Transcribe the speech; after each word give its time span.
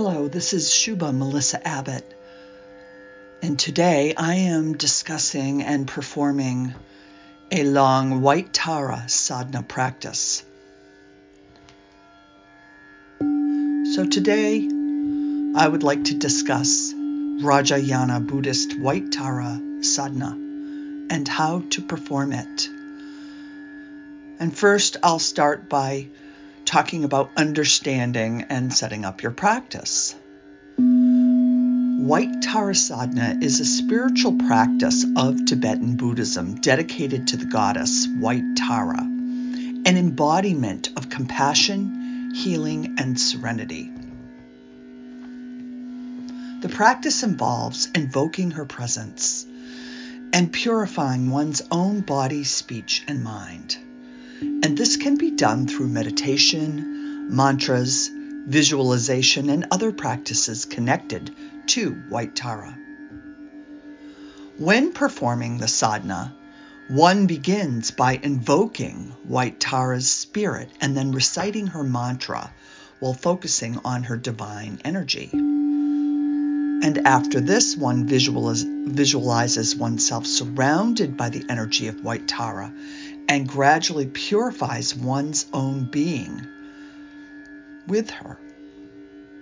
Hello, 0.00 0.28
this 0.28 0.52
is 0.52 0.72
Shuba 0.72 1.12
Melissa 1.12 1.66
Abbott, 1.66 2.04
and 3.42 3.58
today 3.58 4.14
I 4.16 4.36
am 4.36 4.76
discussing 4.76 5.64
and 5.64 5.88
performing 5.88 6.72
a 7.50 7.64
long 7.64 8.20
White 8.22 8.52
Tara 8.52 9.08
sadhana 9.08 9.64
practice. 9.64 10.44
So 13.18 14.06
today 14.08 14.68
I 15.56 15.66
would 15.66 15.82
like 15.82 16.04
to 16.04 16.14
discuss 16.14 16.92
Vajrayana 16.94 18.24
Buddhist 18.24 18.78
White 18.78 19.10
Tara 19.10 19.60
sadhana 19.80 20.30
and 21.10 21.26
how 21.26 21.64
to 21.70 21.82
perform 21.82 22.32
it. 22.32 22.68
And 24.38 24.56
first 24.56 24.96
I'll 25.02 25.18
start 25.18 25.68
by 25.68 26.06
talking 26.68 27.02
about 27.02 27.30
understanding 27.34 28.44
and 28.50 28.74
setting 28.74 29.06
up 29.06 29.22
your 29.22 29.32
practice. 29.32 30.14
White 30.76 32.42
Tara 32.42 32.74
Sadhana 32.74 33.38
is 33.40 33.58
a 33.60 33.64
spiritual 33.64 34.34
practice 34.34 35.06
of 35.16 35.46
Tibetan 35.46 35.96
Buddhism 35.96 36.56
dedicated 36.56 37.28
to 37.28 37.38
the 37.38 37.46
goddess 37.46 38.06
White 38.06 38.56
Tara, 38.56 39.00
an 39.00 39.86
embodiment 39.86 40.90
of 40.94 41.08
compassion, 41.08 42.32
healing, 42.34 42.96
and 42.98 43.18
serenity. 43.18 43.90
The 46.60 46.68
practice 46.68 47.22
involves 47.22 47.88
invoking 47.94 48.50
her 48.50 48.66
presence 48.66 49.46
and 50.34 50.52
purifying 50.52 51.30
one's 51.30 51.62
own 51.70 52.02
body, 52.02 52.44
speech, 52.44 53.04
and 53.08 53.24
mind. 53.24 53.78
And 54.40 54.76
this 54.76 54.96
can 54.96 55.16
be 55.16 55.30
done 55.30 55.66
through 55.66 55.88
meditation, 55.88 57.34
mantras, 57.34 58.10
visualization, 58.12 59.50
and 59.50 59.66
other 59.70 59.92
practices 59.92 60.64
connected 60.64 61.30
to 61.68 61.90
White 62.08 62.34
Tara. 62.34 62.76
When 64.58 64.92
performing 64.92 65.58
the 65.58 65.68
sadhana, 65.68 66.34
one 66.88 67.26
begins 67.26 67.90
by 67.90 68.18
invoking 68.22 69.12
White 69.24 69.60
Tara's 69.60 70.08
spirit 70.08 70.70
and 70.80 70.96
then 70.96 71.12
reciting 71.12 71.66
her 71.68 71.84
mantra 71.84 72.50
while 72.98 73.14
focusing 73.14 73.78
on 73.84 74.04
her 74.04 74.16
divine 74.16 74.80
energy. 74.84 75.30
And 76.80 77.06
after 77.06 77.40
this, 77.40 77.76
one 77.76 78.06
visualizes 78.06 79.76
oneself 79.76 80.26
surrounded 80.26 81.16
by 81.16 81.28
the 81.28 81.44
energy 81.48 81.88
of 81.88 82.02
White 82.02 82.26
Tara 82.26 82.72
and 83.28 83.46
gradually 83.46 84.06
purifies 84.06 84.96
one's 84.96 85.46
own 85.52 85.84
being 85.84 86.40
with 87.86 88.10
her. 88.10 88.38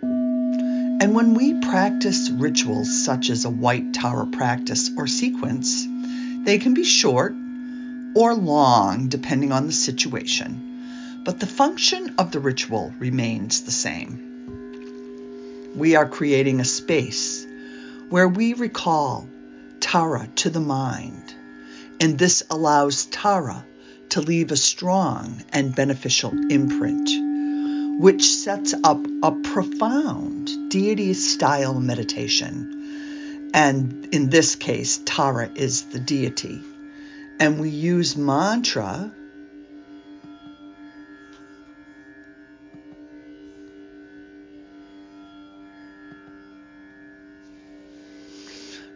And 0.02 1.14
when 1.14 1.34
we 1.34 1.60
practice 1.60 2.30
rituals 2.30 3.04
such 3.04 3.30
as 3.30 3.44
a 3.44 3.50
white 3.50 3.94
Tara 3.94 4.26
practice 4.26 4.90
or 4.96 5.06
sequence, 5.06 5.86
they 6.44 6.58
can 6.58 6.74
be 6.74 6.84
short 6.84 7.32
or 8.16 8.34
long 8.34 9.08
depending 9.08 9.52
on 9.52 9.66
the 9.66 9.72
situation, 9.72 11.22
but 11.24 11.38
the 11.38 11.46
function 11.46 12.16
of 12.18 12.32
the 12.32 12.40
ritual 12.40 12.92
remains 12.98 13.62
the 13.62 13.70
same. 13.70 14.22
We 15.76 15.94
are 15.94 16.08
creating 16.08 16.60
a 16.60 16.64
space 16.64 17.46
where 18.08 18.28
we 18.28 18.54
recall 18.54 19.28
Tara 19.80 20.28
to 20.36 20.50
the 20.50 20.60
mind, 20.60 21.34
and 22.00 22.18
this 22.18 22.42
allows 22.50 23.06
Tara 23.06 23.64
to 24.10 24.20
leave 24.20 24.50
a 24.52 24.56
strong 24.56 25.42
and 25.52 25.74
beneficial 25.74 26.32
imprint, 26.50 27.10
which 28.00 28.24
sets 28.24 28.74
up 28.84 29.04
a 29.22 29.32
profound 29.32 30.70
deity 30.70 31.14
style 31.14 31.80
meditation. 31.80 33.50
And 33.54 34.08
in 34.12 34.30
this 34.30 34.54
case, 34.54 35.00
Tara 35.04 35.50
is 35.54 35.82
the 35.84 35.98
deity. 35.98 36.62
And 37.40 37.60
we 37.60 37.70
use 37.70 38.16
mantra 38.16 39.12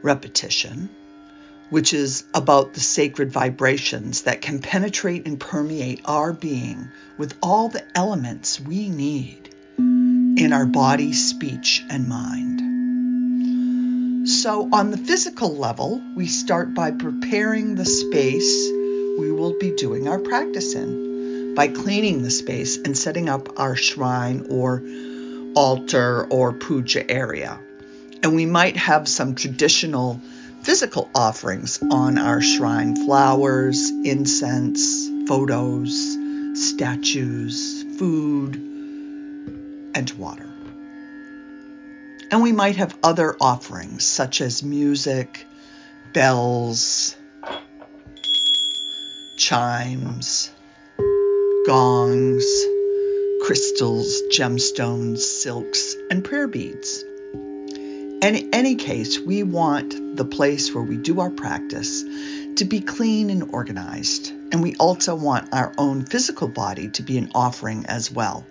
repetition 0.03 1.00
which 1.71 1.95
is 1.95 2.25
about 2.35 2.75
the 2.75 2.81
sacred 2.81 3.33
vibrations 3.33 4.23
that 4.23 4.43
can 4.43 4.59
penetrate 4.59 5.27
and 5.27 5.41
permeate 5.41 6.03
our 6.05 6.33
being 6.33 6.89
with 7.17 7.35
all 7.43 7.69
the 7.69 7.85
elements 7.97 8.61
we 8.61 8.89
need 8.89 9.55
in 9.79 10.53
our 10.53 10.67
body, 10.67 11.13
speech, 11.13 11.85
and 11.89 12.09
mind. 12.09 12.61
So, 14.29 14.69
on 14.73 14.91
the 14.91 14.99
physical 14.99 15.57
level, 15.57 16.03
we 16.15 16.27
start 16.27 16.75
by 16.75 16.91
preparing 16.91 17.75
the 17.75 17.87
space 17.87 18.69
we 19.19 19.33
will 19.33 19.59
be 19.59 19.71
doing 19.71 20.09
our 20.09 20.19
practice 20.19 20.75
in 20.75 21.55
by 21.55 21.69
cleaning 21.69 22.23
the 22.23 22.31
space 22.31 22.77
and 22.79 22.97
setting 22.97 23.29
up 23.29 23.59
our 23.59 23.77
shrine 23.77 24.47
or 24.51 24.83
altar 25.55 26.27
or 26.31 26.53
puja 26.53 27.11
area. 27.11 27.59
And 28.23 28.35
we 28.35 28.47
might 28.47 28.77
have 28.77 29.09
some 29.09 29.35
traditional 29.35 30.21
physical 30.63 31.11
offerings 31.15 31.81
on 31.91 32.19
our 32.19 32.41
shrine 32.41 32.97
flowers, 33.05 33.91
incense, 34.05 35.09
photos, 35.27 36.17
statues, 36.55 37.85
food, 37.99 38.57
and 39.95 40.11
water. 40.19 40.49
And 42.31 42.43
we 42.43 42.53
might 42.53 42.77
have 42.77 42.97
other 43.03 43.37
offerings 43.41 44.05
such 44.05 44.41
as 44.41 44.63
music, 44.63 45.47
bells, 46.13 47.17
chimes, 49.37 50.51
gongs, 51.67 52.45
crystals, 53.43 54.23
gemstones, 54.33 55.19
silks, 55.19 55.97
and 56.11 56.25
prayer 56.25 56.47
beads. 56.47 57.05
In 58.23 58.51
any 58.53 58.75
case, 58.75 59.19
we 59.19 59.43
want 59.43 60.17
the 60.17 60.27
place 60.27 60.75
where 60.75 60.85
we 60.85 60.99
do 60.99 61.21
our 61.21 61.31
practice 61.31 62.05
to 62.57 62.67
be 62.67 62.81
clean 62.81 63.31
and 63.31 63.55
organized. 63.55 64.31
And 64.53 64.63
we 64.63 64.77
also 64.77 65.15
want 65.15 65.55
our 65.55 65.73
own 65.79 66.05
physical 66.05 66.47
body 66.47 66.91
to 66.91 67.03
be 67.03 67.17
an 67.17 67.31
offering 67.35 67.87
as 67.87 68.13
well. 68.13 68.47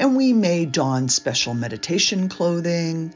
And 0.00 0.16
we 0.16 0.32
may 0.32 0.66
don 0.66 1.08
special 1.08 1.54
meditation 1.54 2.28
clothing, 2.28 3.14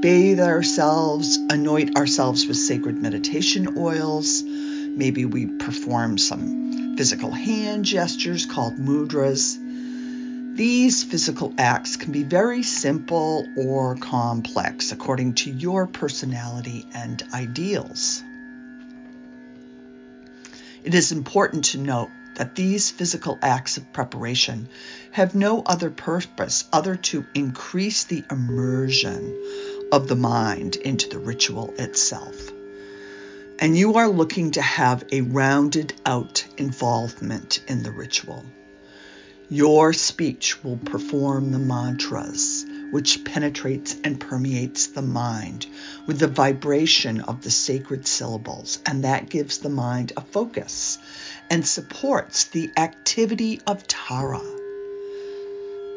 bathe 0.00 0.38
ourselves, 0.38 1.36
anoint 1.36 1.96
ourselves 1.96 2.46
with 2.46 2.56
sacred 2.56 2.96
meditation 3.02 3.76
oils. 3.76 4.42
Maybe 4.44 5.24
we 5.24 5.46
perform 5.46 6.16
some 6.16 6.96
physical 6.96 7.32
hand 7.32 7.84
gestures 7.84 8.46
called 8.46 8.74
mudras. 8.74 9.58
These 10.54 11.02
physical 11.02 11.52
acts 11.58 11.96
can 11.96 12.12
be 12.12 12.22
very 12.22 12.62
simple 12.62 13.44
or 13.56 13.96
complex 13.96 14.92
according 14.92 15.34
to 15.34 15.50
your 15.50 15.88
personality 15.88 16.86
and 16.94 17.20
ideals. 17.34 18.22
It 20.84 20.94
is 20.94 21.10
important 21.10 21.64
to 21.66 21.78
note 21.78 22.10
that 22.36 22.54
these 22.54 22.88
physical 22.88 23.36
acts 23.42 23.78
of 23.78 23.92
preparation 23.92 24.68
have 25.10 25.34
no 25.34 25.60
other 25.62 25.90
purpose 25.90 26.64
other 26.72 26.94
to 27.10 27.26
increase 27.34 28.04
the 28.04 28.22
immersion 28.30 29.36
of 29.90 30.06
the 30.06 30.14
mind 30.14 30.76
into 30.76 31.08
the 31.08 31.18
ritual 31.18 31.74
itself. 31.78 32.52
And 33.58 33.76
you 33.76 33.94
are 33.94 34.08
looking 34.08 34.52
to 34.52 34.62
have 34.62 35.02
a 35.10 35.22
rounded 35.22 35.94
out 36.06 36.46
involvement 36.58 37.58
in 37.66 37.82
the 37.82 37.90
ritual. 37.90 38.44
Your 39.50 39.92
speech 39.92 40.64
will 40.64 40.78
perform 40.78 41.52
the 41.52 41.58
mantras, 41.58 42.64
which 42.90 43.24
penetrates 43.24 43.94
and 44.02 44.18
permeates 44.18 44.86
the 44.86 45.02
mind 45.02 45.66
with 46.06 46.18
the 46.18 46.28
vibration 46.28 47.20
of 47.20 47.42
the 47.42 47.50
sacred 47.50 48.06
syllables, 48.06 48.78
and 48.86 49.04
that 49.04 49.28
gives 49.28 49.58
the 49.58 49.68
mind 49.68 50.14
a 50.16 50.22
focus 50.22 50.96
and 51.50 51.66
supports 51.66 52.44
the 52.44 52.70
activity 52.78 53.60
of 53.66 53.86
Tara. 53.86 54.40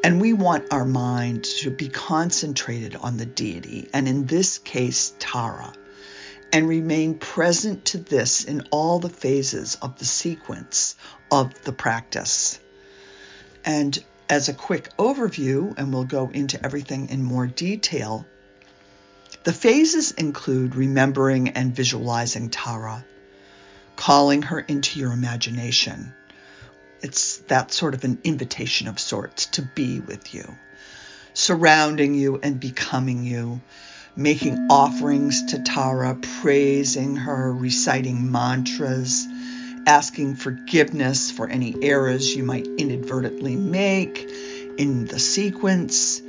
And 0.03 0.19
we 0.19 0.33
want 0.33 0.73
our 0.73 0.85
mind 0.85 1.45
to 1.61 1.71
be 1.71 1.87
concentrated 1.87 2.97
on 2.97 3.15
the 3.15 3.25
deity, 3.25 3.89
and 3.93 4.09
in 4.09 4.25
this 4.25 4.57
case, 4.57 5.13
Tara, 5.19 5.71
and 6.51 6.67
remain 6.67 7.17
present 7.17 7.85
to 7.85 7.97
this 7.97 8.43
in 8.43 8.67
all 8.71 8.99
the 8.99 9.09
phases 9.09 9.75
of 9.81 9.99
the 9.99 10.05
sequence 10.05 10.97
of 11.31 11.53
the 11.63 11.71
practice. 11.71 12.59
And 13.67 14.01
as 14.29 14.47
a 14.47 14.53
quick 14.53 14.89
overview, 14.97 15.77
and 15.77 15.93
we'll 15.93 16.05
go 16.05 16.29
into 16.29 16.57
everything 16.65 17.09
in 17.09 17.21
more 17.21 17.45
detail, 17.47 18.25
the 19.43 19.51
phases 19.51 20.11
include 20.11 20.73
remembering 20.73 21.49
and 21.49 21.75
visualizing 21.75 22.49
Tara, 22.49 23.05
calling 23.97 24.43
her 24.43 24.61
into 24.61 25.01
your 25.01 25.11
imagination. 25.11 26.13
It's 27.01 27.39
that 27.49 27.73
sort 27.73 27.93
of 27.93 28.05
an 28.05 28.19
invitation 28.23 28.87
of 28.87 28.99
sorts 28.99 29.47
to 29.47 29.61
be 29.63 29.99
with 29.99 30.33
you. 30.33 30.55
surrounding 31.37 32.15
you 32.15 32.39
and 32.41 32.59
becoming 32.59 33.23
you, 33.23 33.61
making 34.15 34.67
offerings 34.71 35.45
to 35.51 35.59
Tara, 35.59 36.17
praising 36.41 37.15
her, 37.15 37.53
reciting 37.53 38.31
mantras, 38.31 39.27
asking 39.87 40.35
forgiveness 40.35 41.31
for 41.31 41.47
any 41.47 41.73
errors 41.81 42.35
you 42.35 42.43
might 42.43 42.67
inadvertently 42.77 43.55
make 43.55 44.29
in 44.77 45.05
the 45.05 45.17
sequence, 45.17 46.21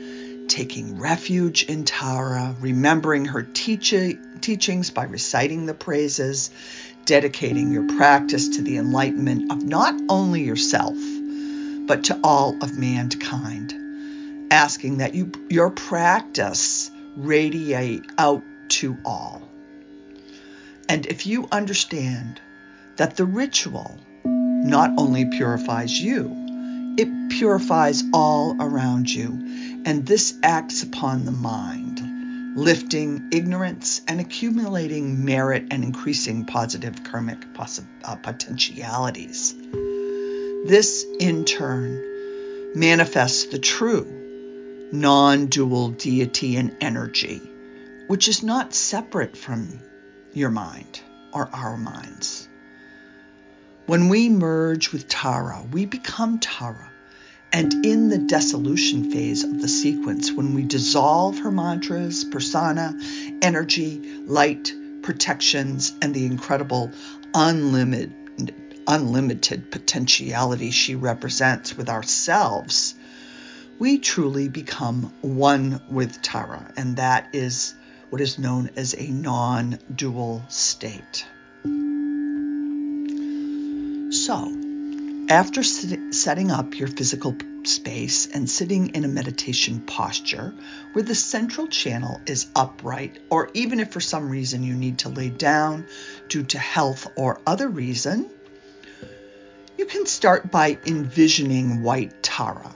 taking 0.47 1.01
refuge 1.01 1.65
in 1.65 1.85
Tara, 1.85 2.55
remembering 2.61 3.25
her 3.25 3.43
teach- 3.43 4.17
teachings 4.41 4.91
by 4.91 5.05
reciting 5.05 5.67
the 5.67 5.75
praises, 5.75 6.51
dedicating 7.05 7.73
your 7.73 7.83
practice 7.97 8.49
to 8.57 8.63
the 8.63 8.77
enlightenment 8.77 9.51
of 9.51 9.65
not 9.65 10.01
only 10.09 10.45
yourself, 10.45 10.97
but 11.89 12.05
to 12.05 12.21
all 12.23 12.57
of 12.63 12.79
mankind, 12.79 13.75
asking 14.53 14.99
that 14.99 15.17
you, 15.17 15.33
your 15.51 15.71
practice 15.71 16.93
radiate 17.17 18.09
out 18.19 18.45
to 18.69 18.97
all. 19.05 19.43
And 20.89 21.05
if 21.07 21.27
you 21.27 21.49
understand 21.51 22.41
that 22.99 23.17
the 23.17 23.25
ritual 23.25 23.99
not 24.25 24.91
only 24.99 25.25
purifies 25.25 25.99
you, 25.99 26.95
it 26.99 27.31
purifies 27.31 28.03
all 28.13 28.57
around 28.61 29.09
you, 29.09 29.83
and 29.87 30.05
this 30.05 30.37
acts 30.43 30.83
upon 30.83 31.25
the 31.25 31.33
mind, 31.33 32.57
lifting 32.57 33.29
ignorance 33.33 34.03
and 34.09 34.21
accumulating 34.21 35.25
merit 35.25 35.69
and 35.71 35.85
increasing 35.85 36.45
positive 36.45 37.05
karmic 37.05 37.39
uh, 38.05 38.17
potentialities. 38.17 39.55
This, 40.67 41.07
in 41.21 41.45
turn, 41.45 42.03
manifests 42.75 43.47
the 43.47 43.61
true 43.61 44.89
non 44.93 45.47
dual 45.47 45.91
deity 45.91 46.57
and 46.57 46.77
energy, 46.81 47.41
which 48.09 48.27
is 48.27 48.43
not 48.43 48.75
separate 48.75 49.37
from 49.37 49.79
your 50.33 50.51
mind 50.51 51.01
or 51.33 51.49
our 51.53 51.77
minds. 51.77 52.48
When 53.89 54.11
we 54.11 54.29
merge 54.29 54.93
with 54.93 55.09
Tara, 55.09 55.65
we 55.73 55.87
become 55.87 56.41
Tara. 56.41 56.91
And 57.55 57.87
in 57.87 58.11
the 58.11 58.19
dissolution 58.19 59.11
phase 59.11 59.45
of 59.45 59.63
the 59.63 59.69
sequence, 59.69 60.31
when 60.31 60.53
we 60.53 60.65
dissolve 60.65 61.39
her 61.39 61.51
mantras, 61.51 62.23
persona, 62.25 62.95
energy, 63.41 63.99
light, 64.27 64.75
protections, 65.01 65.95
and 66.03 66.13
the 66.13 66.27
incredible 66.27 66.93
unlimited, 67.33 68.13
unlimited 68.87 69.71
potentiality 69.71 70.71
she 70.71 70.95
represents 70.95 71.75
with 71.75 71.89
ourselves, 71.89 72.95
we 73.79 74.01
truly 74.01 74.51
become 74.51 75.15
one 75.23 75.81
with 75.89 76.21
Tara, 76.21 76.75
and 76.77 76.97
that 76.99 77.31
is 77.33 77.75
what 78.11 78.21
is 78.21 78.39
known 78.39 78.69
as 78.77 78.95
a 78.99 79.09
non 79.09 79.79
dual 79.97 80.45
state. 80.51 81.25
So, 84.29 84.53
after 85.31 85.63
setting 85.63 86.51
up 86.51 86.79
your 86.79 86.89
physical 86.89 87.35
space 87.65 88.27
and 88.27 88.47
sitting 88.47 88.89
in 88.89 89.07
a 89.07 89.09
meditation 89.09 89.81
posture 89.81 90.53
where 90.93 91.03
the 91.03 91.15
central 91.15 91.67
channel 91.67 92.21
is 92.27 92.47
upright, 92.55 93.21
or 93.31 93.49
even 93.55 93.81
if 93.81 93.91
for 93.91 94.01
some 94.01 94.29
reason 94.29 94.65
you 94.65 94.75
need 94.75 94.99
to 94.99 95.09
lay 95.09 95.31
down 95.31 95.87
due 96.29 96.43
to 96.43 96.59
health 96.59 97.11
or 97.17 97.41
other 97.47 97.71
reason, 97.71 98.29
you 99.79 99.87
can 99.87 100.05
start 100.05 100.51
by 100.51 100.77
envisioning 100.85 101.83
white 101.83 102.23
Tara 102.23 102.71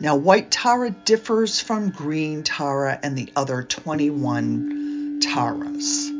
now, 0.00 0.16
white 0.16 0.50
Tara 0.50 0.90
differs 0.90 1.60
from 1.60 1.88
green 1.88 2.42
Tara 2.42 3.00
and 3.02 3.16
the 3.16 3.32
other 3.34 3.62
21 3.62 5.20
Taras. 5.22 6.12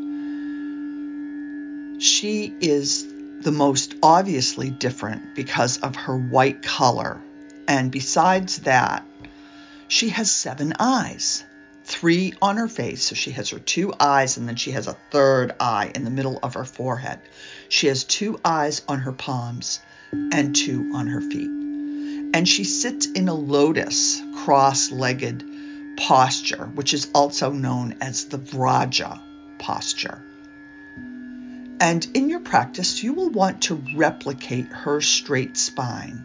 She 2.03 2.51
is 2.59 3.13
the 3.47 3.51
most 3.53 3.95
obviously 4.03 4.69
different 4.69 5.33
because 5.33 5.77
of 5.77 5.95
her 5.95 6.17
white 6.17 6.61
color. 6.61 7.21
And 7.65 7.89
besides 7.89 8.57
that, 8.63 9.05
she 9.87 10.09
has 10.09 10.29
seven 10.29 10.73
eyes, 10.81 11.45
three 11.85 12.33
on 12.41 12.57
her 12.57 12.67
face. 12.67 13.05
So 13.05 13.15
she 13.15 13.31
has 13.31 13.51
her 13.51 13.59
two 13.59 13.93
eyes, 13.97 14.35
and 14.35 14.49
then 14.49 14.57
she 14.57 14.71
has 14.71 14.87
a 14.87 14.97
third 15.11 15.55
eye 15.61 15.93
in 15.95 16.03
the 16.03 16.09
middle 16.09 16.39
of 16.43 16.55
her 16.55 16.65
forehead. 16.65 17.21
She 17.69 17.87
has 17.87 18.03
two 18.03 18.37
eyes 18.43 18.81
on 18.85 18.99
her 18.99 19.13
palms 19.13 19.79
and 20.11 20.53
two 20.53 20.91
on 20.93 21.07
her 21.07 21.21
feet 21.21 21.51
and 22.33 22.47
she 22.47 22.65
sits 22.65 23.05
in 23.05 23.29
a 23.29 23.33
lotus 23.33 24.21
cross 24.35 24.91
legged 24.91 25.43
posture, 25.95 26.65
which 26.75 26.93
is 26.93 27.07
also 27.15 27.51
known 27.51 27.95
as 28.01 28.25
the 28.25 28.37
Vraja 28.37 29.21
posture. 29.57 30.26
And 31.79 32.07
in 32.15 32.29
your 32.29 32.39
practice, 32.39 33.03
you 33.03 33.13
will 33.13 33.29
want 33.29 33.63
to 33.63 33.83
replicate 33.95 34.67
her 34.67 34.99
straight 34.99 35.57
spine. 35.57 36.23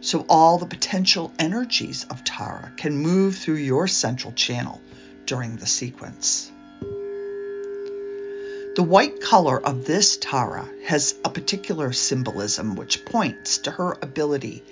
So 0.00 0.24
all 0.28 0.58
the 0.58 0.66
potential 0.66 1.32
energies 1.38 2.04
of 2.04 2.24
Tara 2.24 2.72
can 2.76 2.96
move 2.96 3.36
through 3.36 3.56
your 3.56 3.86
central 3.86 4.32
channel 4.32 4.80
during 5.26 5.56
the 5.56 5.66
sequence. 5.66 6.50
The 8.74 8.84
white 8.84 9.20
color 9.20 9.60
of 9.60 9.84
this 9.84 10.16
Tara 10.16 10.68
has 10.86 11.14
a 11.24 11.30
particular 11.30 11.92
symbolism 11.92 12.76
which 12.76 13.04
points 13.04 13.58
to 13.58 13.72
her 13.72 13.96
ability 14.00 14.62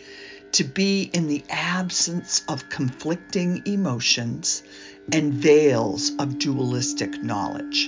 to 0.53 0.65
be 0.65 1.03
in 1.03 1.27
the 1.27 1.45
absence 1.51 2.43
of 2.49 2.69
conflicting 2.69 3.63
emotions 3.67 4.63
and 5.13 5.35
veils 5.35 6.13
of 6.19 6.39
dualistic 6.39 7.23
knowledge. 7.23 7.87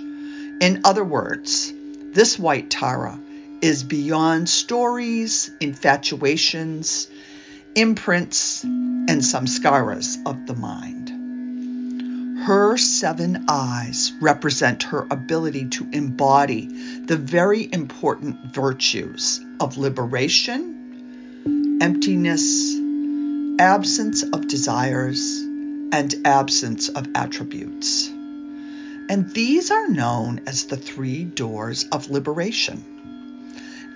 In 0.60 0.80
other 0.84 1.04
words, 1.04 1.72
this 2.12 2.38
white 2.38 2.70
Tara 2.70 3.19
is 3.60 3.82
beyond 3.84 4.49
stories, 4.49 5.50
infatuations, 5.60 7.08
imprints, 7.75 8.64
and 8.64 9.20
samskaras 9.20 10.16
of 10.26 10.46
the 10.46 10.55
mind. 10.55 11.08
Her 12.40 12.76
seven 12.76 13.44
eyes 13.49 14.12
represent 14.21 14.85
her 14.85 15.06
ability 15.11 15.68
to 15.71 15.88
embody 15.92 16.66
the 17.04 17.16
very 17.16 17.68
important 17.73 18.54
virtues 18.54 19.40
of 19.61 19.76
liberation 19.76 20.78
emptiness, 21.80 22.75
absence 23.61 24.23
of 24.23 24.49
desires, 24.49 25.40
and 25.92 26.14
absence 26.25 26.88
of 26.88 27.06
attributes. 27.14 28.11
And 29.08 29.32
these 29.32 29.70
are 29.70 29.88
known 29.88 30.42
as 30.46 30.66
the 30.66 30.76
three 30.76 31.24
doors 31.24 31.84
of 31.92 32.10
liberation. 32.10 32.84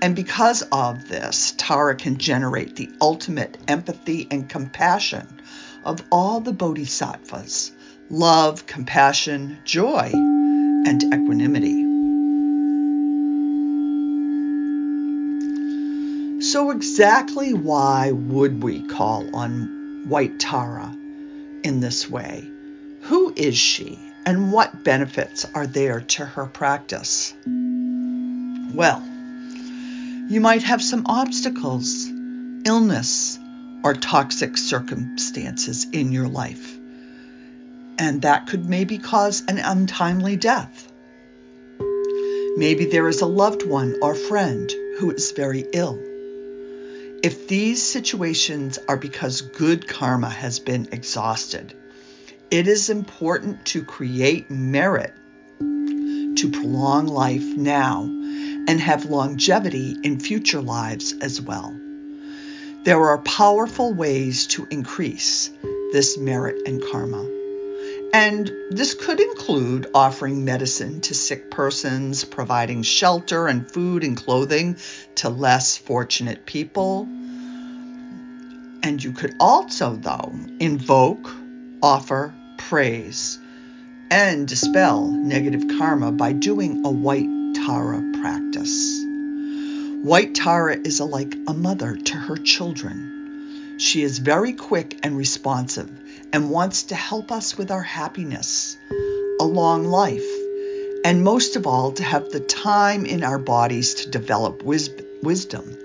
And 0.01 0.17
because 0.17 0.63
of 0.73 1.07
this, 1.09 1.55
Tara 1.59 1.95
can 1.95 2.17
generate 2.17 2.77
the 2.77 2.91
ultimate 3.01 3.59
empathy 3.69 4.27
and 4.31 4.49
compassion 4.49 5.41
of 5.85 6.03
all 6.11 6.41
the 6.41 6.53
bodhisattvas 6.53 7.73
love, 8.11 8.67
compassion, 8.67 9.59
joy, 9.65 10.11
and 10.13 11.03
equanimity. 11.03 11.91
So, 16.43 16.71
exactly 16.71 17.55
why 17.55 18.11
would 18.11 18.63
we 18.63 18.83
call 18.87 19.35
on 19.35 20.05
White 20.09 20.39
Tara 20.41 20.95
in 21.63 21.81
this 21.81 22.11
way? 22.11 22.51
Who 23.03 23.33
is 23.37 23.57
she, 23.57 24.12
and 24.25 24.53
what 24.53 24.85
benefits 24.85 25.47
are 25.55 25.67
there 25.67 26.01
to 26.01 26.25
her 26.25 26.47
practice? 26.47 27.35
Well, 27.47 29.03
you 30.29 30.41
might 30.41 30.63
have 30.63 30.83
some 30.83 31.07
obstacles, 31.07 32.09
illness, 32.65 33.39
or 33.85 33.95
toxic 33.95 34.57
circumstances 34.57 35.87
in 35.93 36.13
your 36.13 36.29
life, 36.29 36.79
and 37.99 38.23
that 38.23 38.47
could 38.47 38.69
maybe 38.69 38.99
cause 38.99 39.43
an 39.49 39.59
untimely 39.59 40.37
death. 40.37 40.91
Maybe 42.57 42.87
there 42.87 43.09
is 43.09 43.21
a 43.21 43.27
loved 43.27 43.67
one 43.67 43.97
or 44.03 44.15
friend 44.15 44.71
who 44.99 45.11
is 45.11 45.33
very 45.33 45.65
ill. 45.73 45.99
If 47.23 47.49
these 47.49 47.83
situations 47.83 48.79
are 48.89 48.97
because 48.97 49.41
good 49.41 49.89
karma 49.89 50.29
has 50.29 50.59
been 50.59 50.89
exhausted, 50.93 51.75
it 52.53 52.69
is 52.69 52.91
important 52.91 53.65
to 53.65 53.83
create 53.83 54.51
merit 54.51 55.15
to 55.59 56.51
prolong 56.53 57.07
life 57.07 57.57
now 57.57 58.03
and 58.03 58.79
have 58.79 59.07
longevity 59.07 59.97
in 60.05 60.21
future 60.21 60.61
lives 60.61 61.15
as 61.23 61.41
well. 61.41 61.75
There 62.85 63.03
are 63.09 63.17
powerful 63.19 63.95
ways 63.95 64.49
to 64.49 64.67
increase 64.71 65.51
this 65.93 66.19
merit 66.19 66.69
and 66.69 66.83
karma. 66.93 67.27
And 68.13 68.53
this 68.71 68.93
could 68.93 69.21
include 69.21 69.91
offering 69.95 70.45
medicine 70.45 71.01
to 71.03 71.15
sick 71.15 71.51
persons, 71.51 72.23
providing 72.25 72.83
shelter 72.83 73.47
and 73.47 73.71
food 73.71 74.05
and 74.05 74.15
clothing 74.15 74.77
to 75.17 75.31
less 75.31 75.79
fortunate 75.79 76.45
people, 76.45 77.09
And 78.83 79.03
you 79.03 79.13
could 79.13 79.37
also, 79.41 79.97
though, 79.97 80.35
invoke, 80.61 81.31
offer, 81.83 82.35
praise, 82.69 83.39
and 84.11 84.47
dispel 84.47 85.11
negative 85.23 85.69
karma 85.79 86.13
by 86.13 86.33
doing 86.33 86.81
a 86.85 86.91
white 86.91 87.29
Tara 87.55 88.03
practice. 88.21 89.05
White 90.03 90.35
Tara 90.35 90.77
is 90.83 91.01
a, 91.01 91.05
like 91.05 91.37
a 91.47 91.55
mother 91.55 91.97
to 91.97 92.17
her 92.17 92.37
children. 92.37 93.77
She 93.79 94.03
is 94.03 94.19
very 94.19 94.53
quick 94.53 94.99
and 95.03 95.17
responsive 95.17 95.91
and 96.33 96.51
wants 96.51 96.85
to 96.85 96.95
help 96.95 97.31
us 97.31 97.59
with 97.59 97.71
our 97.71 97.83
happiness, 97.83 98.77
a 99.41 99.45
long 99.45 99.85
life, 99.85 100.31
and 101.05 101.25
most 101.25 101.57
of 101.57 101.67
all, 101.67 101.93
to 101.93 102.03
have 102.03 102.31
the 102.31 102.41
time 102.41 103.07
in 103.07 103.25
our 103.25 103.39
bodies 103.39 103.95
to 103.95 104.11
develop 104.11 104.63
wis- 104.63 104.91
wisdom 105.23 105.77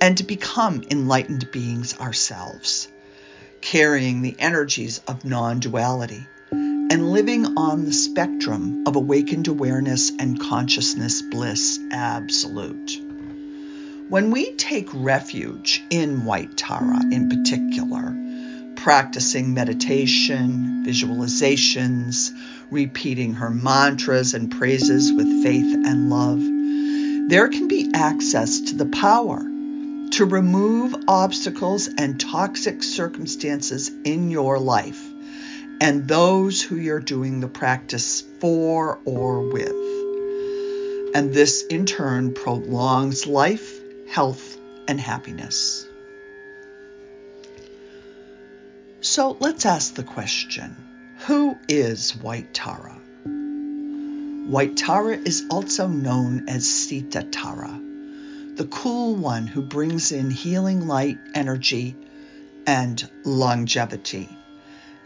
and 0.00 0.18
to 0.18 0.24
become 0.24 0.82
enlightened 0.90 1.50
beings 1.52 1.98
ourselves, 2.00 2.88
carrying 3.64 4.20
the 4.20 4.36
energies 4.38 5.00
of 5.08 5.24
non 5.24 5.58
duality 5.58 6.26
and 6.50 7.10
living 7.10 7.46
on 7.56 7.86
the 7.86 7.92
spectrum 7.92 8.84
of 8.86 8.94
awakened 8.94 9.48
awareness 9.48 10.12
and 10.18 10.38
consciousness 10.38 11.22
bliss 11.22 11.80
absolute. 11.90 13.00
When 14.10 14.30
we 14.30 14.52
take 14.52 14.90
refuge 14.92 15.82
in 15.88 16.26
White 16.26 16.58
Tara 16.58 17.00
in 17.10 17.30
particular, 17.30 18.14
practicing 18.76 19.54
meditation, 19.54 20.84
visualizations, 20.86 22.32
repeating 22.70 23.32
her 23.32 23.48
mantras 23.48 24.34
and 24.34 24.50
praises 24.50 25.10
with 25.10 25.42
faith 25.42 25.74
and 25.86 26.10
love, 26.10 27.30
there 27.30 27.48
can 27.48 27.66
be 27.66 27.90
access 27.94 28.60
to 28.60 28.76
the 28.76 28.86
power 28.86 29.40
to 30.14 30.24
remove 30.24 30.94
obstacles 31.08 31.88
and 31.88 32.20
toxic 32.20 32.84
circumstances 32.84 33.90
in 34.04 34.30
your 34.30 34.60
life 34.60 35.04
and 35.80 36.06
those 36.06 36.62
who 36.62 36.76
you're 36.76 37.00
doing 37.00 37.40
the 37.40 37.48
practice 37.48 38.22
for 38.38 39.00
or 39.04 39.40
with. 39.40 39.74
And 41.16 41.34
this 41.34 41.64
in 41.64 41.84
turn 41.84 42.32
prolongs 42.32 43.26
life, 43.26 43.80
health, 44.08 44.56
and 44.86 45.00
happiness. 45.00 45.84
So 49.00 49.36
let's 49.40 49.66
ask 49.66 49.94
the 49.94 50.04
question 50.04 50.76
Who 51.26 51.58
is 51.68 52.14
White 52.14 52.54
Tara? 52.54 53.00
White 54.46 54.76
Tara 54.76 55.16
is 55.16 55.44
also 55.50 55.88
known 55.88 56.48
as 56.48 56.68
Sita 56.68 57.24
Tara, 57.24 57.80
the 58.56 58.66
cool 58.66 59.16
one 59.16 59.46
who 59.46 59.62
brings 59.62 60.12
in 60.12 60.30
healing 60.30 60.86
light, 60.86 61.18
energy, 61.34 61.96
and 62.66 63.08
longevity. 63.24 64.28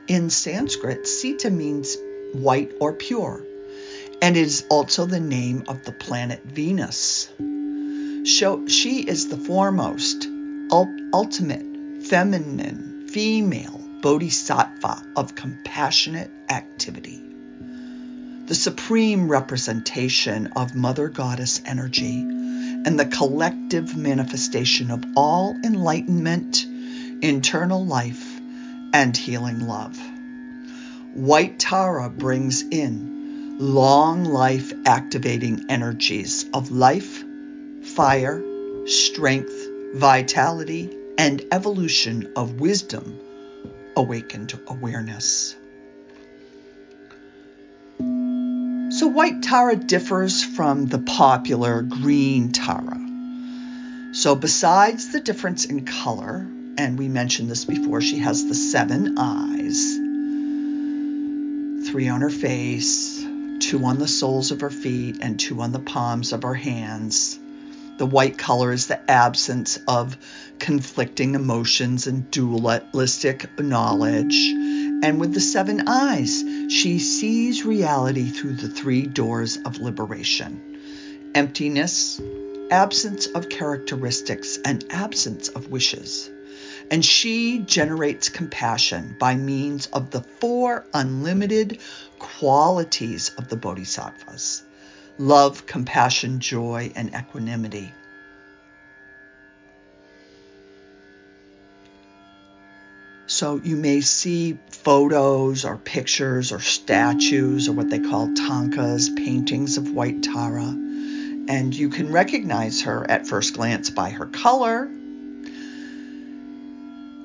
In 0.06 0.30
Sanskrit, 0.30 1.06
Sita 1.06 1.50
means 1.50 1.96
white 2.32 2.72
or 2.80 2.92
pure, 2.92 3.42
and 4.20 4.36
is 4.36 4.64
also 4.68 5.06
the 5.06 5.20
name 5.20 5.64
of 5.68 5.84
the 5.84 5.92
planet 5.92 6.42
Venus. 6.44 7.30
She 8.24 9.00
is 9.00 9.28
the 9.28 9.38
foremost, 9.38 10.28
ultimate, 10.70 11.66
feminine, 12.04 13.06
female 13.08 13.80
bodhisattva 14.02 15.02
of 15.16 15.34
compassionate 15.34 16.30
activity, 16.50 17.20
the 18.46 18.54
supreme 18.54 19.28
representation 19.28 20.52
of 20.54 20.74
Mother 20.74 21.08
Goddess 21.08 21.60
energy, 21.64 22.37
and 22.88 22.98
the 22.98 23.04
collective 23.04 23.98
manifestation 23.98 24.90
of 24.90 25.04
all 25.14 25.54
enlightenment, 25.62 26.64
internal 27.20 27.84
life, 27.84 28.40
and 28.94 29.14
healing 29.14 29.60
love. 29.60 30.00
White 31.12 31.58
Tara 31.58 32.08
brings 32.08 32.62
in 32.62 33.58
long 33.58 34.24
life 34.24 34.72
activating 34.86 35.66
energies 35.68 36.46
of 36.54 36.70
life, 36.70 37.22
fire, 37.82 38.42
strength, 38.86 39.52
vitality, 39.92 40.88
and 41.18 41.44
evolution 41.52 42.32
of 42.36 42.58
wisdom 42.58 43.20
awakened 43.96 44.58
awareness. 44.66 45.57
So, 48.98 49.06
white 49.06 49.42
Tara 49.44 49.76
differs 49.76 50.42
from 50.42 50.86
the 50.86 50.98
popular 50.98 51.82
green 51.82 52.50
Tara. 52.50 53.00
So, 54.10 54.34
besides 54.34 55.12
the 55.12 55.20
difference 55.20 55.64
in 55.64 55.84
color, 55.84 56.44
and 56.76 56.98
we 56.98 57.06
mentioned 57.06 57.48
this 57.48 57.64
before, 57.64 58.00
she 58.00 58.18
has 58.18 58.44
the 58.46 58.56
seven 58.56 59.16
eyes 59.16 59.94
three 61.88 62.08
on 62.08 62.22
her 62.22 62.28
face, 62.28 63.24
two 63.60 63.84
on 63.84 64.00
the 64.00 64.08
soles 64.08 64.50
of 64.50 64.62
her 64.62 64.70
feet, 64.70 65.18
and 65.20 65.38
two 65.38 65.60
on 65.60 65.70
the 65.70 65.78
palms 65.78 66.32
of 66.32 66.42
her 66.42 66.54
hands. 66.54 67.38
The 67.98 68.06
white 68.06 68.36
color 68.36 68.72
is 68.72 68.88
the 68.88 69.08
absence 69.08 69.78
of 69.86 70.16
conflicting 70.58 71.36
emotions 71.36 72.08
and 72.08 72.28
dualistic 72.32 73.60
knowledge. 73.60 74.52
And 75.02 75.20
with 75.20 75.32
the 75.32 75.40
seven 75.40 75.88
eyes, 75.88 76.44
she 76.68 76.98
sees 76.98 77.64
reality 77.64 78.30
through 78.30 78.54
the 78.54 78.68
three 78.68 79.06
doors 79.06 79.56
of 79.64 79.78
liberation 79.78 80.76
emptiness, 81.34 82.20
absence 82.70 83.26
of 83.26 83.48
characteristics, 83.48 84.58
and 84.64 84.84
absence 84.90 85.48
of 85.48 85.70
wishes. 85.70 86.30
And 86.90 87.04
she 87.04 87.58
generates 87.58 88.28
compassion 88.28 89.14
by 89.20 89.36
means 89.36 89.86
of 89.86 90.10
the 90.10 90.22
four 90.40 90.84
unlimited 90.94 91.78
qualities 92.18 93.30
of 93.38 93.48
the 93.48 93.56
bodhisattvas 93.56 94.62
love, 95.18 95.66
compassion, 95.66 96.40
joy, 96.40 96.92
and 96.94 97.14
equanimity. 97.14 97.92
So 103.38 103.60
you 103.62 103.76
may 103.76 104.00
see 104.00 104.58
photos 104.68 105.64
or 105.64 105.76
pictures 105.76 106.50
or 106.50 106.58
statues 106.58 107.68
or 107.68 107.72
what 107.72 107.88
they 107.88 108.00
call 108.00 108.26
thangkas, 108.26 109.14
paintings 109.16 109.76
of 109.76 109.92
white 109.92 110.24
Tara, 110.24 110.64
and 110.64 111.72
you 111.72 111.88
can 111.88 112.10
recognize 112.10 112.82
her 112.82 113.08
at 113.08 113.28
first 113.28 113.54
glance 113.54 113.90
by 113.90 114.10
her 114.10 114.26
color. 114.26 114.86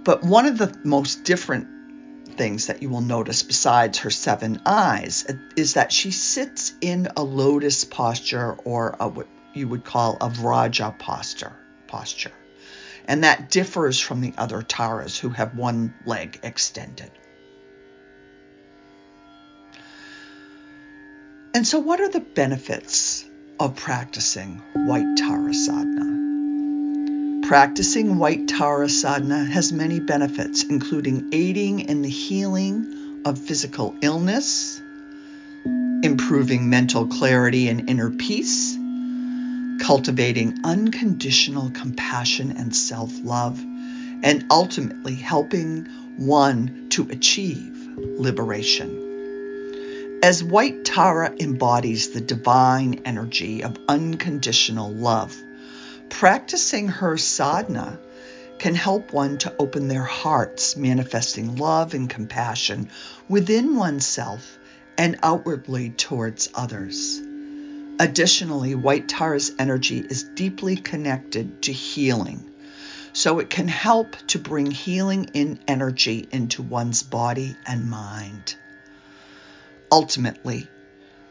But 0.03 0.21
one 0.21 0.45
of 0.45 0.59
the 0.59 0.77
most 0.83 1.23
different 1.23 1.65
things 2.37 2.67
that 2.67 2.83
you 2.83 2.91
will 2.91 3.01
notice 3.01 3.41
besides 3.41 3.97
her 3.97 4.11
seven 4.11 4.61
eyes 4.67 5.25
is 5.57 5.73
that 5.73 5.91
she 5.91 6.11
sits 6.11 6.73
in 6.79 7.07
a 7.17 7.23
lotus 7.23 7.85
posture 7.85 8.53
or 8.65 8.95
a, 8.99 9.07
what 9.07 9.25
you 9.55 9.67
would 9.67 9.83
call 9.83 10.17
a 10.21 10.29
vraja 10.29 10.95
posture 10.99 11.53
posture 11.87 12.33
and 13.05 13.23
that 13.23 13.49
differs 13.49 13.99
from 13.99 14.21
the 14.21 14.33
other 14.37 14.61
taras 14.61 15.17
who 15.17 15.29
have 15.29 15.55
one 15.55 15.93
leg 16.05 16.39
extended. 16.43 17.11
And 21.55 21.67
so 21.67 21.79
what 21.79 21.99
are 21.99 22.09
the 22.09 22.19
benefits 22.19 23.25
of 23.59 23.75
practicing 23.75 24.57
white 24.73 25.17
tara 25.17 25.53
sadhana 25.53 26.13
Practicing 27.43 28.19
white 28.19 28.47
Tara 28.47 28.87
sadhana 28.87 29.43
has 29.43 29.73
many 29.73 29.99
benefits, 29.99 30.63
including 30.63 31.29
aiding 31.33 31.81
in 31.81 32.01
the 32.01 32.09
healing 32.09 33.21
of 33.25 33.37
physical 33.37 33.93
illness, 34.01 34.81
improving 36.03 36.69
mental 36.69 37.05
clarity 37.05 37.67
and 37.67 37.89
inner 37.89 38.11
peace, 38.11 38.77
cultivating 39.79 40.59
unconditional 40.63 41.69
compassion 41.71 42.51
and 42.57 42.75
self 42.75 43.11
love, 43.23 43.59
and 43.59 44.45
ultimately 44.49 45.15
helping 45.15 45.85
one 46.17 46.87
to 46.89 47.07
achieve 47.09 47.89
liberation. 47.97 48.99
As 50.23 50.43
White 50.43 50.85
Tara 50.85 51.33
embodies 51.39 52.11
the 52.11 52.21
divine 52.21 53.01
energy 53.05 53.63
of 53.63 53.77
unconditional 53.89 54.91
love, 54.91 55.35
Practicing 56.13 56.89
her 56.89 57.17
sadhana 57.17 57.99
can 58.59 58.75
help 58.75 59.11
one 59.11 59.39
to 59.39 59.53
open 59.57 59.87
their 59.87 60.03
hearts, 60.03 60.77
manifesting 60.77 61.55
love 61.55 61.95
and 61.95 62.07
compassion 62.07 62.87
within 63.27 63.75
oneself 63.75 64.59
and 64.95 65.17
outwardly 65.23 65.89
towards 65.89 66.49
others. 66.53 67.19
Additionally, 67.99 68.75
White 68.75 69.07
Tara's 69.07 69.51
energy 69.59 69.99
is 69.99 70.23
deeply 70.23 70.75
connected 70.75 71.61
to 71.61 71.71
healing, 71.71 72.43
so 73.13 73.39
it 73.39 73.49
can 73.49 73.67
help 73.67 74.15
to 74.27 74.39
bring 74.39 74.69
healing 74.71 75.25
in 75.33 75.59
energy 75.67 76.27
into 76.31 76.61
one's 76.61 77.03
body 77.03 77.55
and 77.67 77.89
mind. 77.89 78.55
Ultimately, 79.91 80.67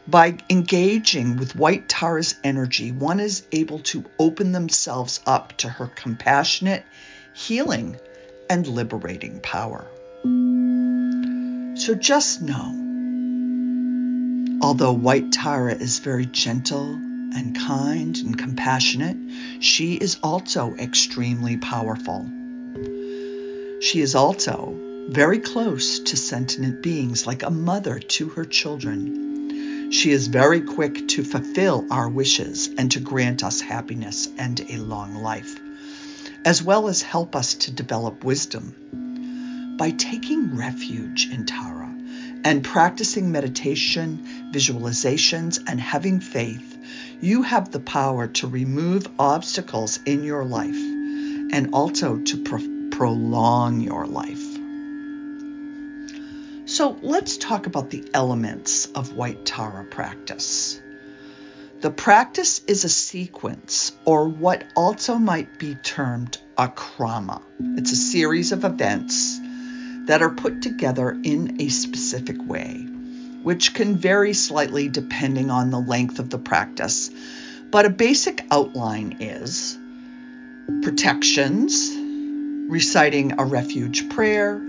by 0.07 0.37
engaging 0.49 1.37
with 1.37 1.55
White 1.55 1.89
Tara's 1.89 2.35
energy, 2.43 2.91
one 2.91 3.19
is 3.19 3.43
able 3.51 3.79
to 3.79 4.03
open 4.19 4.51
themselves 4.51 5.19
up 5.25 5.57
to 5.57 5.69
her 5.69 5.87
compassionate, 5.87 6.85
healing, 7.33 7.97
and 8.49 8.67
liberating 8.67 9.39
power. 9.41 9.85
So 11.75 11.95
just 11.95 12.41
know, 12.41 12.82
although 14.63 14.93
White 14.93 15.33
Tara 15.33 15.73
is 15.73 15.99
very 15.99 16.25
gentle 16.25 16.93
and 16.93 17.53
kind 17.53 18.17
and 18.17 18.39
compassionate, 18.39 19.17
she 19.59 19.95
is 19.95 20.17
also 20.23 20.73
extremely 20.75 21.57
powerful. 21.57 22.25
She 23.81 23.99
is 23.99 24.15
also 24.15 24.79
very 25.09 25.39
close 25.39 25.99
to 25.99 26.15
sentient 26.15 26.81
beings, 26.81 27.27
like 27.27 27.43
a 27.43 27.49
mother 27.49 27.99
to 27.99 28.29
her 28.29 28.45
children. 28.45 29.91
She 29.91 30.11
is 30.11 30.27
very 30.27 30.61
quick 30.61 31.09
to 31.09 31.25
fulfill 31.25 31.85
our 31.91 32.07
wishes 32.07 32.69
and 32.77 32.89
to 32.93 33.01
grant 33.01 33.43
us 33.43 33.59
happiness 33.59 34.29
and 34.37 34.65
a 34.69 34.77
long 34.77 35.15
life, 35.15 35.59
as 36.45 36.63
well 36.63 36.87
as 36.87 37.01
help 37.01 37.35
us 37.35 37.53
to 37.55 37.71
develop 37.71 38.23
wisdom. 38.23 39.75
By 39.77 39.91
taking 39.91 40.55
refuge 40.55 41.27
in 41.29 41.45
Tara 41.45 41.72
and 42.43 42.63
practicing 42.63 43.31
meditation, 43.31 44.51
visualizations, 44.51 45.63
and 45.67 45.79
having 45.79 46.19
faith, 46.19 46.77
you 47.21 47.41
have 47.41 47.71
the 47.71 47.79
power 47.79 48.27
to 48.27 48.47
remove 48.47 49.07
obstacles 49.17 49.99
in 50.05 50.23
your 50.23 50.43
life 50.43 50.75
and 50.75 51.69
also 51.73 52.17
to 52.17 52.43
pro- 52.43 52.89
prolong 52.91 53.79
your 53.79 54.05
life. 54.05 54.43
So 56.65 56.97
let's 57.01 57.37
talk 57.37 57.65
about 57.65 57.89
the 57.89 58.03
elements 58.13 58.87
of 58.87 59.13
White 59.13 59.45
Tara 59.45 59.85
practice. 59.85 60.81
The 61.81 61.91
practice 61.91 62.61
is 62.65 62.85
a 62.85 62.89
sequence, 62.89 63.91
or 64.05 64.29
what 64.29 64.63
also 64.75 65.15
might 65.15 65.59
be 65.59 65.75
termed 65.75 66.37
a 66.57 66.69
krama. 66.69 67.41
It's 67.77 67.91
a 67.91 67.97
series 67.97 68.53
of 68.53 68.63
events 68.63 69.39
that 70.05 70.21
are 70.21 70.29
put 70.29 70.61
together 70.61 71.17
in 71.23 71.61
a 71.61 71.69
specific 71.69 72.37
way, 72.45 72.85
which 73.43 73.73
can 73.73 73.95
vary 73.95 74.33
slightly 74.33 74.89
depending 74.89 75.49
on 75.49 75.71
the 75.71 75.79
length 75.79 76.19
of 76.19 76.29
the 76.29 76.37
practice. 76.37 77.09
But 77.71 77.85
a 77.85 77.89
basic 77.89 78.45
outline 78.51 79.17
is 79.19 79.77
protections, 80.81 81.91
reciting 82.69 83.39
a 83.39 83.45
refuge 83.45 84.09
prayer, 84.09 84.61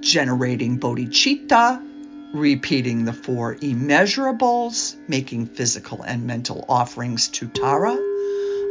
generating 0.00 0.78
bodhicitta, 0.78 1.82
repeating 2.32 3.04
the 3.04 3.12
four 3.12 3.56
immeasurables, 3.56 4.96
making 5.08 5.46
physical 5.46 6.02
and 6.02 6.26
mental 6.26 6.64
offerings 6.68 7.28
to 7.28 7.46
Tara, 7.48 7.96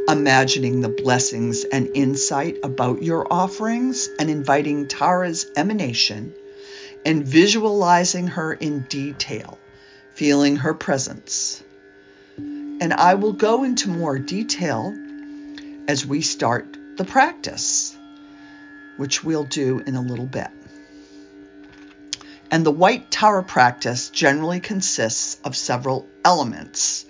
imagining 0.07 0.81
the 0.81 0.89
blessings 0.89 1.63
and 1.63 1.95
insight 1.95 2.57
about 2.63 3.03
your 3.03 3.31
offerings, 3.31 4.09
and 4.19 4.29
inviting 4.29 4.87
Tara's 4.87 5.45
emanation, 5.55 6.33
and 7.05 7.25
visualizing 7.25 8.27
her 8.27 8.53
in 8.53 8.81
detail, 8.81 9.57
feeling 10.13 10.57
her 10.57 10.73
presence. 10.73 11.63
And 12.37 12.93
I 12.93 13.15
will 13.15 13.33
go 13.33 13.63
into 13.63 13.89
more 13.89 14.17
detail 14.17 14.95
as 15.87 16.05
we 16.05 16.21
start 16.21 16.77
the 16.97 17.05
practice, 17.05 17.95
which 18.97 19.23
we'll 19.23 19.43
do 19.43 19.79
in 19.79 19.95
a 19.95 20.01
little 20.01 20.25
bit. 20.25 20.49
And 22.49 22.65
the 22.65 22.71
White 22.71 23.09
Tara 23.11 23.43
practice 23.43 24.09
generally 24.09 24.59
consists 24.59 25.39
of 25.43 25.55
several 25.55 26.07
elements 26.25 27.05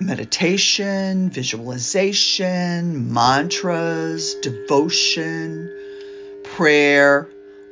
meditation, 0.00 1.30
visualization, 1.30 3.12
mantras, 3.12 4.34
devotion, 4.36 5.70
prayer, 6.44 7.28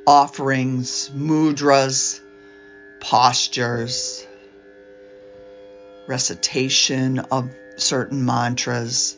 offerings, 0.07 1.11
mudras, 1.15 2.21
postures, 3.01 4.27
recitation 6.09 7.19
of 7.19 7.51
certain 7.77 8.25
mantras, 8.25 9.17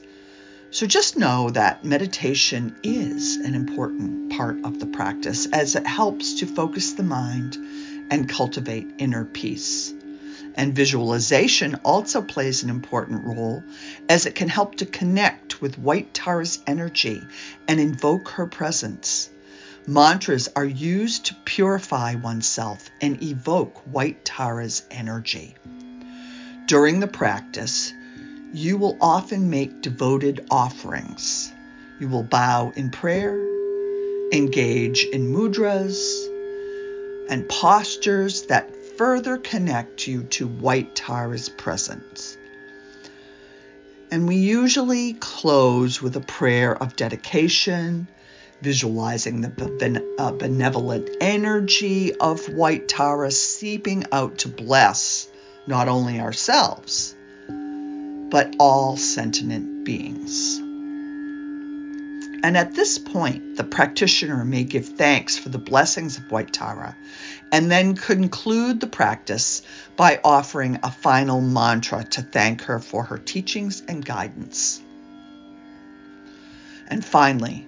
so 0.70 0.86
just 0.86 1.16
know 1.16 1.48
that 1.50 1.84
meditation 1.84 2.76
is 2.82 3.36
an 3.36 3.54
important 3.54 4.32
part 4.32 4.58
of 4.64 4.78
the 4.80 4.86
practice 4.86 5.46
as 5.52 5.74
it 5.76 5.86
helps 5.86 6.40
to 6.40 6.46
focus 6.46 6.92
the 6.92 7.02
mind 7.02 7.56
and 8.10 8.28
cultivate 8.28 8.86
inner 8.98 9.24
peace. 9.24 9.94
And 10.58 10.74
visualization 10.74 11.76
also 11.84 12.20
plays 12.20 12.64
an 12.64 12.68
important 12.68 13.24
role 13.24 13.62
as 14.08 14.26
it 14.26 14.34
can 14.34 14.48
help 14.48 14.74
to 14.76 14.86
connect 14.86 15.62
with 15.62 15.78
White 15.78 16.12
Tara's 16.12 16.58
energy 16.66 17.22
and 17.68 17.78
invoke 17.78 18.30
her 18.30 18.46
presence. 18.48 19.30
Mantras 19.86 20.48
are 20.56 20.64
used 20.64 21.26
to 21.26 21.36
purify 21.44 22.16
oneself 22.16 22.90
and 23.00 23.22
evoke 23.22 23.78
White 23.86 24.24
Tara's 24.24 24.82
energy. 24.90 25.54
During 26.66 26.98
the 26.98 27.06
practice, 27.06 27.92
you 28.52 28.78
will 28.78 28.98
often 29.00 29.50
make 29.50 29.80
devoted 29.80 30.44
offerings. 30.50 31.52
You 32.00 32.08
will 32.08 32.24
bow 32.24 32.72
in 32.74 32.90
prayer, 32.90 33.38
engage 34.32 35.04
in 35.04 35.32
mudras 35.32 36.26
and 37.30 37.48
postures 37.48 38.42
that 38.46 38.68
further 38.98 39.38
connect 39.38 40.08
you 40.08 40.24
to 40.24 40.48
White 40.48 40.96
Tara's 40.96 41.48
presence. 41.48 42.36
And 44.10 44.26
we 44.26 44.36
usually 44.36 45.12
close 45.14 46.02
with 46.02 46.16
a 46.16 46.20
prayer 46.20 46.76
of 46.76 46.96
dedication, 46.96 48.08
visualizing 48.60 49.40
the 49.40 50.04
uh, 50.18 50.32
benevolent 50.32 51.08
energy 51.20 52.12
of 52.16 52.48
White 52.48 52.88
Tara 52.88 53.30
seeping 53.30 54.04
out 54.10 54.38
to 54.38 54.48
bless 54.48 55.28
not 55.68 55.86
only 55.86 56.18
ourselves, 56.18 57.14
but 57.46 58.56
all 58.58 58.96
sentient 58.96 59.84
beings. 59.84 60.58
And 62.42 62.56
at 62.56 62.74
this 62.74 62.98
point, 62.98 63.56
the 63.56 63.64
practitioner 63.64 64.44
may 64.44 64.64
give 64.64 64.86
thanks 64.86 65.36
for 65.36 65.50
the 65.50 65.58
blessings 65.58 66.18
of 66.18 66.30
White 66.30 66.52
Tara 66.52 66.96
and 67.52 67.70
then 67.70 67.96
conclude 67.96 68.80
the 68.80 68.86
practice 68.86 69.62
by 69.96 70.20
offering 70.22 70.80
a 70.82 70.90
final 70.90 71.40
mantra 71.40 72.04
to 72.04 72.22
thank 72.22 72.62
her 72.62 72.78
for 72.78 73.04
her 73.04 73.18
teachings 73.18 73.82
and 73.86 74.04
guidance. 74.04 74.80
And 76.88 77.04
finally, 77.04 77.66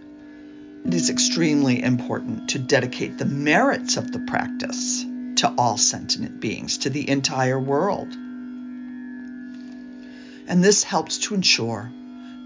it 0.85 0.95
is 0.95 1.11
extremely 1.11 1.83
important 1.83 2.51
to 2.51 2.59
dedicate 2.59 3.19
the 3.19 3.27
merits 3.27 3.97
of 3.97 4.11
the 4.13 4.21
practice 4.21 5.05
to 5.37 5.55
all 5.57 5.77
sentient 5.77 6.41
beings, 6.41 6.79
to 6.79 6.91
the 6.91 7.09
entire 7.09 7.59
world 7.59 8.17
and 10.51 10.65
this 10.65 10.83
helps 10.83 11.19
to 11.19 11.35
ensure 11.35 11.93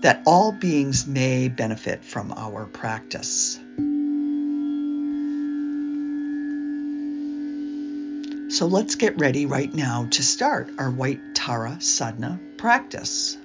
that 0.03 0.23
all 0.27 0.53
beings 0.53 1.07
may 1.07 1.49
benefit 1.49 2.05
from 2.05 2.35
our 2.37 2.66
practice. 2.66 3.59
So 8.55 8.67
let's 8.67 8.95
get 8.95 9.19
ready 9.19 9.47
right 9.47 9.75
now 9.75 10.07
to 10.12 10.23
start 10.23 10.71
our 10.79 10.88
White 10.88 11.35
Tara 11.35 11.81
Sadhana 11.81 12.38
practice. 12.57 13.37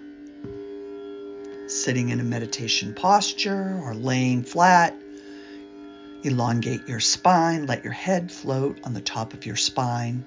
Sitting 1.65 2.09
in 2.09 2.19
a 2.19 2.23
meditation 2.23 2.93
posture 2.93 3.81
or 3.83 3.95
laying 3.95 4.43
flat, 4.43 4.95
elongate 6.21 6.87
your 6.87 6.99
spine, 6.99 7.65
let 7.65 7.83
your 7.83 7.91
head 7.91 8.31
float 8.31 8.81
on 8.83 8.93
the 8.93 9.01
top 9.01 9.33
of 9.33 9.47
your 9.47 9.55
spine. 9.55 10.25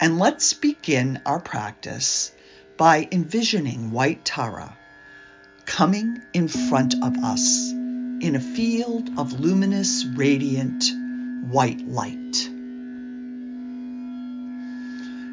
And 0.00 0.18
let's 0.18 0.52
begin 0.52 1.22
our 1.24 1.40
practice 1.40 2.30
by 2.76 3.08
envisioning 3.10 3.90
white 3.90 4.22
Tara 4.22 4.76
coming 5.64 6.20
in 6.34 6.48
front 6.48 6.94
of 7.02 7.16
us 7.24 7.70
in 7.70 8.36
a 8.36 8.54
field 8.54 9.18
of 9.18 9.40
luminous, 9.40 10.04
radiant 10.04 10.84
white 11.48 11.80
light. 11.88 12.51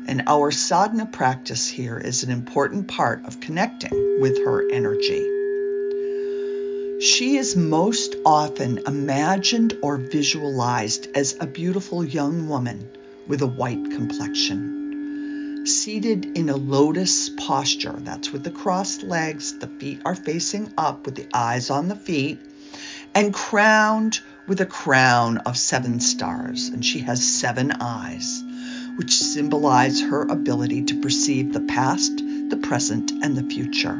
And 0.09 0.23
our 0.25 0.49
sadhana 0.49 1.05
practice 1.05 1.67
here 1.67 1.99
is 1.99 2.23
an 2.23 2.31
important 2.31 2.87
part 2.87 3.23
of 3.25 3.39
connecting 3.39 4.19
with 4.19 4.43
her 4.43 4.67
energy. 4.71 5.21
She 6.99 7.37
is 7.37 7.55
most 7.55 8.15
often 8.25 8.79
imagined 8.87 9.77
or 9.83 9.97
visualized 9.97 11.15
as 11.15 11.37
a 11.39 11.45
beautiful 11.45 12.03
young 12.03 12.49
woman 12.49 12.89
with 13.27 13.43
a 13.43 13.47
white 13.47 13.91
complexion 13.91 15.67
seated 15.67 16.25
in 16.35 16.49
a 16.49 16.55
lotus 16.55 17.29
posture. 17.29 17.95
That's 17.99 18.31
with 18.31 18.43
the 18.43 18.49
crossed 18.49 19.03
legs, 19.03 19.59
the 19.59 19.67
feet 19.67 20.01
are 20.05 20.15
facing 20.15 20.73
up 20.75 21.05
with 21.05 21.13
the 21.13 21.27
eyes 21.35 21.69
on 21.69 21.87
the 21.87 21.95
feet, 21.95 22.39
and 23.13 23.31
crowned 23.31 24.21
with 24.47 24.59
a 24.59 24.65
crown 24.65 25.37
of 25.37 25.55
seven 25.55 25.99
stars. 25.99 26.69
And 26.69 26.83
she 26.83 27.01
has 27.01 27.23
seven 27.23 27.71
eyes, 27.79 28.41
which 28.99 29.13
symbolize 29.13 30.01
her 30.01 30.23
ability 30.23 30.83
to 30.83 30.99
perceive 30.99 31.53
the 31.53 31.61
past, 31.61 32.17
the 32.17 32.59
present, 32.61 33.13
and 33.23 33.37
the 33.37 33.43
future. 33.43 33.95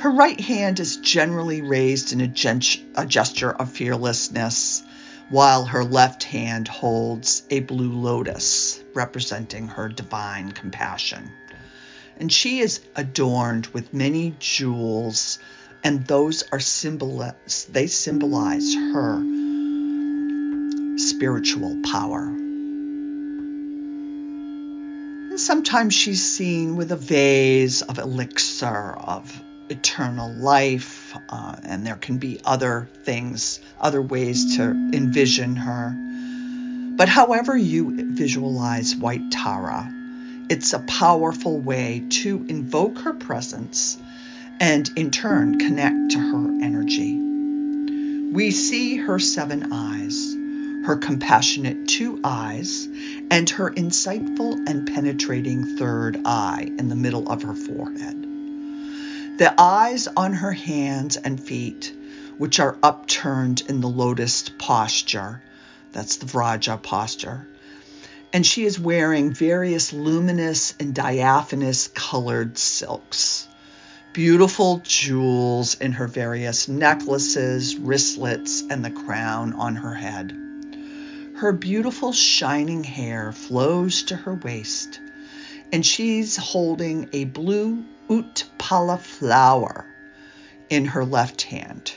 Her 0.00 0.10
right 0.10 0.40
hand 0.40 0.80
is 0.80 0.96
generally 0.96 1.60
raised 1.60 2.14
in 2.14 2.22
a, 2.22 2.32
a 2.94 3.04
gesture 3.04 3.50
of 3.50 3.70
fearlessness, 3.70 4.82
while 5.28 5.66
her 5.66 5.84
left 5.84 6.22
hand 6.22 6.68
holds 6.68 7.42
a 7.50 7.60
blue 7.60 7.92
lotus 7.92 8.82
representing 8.94 9.68
her 9.68 9.90
divine 9.90 10.52
compassion. 10.52 11.30
And 12.16 12.32
she 12.32 12.60
is 12.60 12.80
adorned 12.96 13.66
with 13.66 13.92
many 13.92 14.34
jewels, 14.38 15.38
and 15.84 16.06
those 16.06 16.44
are 16.50 16.60
symbol 16.60 17.30
they 17.70 17.88
symbolize 17.88 18.74
her 18.74 19.37
spiritual 20.98 21.76
power. 21.84 22.26
And 25.30 25.40
sometimes 25.40 25.94
she's 25.94 26.24
seen 26.24 26.76
with 26.76 26.92
a 26.92 26.96
vase 26.96 27.82
of 27.82 27.98
elixir 27.98 28.96
of 28.96 29.42
eternal 29.70 30.32
life, 30.32 31.16
uh, 31.28 31.56
and 31.62 31.86
there 31.86 31.96
can 31.96 32.18
be 32.18 32.40
other 32.44 32.88
things, 33.04 33.60
other 33.80 34.02
ways 34.02 34.56
to 34.56 34.62
envision 34.64 35.56
her. 35.56 35.94
But 36.96 37.08
however 37.08 37.56
you 37.56 38.12
visualize 38.14 38.96
White 38.96 39.30
Tara, 39.30 39.92
it's 40.50 40.72
a 40.72 40.80
powerful 40.80 41.60
way 41.60 42.04
to 42.10 42.44
invoke 42.48 42.98
her 43.00 43.12
presence 43.12 43.96
and 44.60 44.90
in 44.96 45.10
turn 45.10 45.58
connect 45.58 46.12
to 46.12 46.18
her 46.18 46.58
energy. 46.62 47.20
We 48.32 48.50
see 48.50 48.96
her 48.96 49.18
seven 49.18 49.72
eyes, 49.72 50.34
her 50.88 50.96
compassionate 50.96 51.86
two 51.86 52.18
eyes, 52.24 52.88
and 53.30 53.50
her 53.50 53.70
insightful 53.70 54.54
and 54.66 54.86
penetrating 54.86 55.76
third 55.76 56.18
eye 56.24 56.64
in 56.78 56.88
the 56.88 56.96
middle 56.96 57.30
of 57.30 57.42
her 57.42 57.54
forehead. 57.54 58.16
The 59.36 59.52
eyes 59.58 60.08
on 60.08 60.32
her 60.32 60.52
hands 60.52 61.18
and 61.18 61.38
feet, 61.38 61.94
which 62.38 62.58
are 62.58 62.78
upturned 62.82 63.64
in 63.68 63.82
the 63.82 63.88
lotus 63.88 64.48
posture, 64.48 65.42
that's 65.92 66.16
the 66.16 66.24
Vraja 66.24 66.82
posture, 66.82 67.46
and 68.32 68.46
she 68.46 68.64
is 68.64 68.80
wearing 68.80 69.34
various 69.34 69.92
luminous 69.92 70.72
and 70.80 70.94
diaphanous 70.94 71.88
colored 71.88 72.56
silks. 72.56 73.46
Beautiful 74.14 74.80
jewels 74.84 75.74
in 75.74 75.92
her 75.92 76.06
various 76.06 76.66
necklaces, 76.66 77.76
wristlets, 77.76 78.62
and 78.70 78.82
the 78.82 78.90
crown 78.90 79.52
on 79.52 79.76
her 79.76 79.92
head. 79.92 80.47
Her 81.38 81.52
beautiful 81.52 82.12
shining 82.12 82.82
hair 82.82 83.30
flows 83.30 84.02
to 84.04 84.16
her 84.16 84.34
waist, 84.34 84.98
and 85.70 85.86
she's 85.86 86.36
holding 86.36 87.10
a 87.12 87.26
blue 87.26 87.84
Utpala 88.10 88.98
flower 88.98 89.84
in 90.68 90.86
her 90.86 91.04
left 91.04 91.42
hand, 91.42 91.92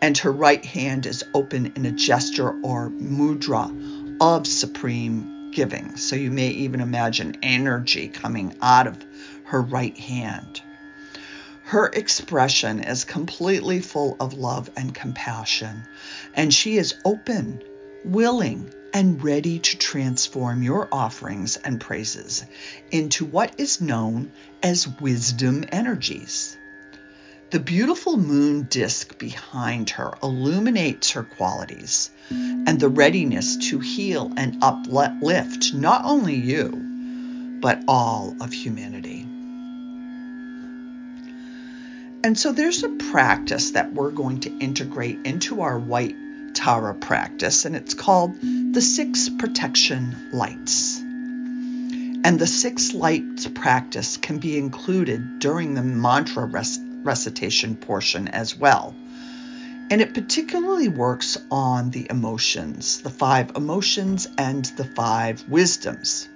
and 0.00 0.16
her 0.18 0.30
right 0.30 0.64
hand 0.64 1.06
is 1.06 1.24
open 1.34 1.72
in 1.74 1.84
a 1.84 1.90
gesture 1.90 2.50
or 2.62 2.90
mudra 2.90 3.72
of 4.20 4.46
supreme 4.46 5.50
giving. 5.52 5.96
So 5.96 6.14
you 6.14 6.30
may 6.30 6.50
even 6.50 6.80
imagine 6.80 7.38
energy 7.42 8.06
coming 8.06 8.56
out 8.62 8.86
of 8.86 9.04
her 9.46 9.62
right 9.62 9.98
hand. 9.98 10.62
Her 11.64 11.86
expression 11.86 12.84
is 12.84 13.02
completely 13.02 13.80
full 13.80 14.16
of 14.20 14.34
love 14.34 14.70
and 14.76 14.94
compassion, 14.94 15.82
and 16.34 16.54
she 16.54 16.76
is 16.76 16.94
open, 17.04 17.64
willing, 18.04 18.72
and 18.92 19.22
ready 19.22 19.58
to 19.58 19.78
transform 19.78 20.62
your 20.62 20.88
offerings 20.90 21.56
and 21.56 21.80
praises 21.80 22.44
into 22.90 23.24
what 23.24 23.58
is 23.58 23.80
known 23.80 24.32
as 24.62 24.88
wisdom 25.00 25.64
energies. 25.70 26.56
The 27.50 27.60
beautiful 27.60 28.16
moon 28.16 28.68
disk 28.70 29.18
behind 29.18 29.90
her 29.90 30.12
illuminates 30.22 31.10
her 31.12 31.24
qualities 31.24 32.10
and 32.30 32.78
the 32.78 32.88
readiness 32.88 33.56
to 33.70 33.80
heal 33.80 34.32
and 34.36 34.62
uplift 34.62 35.74
not 35.74 36.04
only 36.04 36.36
you, 36.36 36.68
but 37.60 37.82
all 37.88 38.36
of 38.40 38.52
humanity. 38.52 39.26
And 42.22 42.38
so 42.38 42.52
there's 42.52 42.84
a 42.84 42.90
practice 42.90 43.72
that 43.72 43.94
we're 43.94 44.10
going 44.10 44.40
to 44.40 44.58
integrate 44.58 45.18
into 45.24 45.62
our 45.62 45.78
white 45.78 46.16
Tara 46.60 46.94
practice, 46.94 47.64
and 47.64 47.74
it's 47.74 47.94
called 47.94 48.38
the 48.42 48.82
Six 48.82 49.30
Protection 49.30 50.14
Lights. 50.30 50.98
And 51.00 52.38
the 52.38 52.46
Six 52.46 52.92
Lights 52.92 53.46
practice 53.46 54.18
can 54.18 54.40
be 54.40 54.58
included 54.58 55.38
during 55.38 55.72
the 55.72 55.82
mantra 55.82 56.44
recitation 57.02 57.76
portion 57.76 58.28
as 58.28 58.54
well. 58.54 58.94
And 59.90 60.02
it 60.02 60.12
particularly 60.12 60.88
works 60.88 61.38
on 61.50 61.92
the 61.92 62.06
emotions, 62.10 63.00
the 63.00 63.08
five 63.08 63.52
emotions 63.56 64.28
and 64.36 64.62
the 64.62 64.84
five 64.84 65.42
wisdoms. 65.48 66.28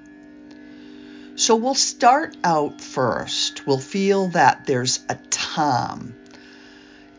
So 1.37 1.55
we'll 1.57 1.75
start 1.75 2.35
out 2.43 2.81
first. 2.81 3.67
We'll 3.67 3.77
feel 3.77 4.29
that 4.29 4.65
there's 4.65 5.01
a 5.07 5.17
tam 5.17 6.15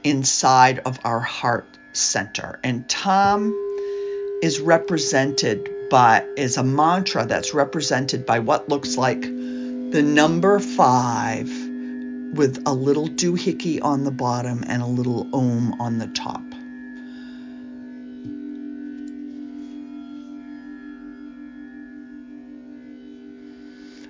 inside 0.04 0.80
of 0.80 0.98
our 1.04 1.20
heart 1.20 1.75
center. 1.96 2.60
And 2.64 2.88
Tam 2.90 3.54
is 4.42 4.60
represented 4.60 5.70
by, 5.90 6.26
is 6.36 6.58
a 6.58 6.64
mantra 6.64 7.26
that's 7.26 7.54
represented 7.54 8.26
by 8.26 8.40
what 8.40 8.70
looks 8.70 8.98
like 8.98 9.22
the 9.22 10.04
number 10.04 10.60
five 10.60 11.48
with 12.34 12.64
a 12.66 12.74
little 12.74 13.08
doohickey 13.08 13.82
on 13.82 14.04
the 14.04 14.12
bottom 14.12 14.64
and 14.68 14.82
a 14.82 14.86
little 14.86 15.34
om 15.34 15.80
on 15.80 15.98
the 16.00 16.08
top. 16.08 16.42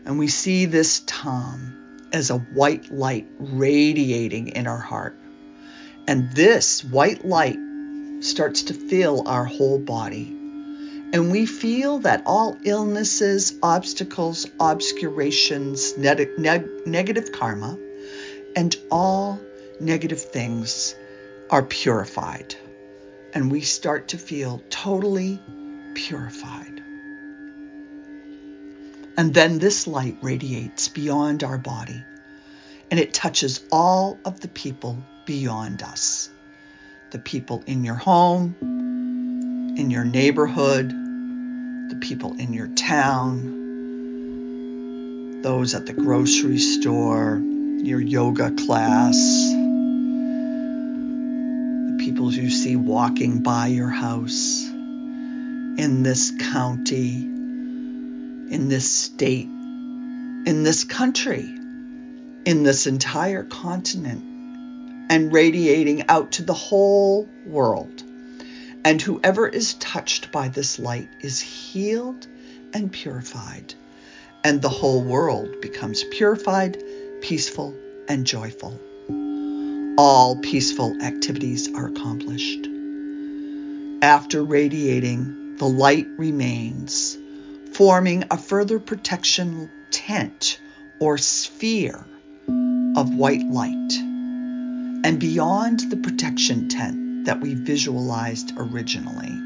And 0.06 0.20
we 0.20 0.28
see 0.28 0.66
this 0.66 1.02
Tam 1.06 2.08
as 2.14 2.30
a 2.30 2.38
white 2.38 2.92
light 2.92 3.28
radiating 3.40 4.50
in 4.50 4.68
our 4.68 4.78
heart. 4.78 5.18
And 6.08 6.32
this 6.32 6.84
white 6.84 7.26
light 7.26 7.58
starts 8.26 8.64
to 8.64 8.74
fill 8.74 9.28
our 9.28 9.46
whole 9.46 9.78
body. 9.78 10.36
And 11.14 11.32
we 11.32 11.46
feel 11.46 12.00
that 12.00 12.24
all 12.26 12.58
illnesses, 12.64 13.54
obstacles, 13.62 14.48
obscurations, 14.60 15.98
neg- 15.98 16.38
neg- 16.38 16.88
negative 16.88 17.32
karma, 17.32 17.78
and 18.56 18.76
all 18.92 19.40
negative 19.80 20.22
things 20.22 20.96
are 21.50 21.64
purified. 21.64 22.56
And 23.34 23.52
we 23.52 23.62
start 23.62 24.10
to 24.10 24.18
feel 24.18 24.62
totally 24.70 25.40
purified. 25.94 26.82
And 29.18 29.34
then 29.34 29.60
this 29.60 29.88
light 29.88 30.18
radiates 30.22 30.90
beyond 30.90 31.44
our 31.44 31.58
body 31.58 32.04
and 32.92 33.00
it 33.00 33.14
touches 33.14 33.64
all 33.72 34.20
of 34.26 34.42
the 34.42 34.48
people 34.48 34.98
beyond 35.26 35.82
us 35.82 36.30
the 37.16 37.22
people 37.22 37.64
in 37.66 37.86
your 37.86 37.96
home, 37.96 38.54
in 39.78 39.90
your 39.90 40.04
neighborhood, 40.04 40.90
the 40.90 41.96
people 42.02 42.36
in 42.38 42.52
your 42.52 42.68
town, 42.68 43.40
those 45.42 45.74
at 45.74 45.86
the 45.86 45.94
grocery 45.94 46.58
store, 46.58 47.42
your 47.78 48.02
yoga 48.02 48.52
class, 48.52 49.16
the 51.86 51.96
people 52.02 52.34
you 52.34 52.50
see 52.50 52.76
walking 52.76 53.42
by 53.42 53.68
your 53.68 53.88
house, 53.88 54.66
in 54.66 56.04
this 56.04 56.34
county, 56.52 57.16
in 57.16 58.68
this 58.68 58.92
state, 58.94 59.48
in 59.48 60.64
this 60.64 60.84
country, 60.84 61.50
in 62.46 62.64
this 62.64 62.88
entire 62.88 63.46
continent 63.46 64.35
and 65.16 65.32
radiating 65.32 66.10
out 66.10 66.34
to 66.34 66.44
the 66.44 66.54
whole 66.54 67.26
world. 67.46 68.04
And 68.84 69.02
whoever 69.02 69.48
is 69.48 69.76
touched 69.76 70.30
by 70.30 70.50
this 70.50 70.78
light 70.78 71.08
is 71.22 71.40
healed 71.40 72.28
and 72.74 72.92
purified, 72.92 73.74
and 74.44 74.62
the 74.62 74.68
whole 74.68 75.02
world 75.02 75.62
becomes 75.62 76.04
purified, 76.04 76.84
peaceful, 77.22 77.74
and 78.10 78.28
joyful. 78.28 78.78
All 79.98 80.36
peaceful 80.42 81.02
activities 81.02 81.74
are 81.74 81.88
accomplished. 81.88 82.68
After 84.02 84.44
radiating, 84.44 85.56
the 85.56 85.70
light 85.70 86.08
remains, 86.18 87.18
forming 87.72 88.26
a 88.30 88.38
further 88.38 88.80
protection 88.82 89.70
tent 89.92 90.60
or 91.00 91.18
sphere 91.18 92.06
of 92.98 93.16
white 93.16 93.46
light 93.46 94.05
and 95.06 95.20
beyond 95.20 95.82
the 95.92 95.98
protection 95.98 96.68
tent 96.68 97.26
that 97.26 97.40
we 97.40 97.54
visualized 97.54 98.54
originally. 98.58 99.40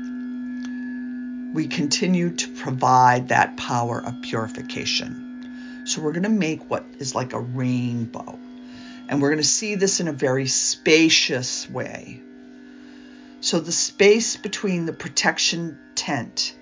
We 1.54 1.68
continue 1.68 2.34
to 2.34 2.48
provide 2.48 3.28
that 3.28 3.58
power 3.58 4.02
of 4.02 4.22
purification. 4.22 5.84
So 5.86 6.02
we're 6.02 6.14
going 6.14 6.24
to 6.24 6.30
make 6.30 6.70
what 6.70 6.86
is 7.00 7.14
like 7.14 7.34
a 7.34 7.42
rainbow. 7.42 8.40
And 9.10 9.22
we're 9.22 9.32
going 9.32 9.42
to 9.42 9.44
see 9.44 9.76
this 9.76 10.00
in 10.00 10.08
a 10.08 10.14
very 10.14 10.48
spacious 10.48 11.70
way. 11.70 12.22
So 13.42 13.60
the 13.60 13.74
space 13.74 14.38
between 14.38 14.86
the 14.86 14.94
protection 14.94 15.78
tent 15.94 16.56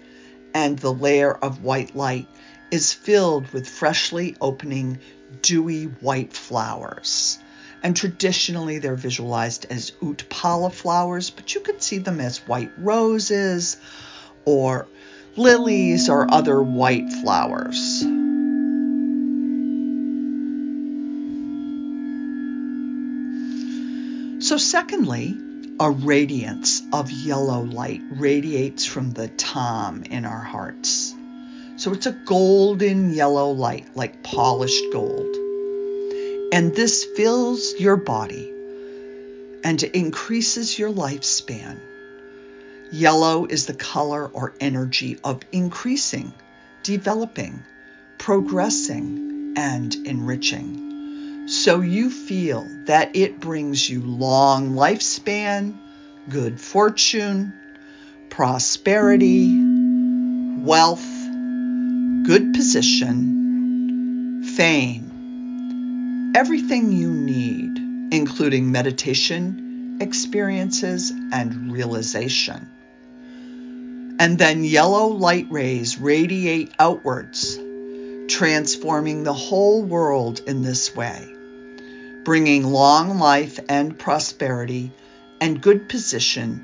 and 0.56 0.80
the 0.80 0.92
layer 0.92 1.32
of 1.32 1.64
white 1.64 1.96
light 1.96 2.28
is 2.72 2.94
filled 2.94 3.54
with 3.54 3.70
freshly 3.70 4.36
opening 4.42 4.98
dewy 5.44 5.84
white 5.84 6.34
flowers. 6.34 7.38
And 7.84 7.96
traditionally, 7.96 8.80
they're 8.80 8.96
visualized 8.96 9.66
as 9.70 9.92
utpala 10.02 10.74
flowers, 10.74 11.30
but 11.30 11.54
you 11.54 11.62
could 11.62 11.82
see 11.82 12.00
them 12.00 12.20
as 12.20 12.40
white 12.48 12.72
roses 12.78 13.78
or 14.46 14.88
lilies 15.36 16.10
or 16.10 16.32
other 16.32 16.62
white 16.62 17.12
flowers. 17.22 18.02
So, 24.40 24.58
secondly, 24.58 25.38
a 25.80 25.92
radiance 25.92 26.82
of 26.92 27.12
yellow 27.12 27.62
light 27.62 28.02
radiates 28.12 28.86
from 28.86 29.12
the 29.12 29.28
Tam 29.28 30.04
in 30.04 30.26
our 30.26 30.42
hearts. 30.42 31.14
So 31.76 31.94
it's 31.94 32.08
a 32.08 32.12
golden 32.12 33.14
yellow 33.14 33.52
light, 33.52 33.96
like 33.96 34.24
polished 34.24 34.84
gold. 34.92 35.37
And 36.52 36.76
this 36.76 37.04
fills 37.04 37.74
your 37.80 37.98
body 37.98 38.54
and 39.64 39.84
increases 39.84 40.80
your 40.80 40.92
lifespan. 40.92 41.80
Yellow 42.92 43.46
is 43.46 43.66
the 43.66 43.74
color 43.74 44.28
or 44.28 44.54
energy 44.62 45.20
of 45.24 45.42
increasing, 45.52 46.34
developing, 46.84 47.64
progressing, 48.18 49.54
and 49.58 49.94
enriching. 49.94 51.48
So 51.50 51.82
you 51.82 52.10
feel 52.10 52.66
that 52.86 53.16
it 53.16 53.40
brings 53.42 53.90
you 53.90 54.02
long 54.02 54.72
lifespan, 54.72 55.78
good 56.30 56.62
fortune, 56.62 57.54
prosperity, 58.30 59.54
wealth, 60.62 61.06
good 62.26 62.54
position, 62.54 64.44
fame, 64.56 65.07
everything 66.38 66.92
you 66.92 67.10
need, 67.10 67.80
including 68.14 68.72
meditation, 68.72 69.98
experiences, 70.00 71.10
and 71.34 71.74
realization. 71.74 72.70
And 74.20 74.38
then 74.38 74.64
yellow 74.64 75.08
light 75.08 75.48
rays 75.50 75.98
radiate 75.98 76.76
outwards, 76.78 77.58
transforming 78.28 79.24
the 79.24 79.34
whole 79.34 79.82
world 79.82 80.40
in 80.46 80.62
this 80.62 80.96
way, 80.96 81.28
bringing 82.24 82.66
long 82.66 83.18
life 83.18 83.60
and 83.68 83.98
prosperity 83.98 84.92
and 85.42 85.60
good 85.60 85.90
position 85.90 86.64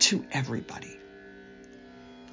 to 0.00 0.26
everybody 0.32 0.98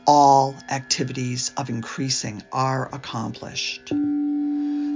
all 0.07 0.55
activities 0.67 1.51
of 1.55 1.69
increasing 1.69 2.41
are 2.51 2.89
accomplished. 2.91 3.93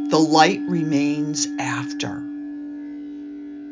The 0.09 0.19
light 0.19 0.61
remains 0.67 1.47
after. 1.57 2.21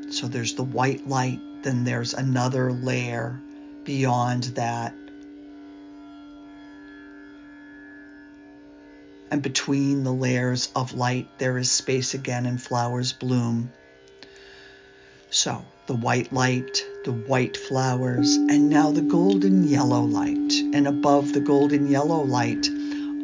So 0.10 0.28
there's 0.28 0.56
the 0.56 0.64
white 0.64 1.08
light, 1.08 1.40
then 1.62 1.84
there's 1.84 2.16
another 2.16 2.72
layer 2.72 3.40
beyond 3.86 4.44
that. 4.56 4.94
And 9.30 9.42
between 9.42 10.04
the 10.04 10.12
layers 10.12 10.72
of 10.76 10.96
light, 10.96 11.28
there 11.38 11.58
is 11.58 11.72
space 11.72 12.14
again 12.16 12.46
and 12.46 12.62
flowers 12.62 13.14
bloom. 13.14 13.72
So 15.30 15.64
the 15.86 15.96
white 15.96 16.34
light, 16.34 16.84
the 17.06 17.12
white 17.12 17.58
flowers, 17.58 18.36
and 18.36 18.70
now 18.70 18.92
the 18.92 19.02
golden 19.02 19.68
yellow 19.68 20.02
light. 20.02 20.54
And 20.74 20.88
above 20.88 21.34
the 21.34 21.42
golden 21.42 21.88
yellow 21.90 22.24
light 22.24 22.68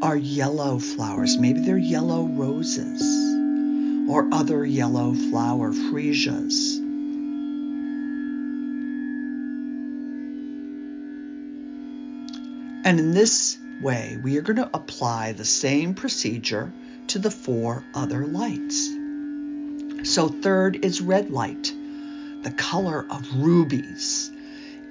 are 0.01 0.15
yellow 0.15 0.79
flowers. 0.79 1.37
Maybe 1.37 1.61
they're 1.61 1.77
yellow 1.77 2.25
roses 2.25 3.01
or 4.09 4.27
other 4.31 4.65
yellow 4.65 5.13
flower 5.13 5.71
freesias. 5.71 6.77
And 12.85 12.99
in 12.99 13.11
this 13.11 13.57
way, 13.81 14.17
we 14.23 14.37
are 14.37 14.41
going 14.41 14.57
to 14.57 14.69
apply 14.73 15.33
the 15.33 15.45
same 15.45 15.93
procedure 15.93 16.71
to 17.07 17.19
the 17.19 17.29
four 17.29 17.83
other 17.93 18.25
lights. 18.25 18.89
So, 20.03 20.29
third 20.29 20.83
is 20.85 21.01
red 21.01 21.29
light 21.29 21.73
the 22.41 22.51
color 22.51 23.05
of 23.09 23.27
rubies, 23.35 24.31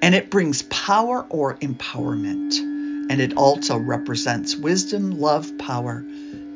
and 0.03 0.13
it 0.13 0.29
brings 0.29 0.61
power 0.61 1.25
or 1.29 1.55
empowerment. 1.55 2.78
And 3.09 3.19
it 3.19 3.35
also 3.35 3.77
represents 3.77 4.57
wisdom, 4.57 5.11
love, 5.11 5.57
power, 5.57 6.05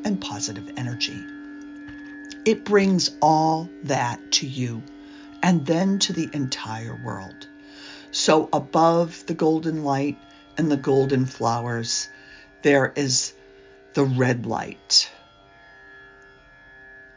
and 0.04 0.20
positive 0.20 0.70
energy. 0.76 1.26
It 2.44 2.64
brings 2.64 3.10
all 3.20 3.70
that 3.82 4.30
to 4.32 4.46
you 4.46 4.84
and 5.42 5.66
then 5.66 5.98
to 6.00 6.12
the 6.12 6.30
entire 6.32 6.94
world. 6.94 7.46
So, 8.12 8.48
above 8.52 9.24
the 9.26 9.34
golden 9.34 9.82
light 9.84 10.16
and 10.56 10.70
the 10.70 10.76
golden 10.76 11.26
flowers, 11.26 12.08
there 12.62 12.92
is 12.94 13.32
the 13.94 14.04
red 14.04 14.46
light 14.46 15.10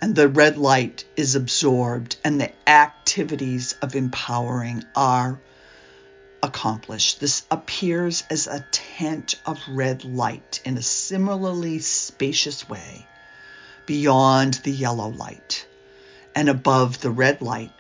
and 0.02 0.16
the 0.16 0.28
red 0.28 0.58
light 0.58 1.06
is 1.16 1.36
absorbed 1.36 2.18
and 2.24 2.40
the 2.40 2.70
activities 2.70 3.74
of 3.82 3.96
empowering 3.96 4.84
are 4.96 5.40
accomplished. 6.48 7.20
This 7.20 7.44
appears 7.52 8.24
as 8.30 8.48
a 8.48 8.66
tent 8.72 9.36
of 9.46 9.60
red 9.70 10.04
light 10.06 10.62
in 10.66 10.78
a 10.78 10.82
similarly 10.82 11.80
spacious 11.80 12.68
way 12.68 13.06
beyond 13.86 14.56
the 14.56 14.72
yellow 14.72 15.10
light. 15.10 15.66
And 16.36 16.50
above 16.50 17.02
the 17.02 17.12
red 17.12 17.42
light 17.42 17.72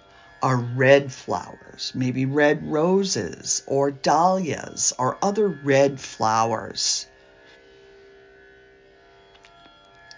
are 0.41 0.57
red 0.57 1.11
flowers, 1.11 1.91
maybe 1.95 2.25
red 2.25 2.65
roses 2.71 3.63
or 3.67 3.91
dahlias 3.91 4.93
or 4.99 5.17
other 5.21 5.47
red 5.47 5.99
flowers. 5.99 7.05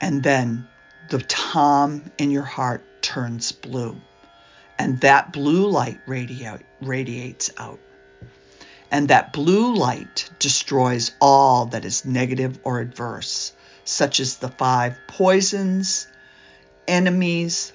And 0.02 0.24
then 0.24 0.68
the 1.10 1.20
tam 1.20 2.12
in 2.18 2.32
your 2.32 2.44
heart 2.44 2.82
turns 3.02 3.52
blue. 3.52 4.00
And 4.78 5.02
that 5.02 5.34
blue 5.34 5.70
light 5.70 6.00
radiate, 6.06 6.66
radiates 6.82 7.50
out. 7.58 7.80
And 8.92 9.10
that 9.10 9.34
blue 9.34 9.76
light 9.76 10.30
destroys 10.40 11.12
all 11.22 11.68
that 11.68 11.86
is 11.86 12.06
negative 12.06 12.60
or 12.64 12.80
adverse, 12.80 13.54
such 13.84 14.20
as 14.20 14.38
the 14.38 14.50
five 14.50 14.98
poisons, 15.08 16.08
enemies, 16.88 17.72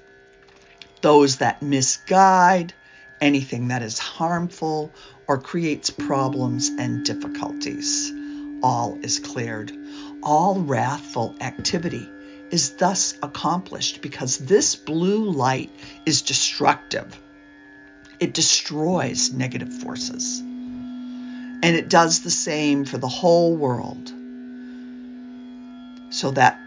those 1.02 1.36
that 1.36 1.62
misguide, 1.62 2.72
anything 3.20 3.68
that 3.68 3.82
is 3.82 3.98
harmful 3.98 4.92
or 5.28 5.38
creates 5.38 5.90
problems 5.90 6.68
and 6.68 7.04
difficulties. 7.04 8.12
All 8.62 8.98
is 9.02 9.18
cleared. 9.18 9.72
All 10.22 10.60
wrathful 10.60 11.36
activity 11.40 12.10
is 12.50 12.70
thus 12.76 13.14
accomplished 13.22 14.00
because 14.00 14.38
this 14.38 14.76
blue 14.76 15.30
light 15.30 15.70
is 16.06 16.22
destructive. 16.22 17.20
It 18.20 18.32
destroys 18.32 19.32
negative 19.32 19.72
forces. 19.72 20.42
And 21.64 21.76
it 21.76 21.88
does 21.88 22.20
the 22.20 22.30
same 22.30 22.84
for 22.84 22.98
the 22.98 23.08
whole 23.08 23.56
world. 23.56 24.12
So 26.10 26.30
that 26.32 26.60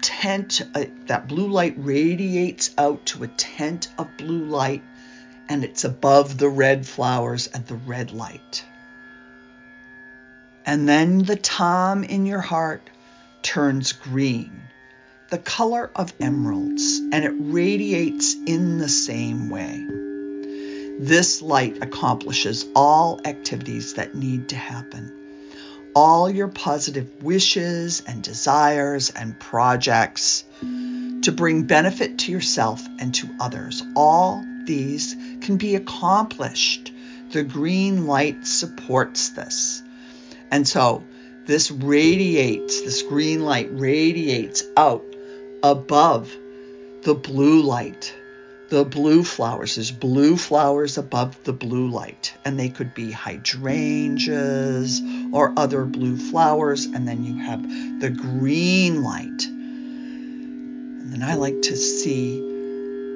tent, 0.00 0.62
uh, 0.74 0.86
that 1.06 1.28
blue 1.28 1.48
light 1.48 1.74
radiates 1.76 2.70
out 2.78 3.04
to 3.06 3.24
a 3.24 3.28
tent 3.28 3.88
of 3.98 4.16
blue 4.16 4.46
light, 4.46 4.82
and 5.50 5.64
it's 5.64 5.84
above 5.84 6.38
the 6.38 6.48
red 6.48 6.86
flowers 6.86 7.46
and 7.46 7.66
the 7.66 7.74
red 7.74 8.12
light. 8.12 8.64
And 10.64 10.88
then 10.88 11.24
the 11.24 11.36
tam 11.36 12.02
in 12.02 12.24
your 12.24 12.40
heart 12.40 12.88
turns 13.42 13.92
green 13.92 14.62
the 15.28 15.36
color 15.36 15.90
of 15.94 16.14
emeralds, 16.20 16.98
and 16.98 17.24
it 17.24 17.34
radiates 17.38 18.34
in 18.46 18.78
the 18.78 18.88
same 18.88 19.50
way. 19.50 19.86
This 20.98 21.42
light 21.42 21.82
accomplishes 21.82 22.66
all 22.74 23.20
activities 23.24 23.94
that 23.94 24.14
need 24.14 24.48
to 24.50 24.56
happen. 24.56 25.12
All 25.94 26.30
your 26.30 26.48
positive 26.48 27.22
wishes 27.22 28.02
and 28.06 28.22
desires 28.22 29.10
and 29.10 29.38
projects 29.38 30.44
to 30.60 31.32
bring 31.32 31.64
benefit 31.64 32.18
to 32.20 32.32
yourself 32.32 32.86
and 32.98 33.14
to 33.16 33.28
others. 33.40 33.82
All 33.96 34.44
these 34.64 35.14
can 35.40 35.56
be 35.56 35.74
accomplished. 35.74 36.92
The 37.30 37.42
green 37.42 38.06
light 38.06 38.46
supports 38.46 39.30
this. 39.30 39.82
And 40.50 40.68
so 40.68 41.02
this 41.46 41.70
radiates, 41.70 42.82
this 42.82 43.02
green 43.02 43.44
light 43.44 43.68
radiates 43.72 44.62
out 44.76 45.04
above 45.62 46.34
the 47.02 47.14
blue 47.14 47.62
light, 47.62 48.14
the 48.72 48.84
blue 48.86 49.22
flowers. 49.22 49.74
There's 49.74 49.90
blue 49.90 50.34
flowers 50.34 50.96
above 50.96 51.44
the 51.44 51.52
blue 51.52 51.88
light, 51.88 52.34
and 52.42 52.58
they 52.58 52.70
could 52.70 52.94
be 52.94 53.10
hydrangeas 53.10 55.02
or 55.30 55.52
other 55.58 55.84
blue 55.84 56.16
flowers. 56.16 56.86
And 56.86 57.06
then 57.06 57.22
you 57.22 57.36
have 57.36 57.62
the 58.00 58.08
green 58.08 59.02
light. 59.02 59.44
And 59.44 61.12
then 61.12 61.22
I 61.22 61.34
like 61.34 61.60
to 61.60 61.76
see 61.76 62.40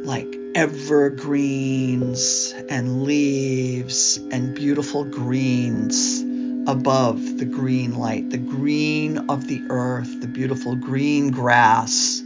like 0.04 0.36
evergreens 0.54 2.52
and 2.68 3.04
leaves 3.04 4.18
and 4.30 4.54
beautiful 4.54 5.04
greens 5.04 6.20
above 6.68 7.38
the 7.38 7.46
green 7.46 7.94
light, 7.94 8.28
the 8.28 8.36
green 8.36 9.30
of 9.30 9.46
the 9.46 9.62
earth, 9.70 10.20
the 10.20 10.28
beautiful 10.28 10.76
green 10.76 11.30
grass 11.30 12.22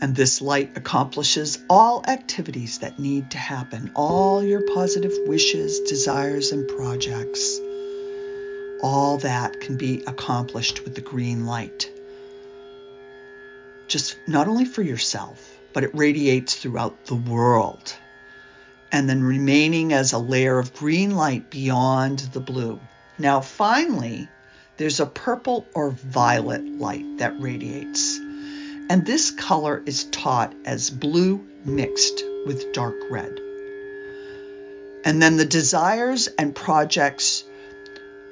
And 0.00 0.14
this 0.14 0.42
light 0.42 0.76
accomplishes 0.76 1.58
all 1.70 2.04
activities 2.06 2.78
that 2.78 2.98
need 2.98 3.30
to 3.30 3.38
happen, 3.38 3.92
all 3.94 4.42
your 4.42 4.62
positive 4.74 5.12
wishes, 5.26 5.80
desires, 5.80 6.52
and 6.52 6.68
projects. 6.68 7.58
All 8.82 9.18
that 9.18 9.60
can 9.60 9.78
be 9.78 10.02
accomplished 10.06 10.84
with 10.84 10.94
the 10.94 11.00
green 11.00 11.46
light. 11.46 11.90
Just 13.88 14.16
not 14.26 14.48
only 14.48 14.64
for 14.64 14.82
yourself, 14.82 15.58
but 15.72 15.84
it 15.84 15.94
radiates 15.94 16.54
throughout 16.54 17.06
the 17.06 17.14
world. 17.14 17.94
And 18.92 19.08
then 19.08 19.22
remaining 19.22 19.92
as 19.92 20.12
a 20.12 20.18
layer 20.18 20.58
of 20.58 20.74
green 20.74 21.16
light 21.16 21.50
beyond 21.50 22.18
the 22.18 22.40
blue. 22.40 22.80
Now, 23.18 23.40
finally, 23.40 24.28
there's 24.76 25.00
a 25.00 25.06
purple 25.06 25.66
or 25.74 25.90
violet 25.90 26.64
light 26.64 27.18
that 27.18 27.40
radiates. 27.40 28.20
And 28.90 29.06
this 29.06 29.30
color 29.30 29.82
is 29.86 30.04
taught 30.04 30.54
as 30.64 30.90
blue 30.90 31.46
mixed 31.64 32.22
with 32.46 32.72
dark 32.72 32.96
red. 33.10 33.40
And 35.04 35.22
then 35.22 35.36
the 35.36 35.44
desires 35.44 36.28
and 36.28 36.54
projects 36.54 37.44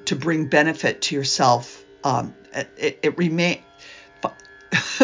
to 0.07 0.17
bring 0.17 0.47
benefit 0.47 1.03
to 1.03 1.15
yourself, 1.15 1.85
um, 2.05 2.35
it, 2.77 2.99
it 3.03 3.19
remain. 3.19 3.63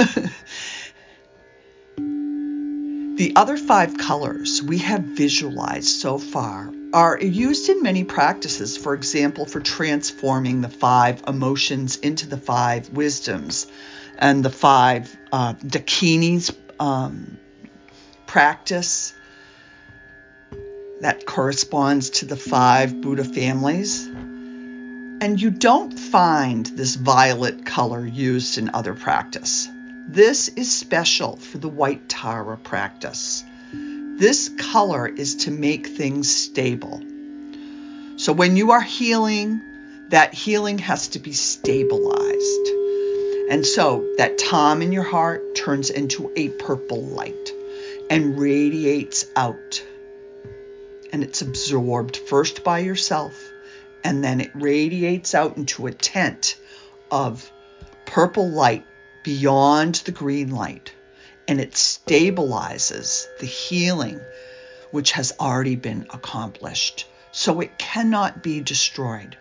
the 3.17 3.33
other 3.37 3.57
five 3.57 3.97
colors 3.99 4.63
we 4.63 4.79
have 4.79 5.03
visualized 5.03 5.89
so 5.89 6.19
far 6.19 6.73
are 6.93 7.19
used 7.19 7.69
in 7.69 7.83
many 7.83 8.05
practices, 8.05 8.77
for 8.77 8.95
example, 8.95 9.45
for 9.47 9.61
transforming 9.61 10.61
the 10.61 10.69
five 10.69 11.23
emotions 11.27 11.97
into 11.97 12.27
the 12.29 12.39
five 12.39 12.91
wisdoms 12.91 13.67
and 14.19 14.45
the 14.45 14.51
five 14.51 15.17
uh, 15.33 15.55
Dakini's 15.55 16.53
um, 16.81 17.39
practice 18.27 19.15
that 21.01 21.25
corresponds 21.25 22.11
to 22.11 22.27
the 22.27 22.37
five 22.37 23.01
Buddha 23.01 23.25
families. 23.25 24.07
And 24.07 25.41
you 25.41 25.51
don't 25.51 25.99
find 25.99 26.67
this 26.67 26.97
violet 26.97 27.65
color 27.65 28.05
used 28.05 28.59
in 28.59 28.71
other 28.75 28.95
practice. 28.95 29.69
This 30.09 30.49
is 30.49 30.75
special 30.75 31.37
for 31.37 31.59
the 31.59 31.69
White 31.69 32.09
Tara 32.09 32.57
practice. 32.57 33.45
This 33.73 34.49
color 34.49 35.07
is 35.07 35.37
to 35.37 35.51
make 35.51 35.87
things 35.87 36.35
stable. 36.35 37.03
So 38.17 38.33
when 38.33 38.57
you 38.57 38.73
are 38.73 38.81
healing, 38.81 39.61
that 40.09 40.35
healing 40.35 40.79
has 40.79 41.09
to 41.09 41.19
be 41.19 41.33
stabilized. 41.33 42.78
And 43.49 43.65
so 43.65 44.15
that 44.19 44.37
Tam 44.37 44.83
in 44.83 44.93
your 44.93 45.05
heart 45.05 45.55
turns 45.55 45.89
into 45.89 46.31
a 46.37 46.51
purple 46.51 47.03
light 47.03 47.51
and 48.11 48.39
radiates 48.39 49.25
out. 49.35 49.83
And 51.13 51.25
it's 51.25 51.41
absorbed 51.41 52.17
first 52.17 52.63
by 52.63 52.81
yourself, 52.81 53.35
and 54.05 54.23
then 54.23 54.43
it 54.43 54.51
radiates 54.55 55.35
out 55.35 55.57
into 55.57 55.87
a 55.87 55.93
tent 55.93 56.59
of 57.11 57.51
purple 58.05 58.51
light 58.51 58.85
beyond 59.25 59.95
the 59.97 60.13
green 60.13 60.51
light. 60.51 60.93
And 61.47 61.59
it 61.59 61.73
stabilizes 61.73 63.25
the 63.41 63.47
healing 63.47 64.21
which 64.91 65.13
has 65.13 65.33
already 65.41 65.77
been 65.77 66.07
accomplished. 66.11 67.07
So 67.33 67.61
it 67.61 67.79
cannot 67.79 68.43
be 68.43 68.61
destroyed. 68.61 69.39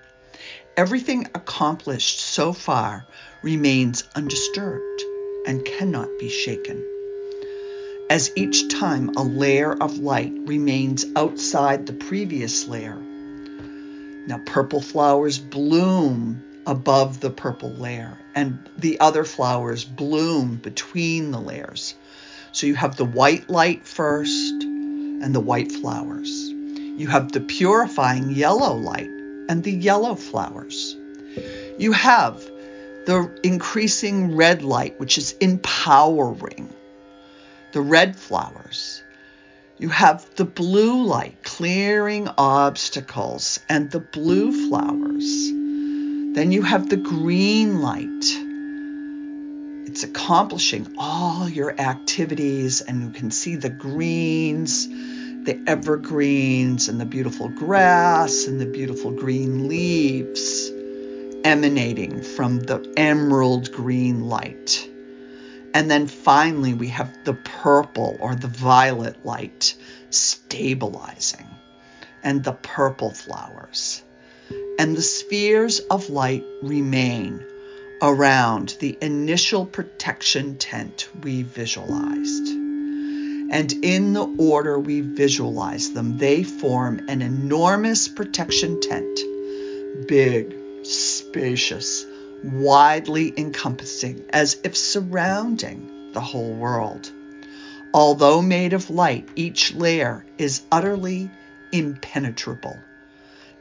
Everything 0.78 1.28
accomplished 1.34 2.20
so 2.20 2.54
far 2.54 3.06
remains 3.41 4.04
undisturbed 4.15 5.04
and 5.45 5.63
cannot 5.65 6.10
be 6.19 6.30
shaken. 6.30 6.84
As 8.10 8.32
each 8.36 8.69
time 8.69 9.10
a 9.17 9.23
layer 9.23 9.73
of 9.73 9.97
light 9.97 10.34
remains 10.45 11.06
outside 11.15 11.86
the 11.86 11.93
previous 11.93 12.67
layer. 12.67 12.97
Now, 14.28 14.41
purple 14.45 14.82
flowers 14.82 15.39
bloom 15.39 16.43
above 16.65 17.21
the 17.21 17.30
purple 17.30 17.73
layer, 17.76 18.17
and 18.36 18.69
the 18.78 19.00
other 19.00 19.23
flowers 19.23 19.86
bloom 19.86 20.56
between 20.58 21.32
the 21.32 21.39
layers. 21.39 21.95
So 22.52 22.67
you 22.67 22.76
have 22.76 22.97
the 22.97 23.06
white 23.06 23.50
light 23.50 23.88
first 23.88 24.54
and 24.63 25.34
the 25.34 25.39
white 25.39 25.71
flowers. 25.71 26.30
You 26.50 27.08
have 27.08 27.32
the 27.32 27.41
purifying 27.41 28.32
yellow 28.32 28.73
light 28.76 29.10
and 29.50 29.63
the 29.63 29.71
yellow 29.71 30.15
flowers. 30.15 30.95
You 31.78 31.93
have 31.93 32.43
the 33.08 33.39
increasing 33.41 34.36
red 34.36 34.63
light, 34.63 35.00
which 35.00 35.17
is 35.17 35.32
empowering, 35.39 36.70
the 37.72 37.80
red 37.80 38.17
flowers. 38.17 39.02
You 39.78 39.88
have 39.88 40.36
the 40.36 40.43
blue 40.43 41.06
light 41.06 41.41
clearing 41.41 42.28
obstacles 42.38 43.62
and 43.70 43.89
the 43.89 44.02
blue 44.02 44.67
flowers. 44.67 45.48
Then 46.36 46.52
you 46.52 46.63
have 46.63 46.89
the 46.89 46.98
green 46.98 47.82
light. 47.82 48.26
It's 49.89 50.04
accomplishing 50.04 50.96
all 50.98 51.48
your 51.48 51.80
activities, 51.80 52.82
and 52.82 53.04
you 53.04 53.10
can 53.12 53.32
see 53.32 53.56
the 53.56 53.70
greens, 53.70 54.86
the 54.86 55.58
evergreens, 55.65 56.89
and 56.89 57.00
the 57.00 57.06
beautiful 57.06 57.48
grass, 57.48 58.48
and 58.48 58.60
the 58.60 58.65
beautiful 58.65 59.12
green 59.12 59.70
leaves 59.70 60.74
emanating 61.47 62.21
from 62.21 62.60
the 62.60 62.93
emerald 62.97 63.71
green 63.71 64.27
light. 64.27 64.86
And 65.73 65.89
then 65.89 66.07
finally, 66.07 66.73
we 66.73 66.89
have 66.89 67.23
the 67.23 67.36
purple 67.36 68.17
or 68.19 68.36
the 68.36 68.49
violet 68.49 69.25
light 69.25 69.73
stabilizing, 70.10 71.47
and 72.21 72.43
the 72.43 72.51
purple 72.51 73.12
flowers. 73.12 74.03
And 74.77 74.97
the 74.97 75.01
spheres 75.01 75.79
of 75.79 76.10
light 76.10 76.43
remain 76.62 77.41
around 78.01 78.75
the 78.81 78.97
initial 79.01 79.65
protection 79.65 80.57
tent 80.57 81.07
we 81.23 81.43
visualized. 81.43 82.49
And 83.49 83.71
in 83.71 84.12
the 84.12 84.25
order 84.38 84.77
we 84.77 84.99
visualize 84.99 85.93
them, 85.93 86.17
they 86.17 86.43
form 86.43 87.07
an 87.07 87.21
enormous 87.21 88.10
protection 88.10 88.81
tent, 88.81 89.19
big, 90.09 90.57
spacious, 90.88 92.05
widely 92.43 93.33
encompassing, 93.38 94.25
as 94.31 94.57
if 94.63 94.75
surrounding 94.77 96.11
the 96.13 96.21
whole 96.21 96.53
world. 96.53 97.11
Although 97.93 98.41
made 98.41 98.73
of 98.73 98.89
light, 98.89 99.27
each 99.35 99.73
layer 99.73 100.25
is 100.38 100.61
utterly 100.71 101.29
impenetrable. 101.71 102.77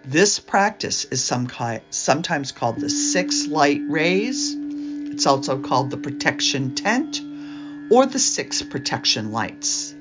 This 0.04 0.38
practice 0.38 1.04
is 1.04 1.24
some 1.24 1.46
kind, 1.46 1.80
sometimes 1.90 2.52
called 2.52 2.80
the 2.80 2.90
six 2.90 3.46
light 3.46 3.80
rays. 3.88 4.54
It's 4.56 5.26
also 5.26 5.60
called 5.60 5.90
the 5.90 5.96
protection 5.96 6.74
tent 6.74 7.20
or 7.90 8.06
the 8.06 8.18
six 8.18 8.62
protection 8.62 9.32
lights. 9.32 9.92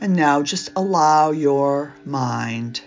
And 0.00 0.16
now 0.16 0.42
just 0.42 0.70
allow 0.74 1.30
your 1.30 1.94
mind 2.04 2.80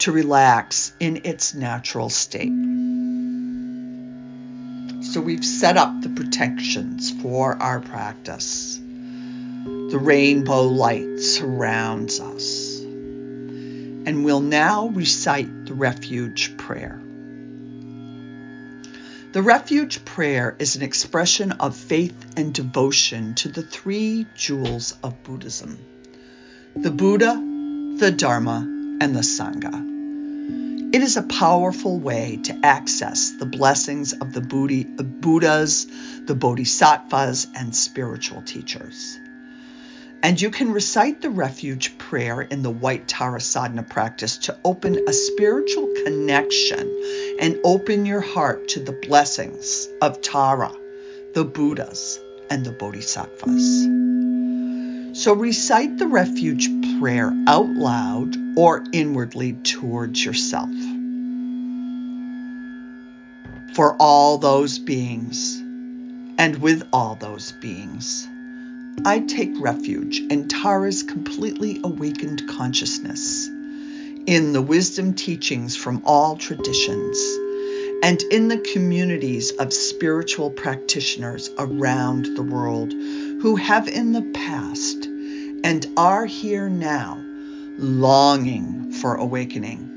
to 0.00 0.12
relax 0.12 0.92
in 0.98 1.20
its 1.24 1.54
natural 1.54 2.08
state. 2.08 2.52
So 5.02 5.20
we've 5.20 5.44
set 5.44 5.76
up 5.76 6.00
the 6.02 6.08
protections 6.08 7.10
for 7.22 7.54
our 7.56 7.80
practice. 7.80 8.78
The 8.78 9.98
rainbow 10.00 10.62
light 10.62 11.20
surrounds 11.20 12.20
us. 12.20 12.80
And 12.80 14.24
we'll 14.24 14.40
now 14.40 14.88
recite 14.88 15.66
the 15.66 15.74
refuge 15.74 16.56
prayer. 16.56 17.00
The 19.32 19.42
refuge 19.42 20.04
prayer 20.04 20.56
is 20.58 20.76
an 20.76 20.82
expression 20.82 21.52
of 21.52 21.76
faith 21.76 22.38
and 22.38 22.54
devotion 22.54 23.34
to 23.36 23.48
the 23.48 23.62
three 23.62 24.26
jewels 24.34 24.94
of 25.02 25.22
Buddhism 25.24 25.78
the 26.74 26.90
Buddha, 26.90 27.34
the 27.98 28.12
Dharma, 28.12 28.66
and 29.00 29.14
the 29.14 29.20
Sangha. 29.20 29.89
It 30.92 31.02
is 31.02 31.16
a 31.16 31.22
powerful 31.22 32.00
way 32.00 32.40
to 32.44 32.60
access 32.64 33.30
the 33.30 33.46
blessings 33.46 34.12
of 34.12 34.32
the 34.32 34.40
Buddhas, 34.40 35.86
the 36.26 36.34
Bodhisattvas, 36.34 37.46
and 37.54 37.76
spiritual 37.76 38.42
teachers. 38.42 39.16
And 40.24 40.40
you 40.40 40.50
can 40.50 40.72
recite 40.72 41.22
the 41.22 41.30
refuge 41.30 41.96
prayer 41.96 42.40
in 42.42 42.62
the 42.62 42.70
white 42.70 43.06
Tara 43.06 43.40
sadhana 43.40 43.84
practice 43.84 44.36
to 44.38 44.58
open 44.64 45.08
a 45.08 45.12
spiritual 45.12 45.88
connection 46.04 46.90
and 47.38 47.60
open 47.62 48.04
your 48.04 48.20
heart 48.20 48.66
to 48.70 48.80
the 48.80 48.92
blessings 48.92 49.88
of 50.02 50.20
Tara, 50.20 50.72
the 51.34 51.44
Buddhas, 51.44 52.18
and 52.50 52.66
the 52.66 52.72
Bodhisattvas. 52.72 53.86
So 55.12 55.34
recite 55.34 55.98
the 55.98 56.06
refuge 56.06 56.68
prayer 56.98 57.32
out 57.46 57.68
loud 57.68 58.36
or 58.56 58.84
inwardly 58.92 59.54
towards 59.54 60.24
yourself. 60.24 60.70
For 63.74 63.96
all 64.00 64.38
those 64.38 64.78
beings 64.78 65.58
and 66.38 66.56
with 66.56 66.82
all 66.92 67.14
those 67.14 67.52
beings 67.52 68.26
I 69.04 69.20
take 69.20 69.52
refuge 69.58 70.20
in 70.20 70.48
Tara's 70.48 71.02
completely 71.02 71.80
awakened 71.82 72.46
consciousness, 72.48 73.48
in 74.26 74.52
the 74.52 74.60
wisdom 74.60 75.14
teachings 75.14 75.74
from 75.74 76.02
all 76.04 76.36
traditions, 76.36 77.18
and 78.02 78.20
in 78.30 78.48
the 78.48 78.58
communities 78.58 79.52
of 79.52 79.72
spiritual 79.72 80.50
practitioners 80.50 81.48
around 81.58 82.26
the 82.36 82.42
world 82.42 82.92
who 82.92 83.56
have 83.56 83.88
in 83.88 84.12
the 84.12 84.22
past 84.34 85.06
and 85.64 85.86
are 85.96 86.26
here 86.26 86.68
now 86.68 87.16
longing 87.78 88.92
for 88.92 89.14
awakening. 89.14 89.89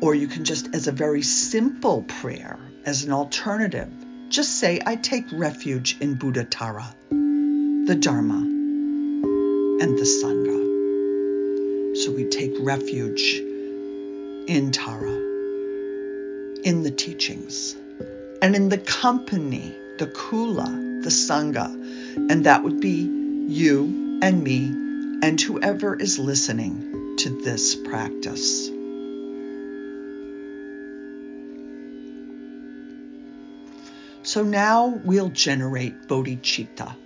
Or 0.00 0.14
you 0.14 0.26
can 0.28 0.44
just, 0.44 0.74
as 0.74 0.86
a 0.86 0.92
very 0.92 1.22
simple 1.22 2.02
prayer, 2.02 2.58
as 2.84 3.04
an 3.04 3.12
alternative, 3.12 3.90
just 4.28 4.58
say, 4.58 4.80
I 4.84 4.96
take 4.96 5.26
refuge 5.32 5.96
in 6.00 6.14
Buddha 6.14 6.44
Tara 6.44 6.94
the 7.86 7.94
Dharma, 7.94 8.38
and 8.38 9.98
the 9.98 10.04
Sangha. 10.04 10.56
So 11.98 12.12
we 12.12 12.30
take 12.30 12.54
refuge 12.60 13.42
in 14.48 14.72
Tara, 14.72 15.12
in 16.64 16.82
the 16.82 16.90
teachings, 16.90 17.76
and 18.40 18.56
in 18.56 18.70
the 18.70 18.78
company, 18.78 19.76
the 19.98 20.06
Kula, 20.06 21.02
the 21.02 21.10
Sangha, 21.10 21.66
and 22.30 22.46
that 22.46 22.62
would 22.62 22.80
be 22.80 23.02
you 23.48 24.18
and 24.22 24.42
me 24.42 24.68
and 25.22 25.38
whoever 25.38 25.94
is 25.94 26.18
listening 26.18 27.16
to 27.18 27.42
this 27.42 27.74
practice. 27.74 28.70
So 34.34 34.42
now 34.42 34.88
we'll 34.88 35.28
generate 35.28 36.08
bodhicitta 36.08 36.96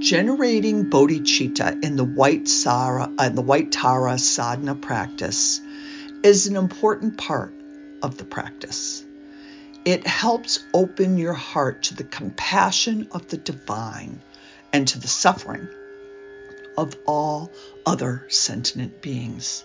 generating 0.00 0.88
bodhicitta 0.88 1.84
in 1.84 1.94
the 1.96 2.04
white 2.04 2.48
sara 2.48 3.12
uh, 3.18 3.28
the 3.28 3.42
white 3.42 3.70
tara 3.70 4.18
sadhana 4.18 4.74
practice 4.74 5.60
is 6.24 6.46
an 6.46 6.56
important 6.56 7.18
part 7.18 7.52
of 8.02 8.16
the 8.16 8.24
practice. 8.24 9.04
It 9.84 10.06
helps 10.06 10.64
open 10.72 11.18
your 11.18 11.34
heart 11.34 11.82
to 11.82 11.94
the 11.94 12.04
compassion 12.04 13.08
of 13.12 13.28
the 13.28 13.36
divine 13.36 14.22
and 14.72 14.88
to 14.88 14.98
the 14.98 15.06
suffering 15.06 15.68
of 16.78 16.96
all 17.04 17.52
other 17.84 18.24
sentient 18.30 19.02
beings. 19.02 19.62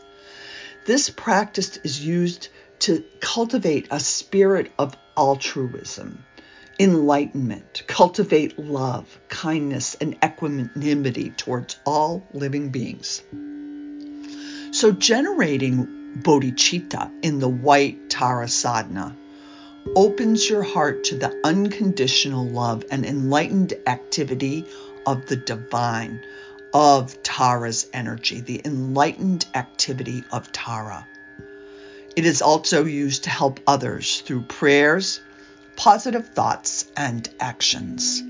This 0.85 1.09
practice 1.09 1.77
is 1.77 2.05
used 2.05 2.49
to 2.79 3.05
cultivate 3.21 3.87
a 3.89 4.01
spirit 4.01 4.69
of 4.77 4.97
altruism 5.17 6.23
enlightenment, 6.79 7.83
cultivate 7.87 8.57
love, 8.57 9.19
kindness, 9.29 9.95
and 9.95 10.17
equanimity 10.23 11.29
towards 11.29 11.77
all 11.85 12.23
living 12.33 12.69
beings. 12.69 13.21
So, 14.71 14.91
generating 14.91 15.87
bodhicitta 16.21 17.11
in 17.21 17.39
the 17.39 17.49
white 17.49 18.09
Tara 18.09 18.47
sadhana 18.47 19.15
opens 19.95 20.49
your 20.49 20.63
heart 20.63 21.03
to 21.05 21.17
the 21.17 21.39
unconditional 21.43 22.47
love 22.47 22.85
and 22.89 23.05
enlightened 23.05 23.73
activity 23.85 24.65
of 25.05 25.25
the 25.27 25.35
divine, 25.35 26.23
of 26.73 27.21
Tara's 27.21 27.87
energy, 27.93 28.41
the 28.41 28.61
enlightened 28.65 29.45
activity 29.53 30.23
of 30.31 30.51
Tara. 30.51 31.05
It 32.15 32.25
is 32.25 32.41
also 32.41 32.85
used 32.85 33.23
to 33.23 33.29
help 33.29 33.59
others 33.67 34.21
through 34.21 34.43
prayers 34.43 35.19
positive 35.75 36.27
thoughts 36.29 36.85
and 36.95 37.27
actions. 37.39 38.21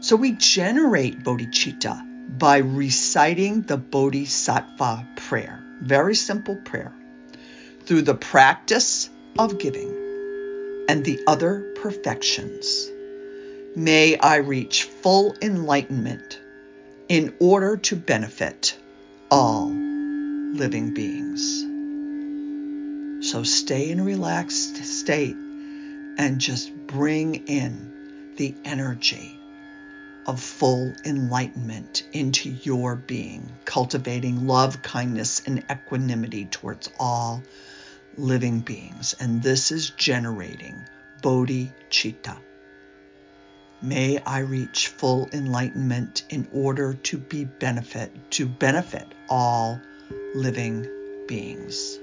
So 0.00 0.16
we 0.16 0.32
generate 0.32 1.22
bodhicitta 1.22 2.38
by 2.38 2.58
reciting 2.58 3.62
the 3.62 3.76
bodhisattva 3.76 5.06
prayer, 5.16 5.62
very 5.80 6.14
simple 6.14 6.56
prayer, 6.56 6.92
through 7.84 8.02
the 8.02 8.14
practice 8.14 9.08
of 9.38 9.58
giving 9.58 9.90
and 10.88 11.04
the 11.04 11.20
other 11.26 11.74
perfections. 11.76 12.90
May 13.74 14.18
I 14.18 14.36
reach 14.36 14.84
full 14.84 15.34
enlightenment 15.42 16.40
in 17.08 17.34
order 17.40 17.76
to 17.76 17.96
benefit 17.96 18.76
all 19.30 19.68
living 19.68 20.94
beings. 20.94 21.65
So 23.26 23.42
stay 23.42 23.90
in 23.90 23.98
a 23.98 24.04
relaxed 24.04 24.76
state 24.84 25.36
and 26.16 26.40
just 26.40 26.70
bring 26.86 27.34
in 27.34 27.90
the 28.36 28.54
energy 28.64 29.40
of 30.26 30.40
full 30.40 30.94
enlightenment 31.04 32.04
into 32.12 32.48
your 32.48 32.94
being, 32.94 33.50
cultivating 33.64 34.46
love, 34.46 34.80
kindness, 34.80 35.42
and 35.44 35.64
equanimity 35.68 36.46
towards 36.46 36.88
all 37.00 37.44
living 38.16 38.60
beings. 38.60 39.16
And 39.18 39.42
this 39.42 39.72
is 39.72 39.90
generating 39.90 40.88
bodhicitta. 41.20 42.38
May 43.82 44.18
I 44.18 44.38
reach 44.38 44.86
full 44.86 45.30
enlightenment 45.32 46.22
in 46.30 46.46
order 46.52 46.94
to 46.94 47.18
be 47.18 47.44
benefit 47.44 48.30
to 48.30 48.46
benefit 48.46 49.16
all 49.28 49.82
living 50.36 50.86
beings. 51.26 51.98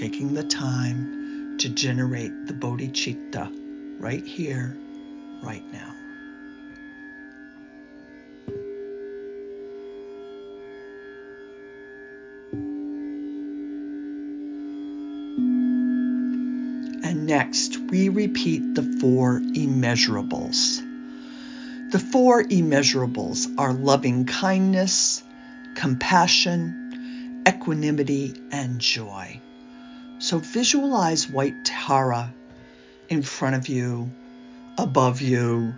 Taking 0.00 0.32
the 0.32 0.44
time 0.44 1.58
to 1.58 1.68
generate 1.68 2.46
the 2.46 2.54
bodhicitta 2.54 3.52
right 4.00 4.24
here, 4.24 4.74
right 5.42 5.62
now. 5.74 5.94
And 17.04 17.26
next, 17.26 17.76
we 17.76 18.08
repeat 18.08 18.74
the 18.74 18.98
four 19.00 19.40
immeasurables. 19.40 20.80
The 21.92 21.98
four 21.98 22.42
immeasurables 22.44 23.54
are 23.58 23.74
loving 23.74 24.24
kindness, 24.24 25.22
compassion, 25.74 27.44
equanimity, 27.46 28.40
and 28.50 28.80
joy. 28.80 29.42
So 30.20 30.38
visualize 30.38 31.30
white 31.30 31.64
Tara 31.64 32.34
in 33.08 33.22
front 33.22 33.56
of 33.56 33.68
you, 33.68 34.10
above 34.76 35.22
you, 35.22 35.74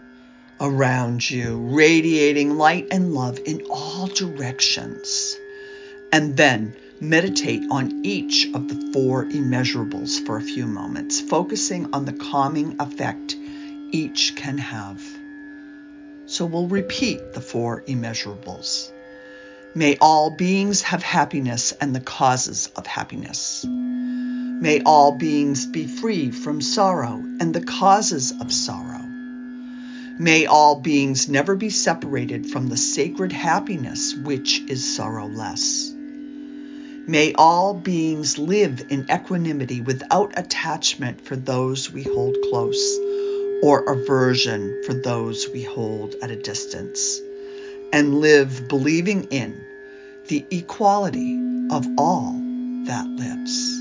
around 0.60 1.30
you, 1.30 1.60
radiating 1.72 2.58
light 2.58 2.88
and 2.90 3.14
love 3.14 3.38
in 3.46 3.62
all 3.70 4.08
directions. 4.08 5.36
And 6.12 6.36
then 6.36 6.74
meditate 7.00 7.62
on 7.70 8.04
each 8.04 8.48
of 8.52 8.66
the 8.66 8.90
four 8.92 9.26
immeasurables 9.26 10.26
for 10.26 10.38
a 10.38 10.42
few 10.42 10.66
moments, 10.66 11.20
focusing 11.20 11.94
on 11.94 12.04
the 12.04 12.12
calming 12.12 12.80
effect 12.80 13.36
each 13.92 14.34
can 14.34 14.58
have. 14.58 15.00
So 16.26 16.46
we'll 16.46 16.66
repeat 16.66 17.32
the 17.32 17.40
four 17.40 17.82
immeasurables. 17.82 18.90
May 19.74 19.96
all 20.02 20.28
beings 20.28 20.82
have 20.82 21.02
happiness 21.02 21.72
and 21.72 21.94
the 21.94 22.00
causes 22.00 22.68
of 22.76 22.86
happiness. 22.86 23.64
May 23.64 24.82
all 24.82 25.12
beings 25.12 25.64
be 25.64 25.86
free 25.86 26.30
from 26.30 26.60
sorrow 26.60 27.14
and 27.40 27.54
the 27.54 27.64
causes 27.64 28.34
of 28.38 28.52
sorrow. 28.52 29.00
May 30.18 30.44
all 30.44 30.80
beings 30.82 31.26
never 31.26 31.56
be 31.56 31.70
separated 31.70 32.50
from 32.50 32.68
the 32.68 32.76
sacred 32.76 33.32
happiness 33.32 34.14
which 34.14 34.60
is 34.68 34.94
sorrowless. 34.96 35.90
May 37.06 37.32
all 37.32 37.72
beings 37.72 38.36
live 38.36 38.84
in 38.90 39.10
equanimity 39.10 39.80
without 39.80 40.38
attachment 40.38 41.22
for 41.22 41.34
those 41.34 41.90
we 41.90 42.02
hold 42.02 42.36
close 42.50 42.98
or 43.62 43.84
aversion 43.90 44.82
for 44.84 44.92
those 44.92 45.48
we 45.48 45.62
hold 45.62 46.14
at 46.22 46.30
a 46.30 46.36
distance. 46.36 47.20
and 47.92 48.20
live 48.20 48.68
believing 48.68 49.24
in 49.24 49.61
the 50.32 50.46
equality 50.50 51.34
of 51.70 51.86
all 51.98 52.32
that 52.86 53.06
lives. 53.06 53.80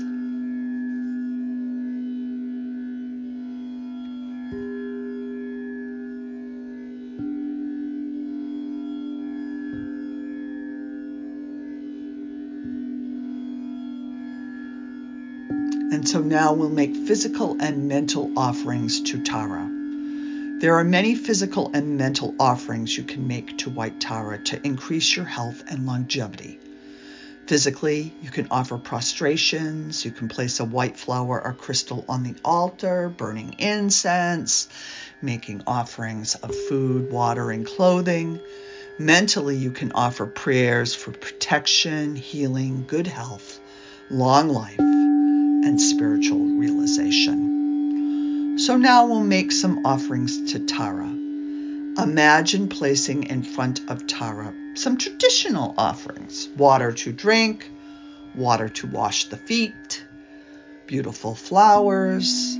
And 15.90 16.06
so 16.06 16.20
now 16.20 16.52
we'll 16.52 16.68
make 16.68 16.94
physical 16.94 17.56
and 17.62 17.88
mental 17.88 18.30
offerings 18.36 19.00
to 19.00 19.22
Tara. 19.22 19.81
There 20.62 20.76
are 20.76 20.84
many 20.84 21.16
physical 21.16 21.72
and 21.74 21.98
mental 21.98 22.36
offerings 22.38 22.96
you 22.96 23.02
can 23.02 23.26
make 23.26 23.58
to 23.58 23.70
White 23.70 23.98
Tara 23.98 24.38
to 24.44 24.64
increase 24.64 25.16
your 25.16 25.24
health 25.24 25.64
and 25.68 25.86
longevity. 25.86 26.60
Physically, 27.48 28.14
you 28.22 28.30
can 28.30 28.46
offer 28.48 28.78
prostrations, 28.78 30.04
you 30.04 30.12
can 30.12 30.28
place 30.28 30.60
a 30.60 30.64
white 30.64 30.96
flower 30.96 31.44
or 31.44 31.52
crystal 31.52 32.04
on 32.08 32.22
the 32.22 32.36
altar, 32.44 33.08
burning 33.08 33.56
incense, 33.58 34.68
making 35.20 35.64
offerings 35.66 36.36
of 36.36 36.54
food, 36.68 37.10
water, 37.10 37.50
and 37.50 37.66
clothing. 37.66 38.38
Mentally, 39.00 39.56
you 39.56 39.72
can 39.72 39.90
offer 39.90 40.26
prayers 40.26 40.94
for 40.94 41.10
protection, 41.10 42.14
healing, 42.14 42.84
good 42.86 43.08
health, 43.08 43.58
long 44.10 44.48
life, 44.48 44.78
and 44.78 45.80
spiritual 45.80 46.38
realization. 46.38 47.51
So 48.62 48.76
now 48.76 49.06
we'll 49.06 49.24
make 49.24 49.50
some 49.50 49.84
offerings 49.84 50.52
to 50.52 50.60
Tara. 50.60 51.08
Imagine 51.08 52.68
placing 52.68 53.24
in 53.24 53.42
front 53.42 53.80
of 53.90 54.06
Tara 54.06 54.54
some 54.74 54.98
traditional 54.98 55.74
offerings 55.76 56.46
water 56.56 56.92
to 56.92 57.12
drink, 57.12 57.68
water 58.36 58.68
to 58.68 58.86
wash 58.86 59.24
the 59.30 59.36
feet, 59.36 60.06
beautiful 60.86 61.34
flowers, 61.34 62.56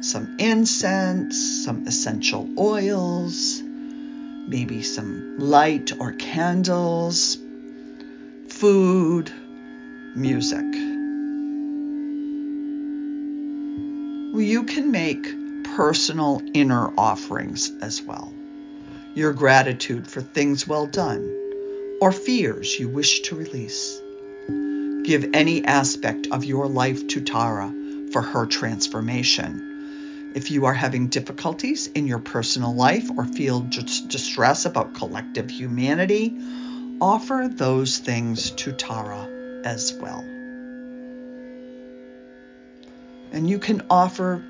some 0.00 0.36
incense, 0.38 1.66
some 1.66 1.86
essential 1.86 2.48
oils, 2.58 3.60
maybe 3.62 4.82
some 4.82 5.38
light 5.38 5.92
or 6.00 6.12
candles, 6.12 7.36
food, 8.48 9.30
music. 10.16 10.89
You 14.32 14.62
can 14.62 14.92
make 14.92 15.34
personal 15.76 16.40
inner 16.54 16.92
offerings 16.96 17.72
as 17.82 18.00
well. 18.00 18.32
Your 19.14 19.32
gratitude 19.32 20.06
for 20.06 20.20
things 20.20 20.68
well 20.68 20.86
done 20.86 21.98
or 22.00 22.12
fears 22.12 22.78
you 22.78 22.88
wish 22.88 23.20
to 23.22 23.36
release. 23.36 24.00
Give 25.04 25.30
any 25.34 25.64
aspect 25.64 26.28
of 26.30 26.44
your 26.44 26.68
life 26.68 27.08
to 27.08 27.20
Tara 27.20 27.74
for 28.12 28.22
her 28.22 28.46
transformation. 28.46 30.32
If 30.34 30.52
you 30.52 30.66
are 30.66 30.74
having 30.74 31.08
difficulties 31.08 31.88
in 31.88 32.06
your 32.06 32.20
personal 32.20 32.74
life 32.74 33.10
or 33.16 33.24
feel 33.24 33.60
distress 33.60 34.64
about 34.64 34.94
collective 34.94 35.50
humanity, 35.50 36.38
offer 37.00 37.48
those 37.50 37.98
things 37.98 38.52
to 38.52 38.72
Tara 38.72 39.28
as 39.64 39.92
well. 39.92 40.24
And 43.32 43.48
you 43.48 43.58
can 43.58 43.86
offer 43.88 44.42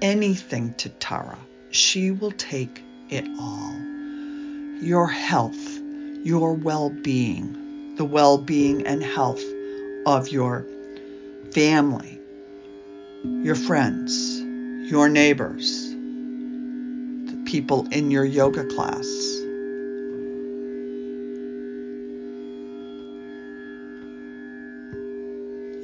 anything 0.00 0.74
to 0.74 0.88
Tara. 0.88 1.38
She 1.70 2.10
will 2.10 2.32
take 2.32 2.82
it 3.10 3.28
all. 3.38 3.74
Your 4.80 5.06
health, 5.06 5.80
your 6.24 6.54
well 6.54 6.90
being, 6.90 7.96
the 7.96 8.04
well 8.04 8.38
being 8.38 8.86
and 8.86 9.02
health 9.02 9.42
of 10.06 10.28
your 10.28 10.64
family, 11.52 12.18
your 13.24 13.54
friends, 13.54 14.40
your 14.90 15.08
neighbors, 15.08 15.90
the 15.90 17.42
people 17.44 17.86
in 17.90 18.10
your 18.10 18.24
yoga 18.24 18.64
class. 18.64 19.06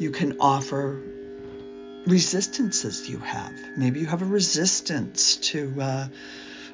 You 0.01 0.11
can 0.11 0.37
offer 0.41 1.01
resistances 2.07 3.09
you 3.09 3.19
have. 3.19 3.53
Maybe 3.77 4.01
you 4.01 4.07
have 4.07 4.23
a 4.23 4.27
resistance 4.27 5.37
to 5.37 5.75
uh, 5.81 6.09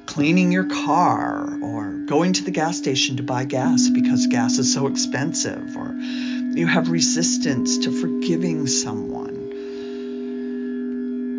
cleaning 0.05 0.51
your 0.51 0.65
car 0.65 1.47
or 1.61 1.91
going 2.05 2.33
to 2.33 2.43
the 2.43 2.51
gas 2.51 2.77
station 2.77 3.17
to 3.17 3.23
buy 3.23 3.45
gas 3.45 3.89
because 3.89 4.27
gas 4.27 4.57
is 4.57 4.73
so 4.73 4.87
expensive, 4.87 5.77
or 5.77 5.93
you 5.93 6.67
have 6.67 6.89
resistance 6.89 7.77
to 7.79 7.91
forgiving 8.01 8.67
someone. 8.67 9.29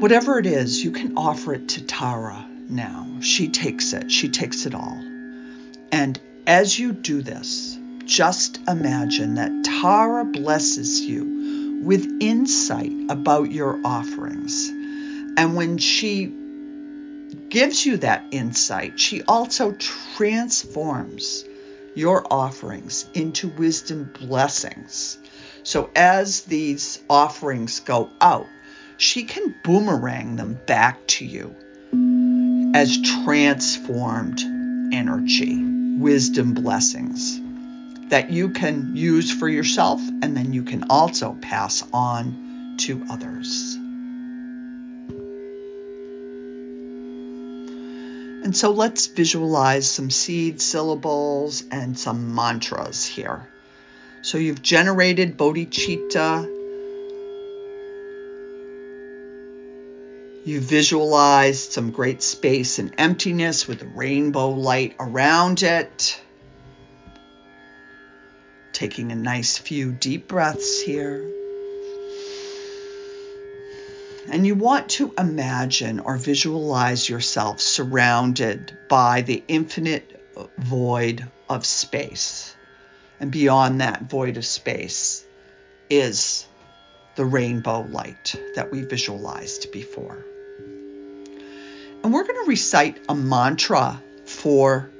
Whatever 0.00 0.38
it 0.38 0.46
is, 0.46 0.82
you 0.82 0.90
can 0.90 1.16
offer 1.16 1.54
it 1.54 1.68
to 1.70 1.84
Tara 1.84 2.48
now. 2.68 3.06
She 3.20 3.48
takes 3.48 3.92
it, 3.92 4.10
she 4.10 4.30
takes 4.30 4.66
it 4.66 4.74
all. 4.74 4.98
And 5.92 6.18
as 6.46 6.76
you 6.78 6.92
do 6.92 7.22
this, 7.22 7.78
just 8.04 8.58
imagine 8.66 9.34
that 9.34 9.64
Tara 9.64 10.24
blesses 10.24 11.00
you 11.00 11.31
with 11.82 12.06
insight 12.20 12.92
about 13.08 13.50
your 13.50 13.78
offerings. 13.84 14.68
And 15.36 15.56
when 15.56 15.78
she 15.78 16.32
gives 17.48 17.84
you 17.84 17.96
that 17.98 18.24
insight, 18.30 19.00
she 19.00 19.22
also 19.22 19.72
transforms 19.72 21.44
your 21.94 22.24
offerings 22.32 23.04
into 23.14 23.48
wisdom 23.48 24.12
blessings. 24.18 25.18
So 25.64 25.90
as 25.96 26.42
these 26.42 27.00
offerings 27.10 27.80
go 27.80 28.10
out, 28.20 28.46
she 28.96 29.24
can 29.24 29.54
boomerang 29.64 30.36
them 30.36 30.58
back 30.66 31.04
to 31.08 31.26
you 31.26 31.54
as 32.74 32.96
transformed 33.24 34.40
energy, 34.94 35.62
wisdom 35.98 36.54
blessings 36.54 37.41
that 38.12 38.30
you 38.30 38.50
can 38.50 38.94
use 38.94 39.32
for 39.32 39.48
yourself 39.48 39.98
and 40.20 40.36
then 40.36 40.52
you 40.52 40.62
can 40.62 40.84
also 40.90 41.32
pass 41.40 41.82
on 41.94 42.76
to 42.76 43.02
others. 43.08 43.74
And 48.44 48.54
so 48.54 48.70
let's 48.72 49.06
visualize 49.06 49.90
some 49.90 50.10
seed 50.10 50.60
syllables 50.60 51.64
and 51.70 51.98
some 51.98 52.34
mantras 52.34 53.06
here. 53.06 53.48
So 54.20 54.36
you've 54.36 54.60
generated 54.60 55.38
bodhicitta. 55.38 56.44
You've 60.44 60.64
visualized 60.64 61.72
some 61.72 61.92
great 61.92 62.22
space 62.22 62.78
and 62.78 62.92
emptiness 62.98 63.66
with 63.66 63.82
rainbow 63.94 64.50
light 64.50 64.96
around 65.00 65.62
it. 65.62 66.20
Taking 68.82 69.12
a 69.12 69.14
nice 69.14 69.58
few 69.58 69.92
deep 69.92 70.26
breaths 70.26 70.82
here. 70.82 71.24
And 74.28 74.44
you 74.44 74.56
want 74.56 74.88
to 74.98 75.14
imagine 75.16 76.00
or 76.00 76.16
visualize 76.16 77.08
yourself 77.08 77.60
surrounded 77.60 78.76
by 78.88 79.22
the 79.22 79.44
infinite 79.46 80.20
void 80.58 81.24
of 81.48 81.64
space. 81.64 82.56
And 83.20 83.30
beyond 83.30 83.80
that 83.82 84.10
void 84.10 84.36
of 84.36 84.44
space 84.44 85.24
is 85.88 86.48
the 87.14 87.24
rainbow 87.24 87.86
light 87.88 88.34
that 88.56 88.72
we 88.72 88.82
visualized 88.82 89.70
before. 89.70 90.26
And 92.02 92.12
we're 92.12 92.24
going 92.24 92.44
to 92.44 92.48
recite 92.48 92.98
a 93.08 93.14
mantra 93.14 94.02
for 94.24 94.90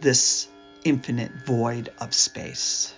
this 0.00 0.48
infinite 0.84 1.32
void 1.46 1.90
of 1.98 2.14
space. 2.14 2.94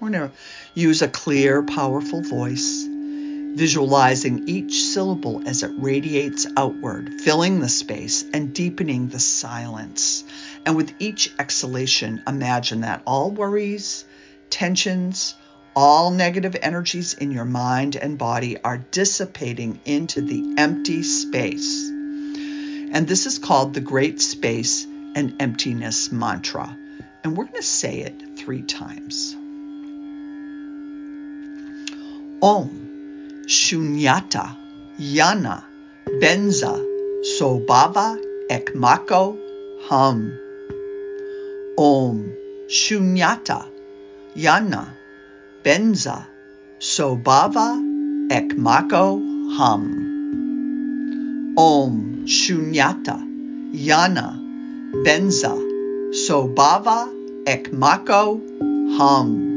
We're 0.00 0.10
going 0.10 0.30
to 0.30 0.36
use 0.74 1.02
a 1.02 1.08
clear, 1.08 1.62
powerful 1.62 2.20
voice, 2.20 2.84
visualizing 2.86 4.48
each 4.48 4.82
syllable 4.82 5.42
as 5.46 5.62
it 5.62 5.70
radiates 5.78 6.46
outward, 6.56 7.20
filling 7.20 7.60
the 7.60 7.68
space 7.68 8.24
and 8.34 8.54
deepening 8.54 9.08
the 9.08 9.20
silence. 9.20 10.24
And 10.66 10.76
with 10.76 10.92
each 10.98 11.32
exhalation, 11.38 12.22
imagine 12.26 12.80
that 12.82 13.02
all 13.06 13.30
worries, 13.30 14.04
tensions, 14.50 15.34
all 15.76 16.10
negative 16.10 16.56
energies 16.60 17.14
in 17.14 17.30
your 17.30 17.44
mind 17.44 17.96
and 17.96 18.18
body 18.18 18.62
are 18.62 18.78
dissipating 18.78 19.80
into 19.84 20.20
the 20.20 20.54
empty 20.58 21.02
space. 21.02 21.88
And 21.88 23.08
this 23.08 23.26
is 23.26 23.38
called 23.38 23.74
the 23.74 23.80
Great 23.80 24.20
Space 24.20 24.86
and 25.14 25.34
emptiness 25.40 26.10
mantra. 26.12 26.76
And 27.22 27.36
we're 27.36 27.44
going 27.44 27.56
to 27.56 27.62
say 27.62 28.00
it 28.00 28.38
three 28.38 28.62
times. 28.62 29.36
Om 32.42 33.44
Shunyata 33.46 34.56
Yana 35.00 35.64
Benza 36.20 36.78
Sobhava 37.38 38.18
Ekmako 38.50 39.38
Hum. 39.88 40.38
Om 41.78 42.32
Shunyata 42.68 43.66
Yana 44.36 44.88
Benza 45.62 46.26
Sobhava 46.78 47.80
Ekmako 48.28 49.56
Hum. 49.56 51.54
Om 51.56 52.26
Shunyata 52.26 53.22
Yana 53.72 54.43
Benza 55.02 55.50
sobava 56.12 57.08
Ekmako 57.44 58.96
Hum. 58.96 59.50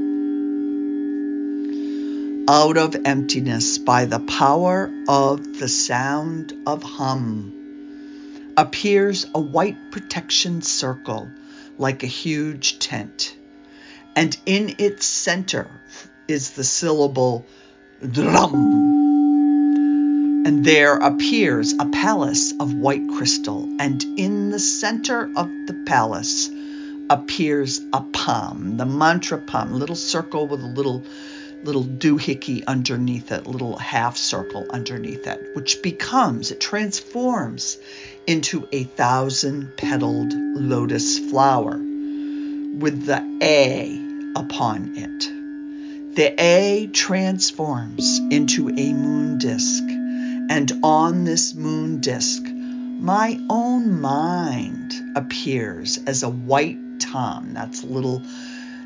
Out 2.49 2.77
of 2.77 2.95
emptiness 3.05 3.77
by 3.77 4.05
the 4.05 4.19
power 4.19 4.91
of 5.07 5.59
the 5.59 5.67
sound 5.67 6.53
of 6.65 6.81
hum 6.81 7.53
appears 8.57 9.27
a 9.35 9.39
white 9.39 9.77
protection 9.91 10.63
circle 10.63 11.29
like 11.77 12.01
a 12.01 12.07
huge 12.07 12.79
tent, 12.79 13.35
and 14.15 14.35
in 14.47 14.75
its 14.79 15.05
center 15.05 15.69
is 16.27 16.51
the 16.51 16.63
syllable 16.63 17.45
Bhrum. 18.01 19.06
And 20.47 20.63
there 20.63 20.95
appears 20.95 21.73
a 21.73 21.87
palace 21.87 22.53
of 22.57 22.73
white 22.73 23.05
crystal, 23.17 23.67
and 23.81 24.01
in 24.15 24.49
the 24.49 24.59
center 24.59 25.29
of 25.35 25.51
the 25.67 25.73
palace 25.85 26.49
appears 27.09 27.81
a 27.91 28.01
Pam, 28.01 28.77
the 28.77 28.85
mantra 28.85 29.39
Pam, 29.39 29.73
little 29.73 29.97
circle 29.97 30.47
with 30.47 30.61
a 30.61 30.67
little 30.67 31.03
little 31.65 31.83
doohickey 31.83 32.63
underneath 32.65 33.33
it, 33.33 33.45
little 33.45 33.77
half 33.77 34.15
circle 34.15 34.65
underneath 34.69 35.27
it, 35.27 35.53
which 35.53 35.81
becomes, 35.81 36.51
it 36.51 36.61
transforms 36.61 37.77
into 38.25 38.69
a 38.71 38.85
thousand 38.85 39.75
petaled 39.75 40.31
lotus 40.33 41.19
flower 41.19 41.77
with 41.77 43.05
the 43.05 43.21
A 43.41 44.01
upon 44.39 44.93
it. 44.95 46.15
The 46.15 46.33
A 46.41 46.87
transforms 46.93 48.19
into 48.31 48.69
a 48.69 48.93
moon 48.93 49.39
disk, 49.39 49.83
and 50.49 50.71
on 50.83 51.23
this 51.25 51.53
moon 51.53 51.99
disk, 51.99 52.43
my 52.45 53.39
own 53.49 54.01
mind 54.01 54.93
appears 55.15 55.99
as 56.07 56.23
a 56.23 56.29
white 56.29 56.99
tam. 56.99 57.53
That's 57.53 57.83
little 57.83 58.21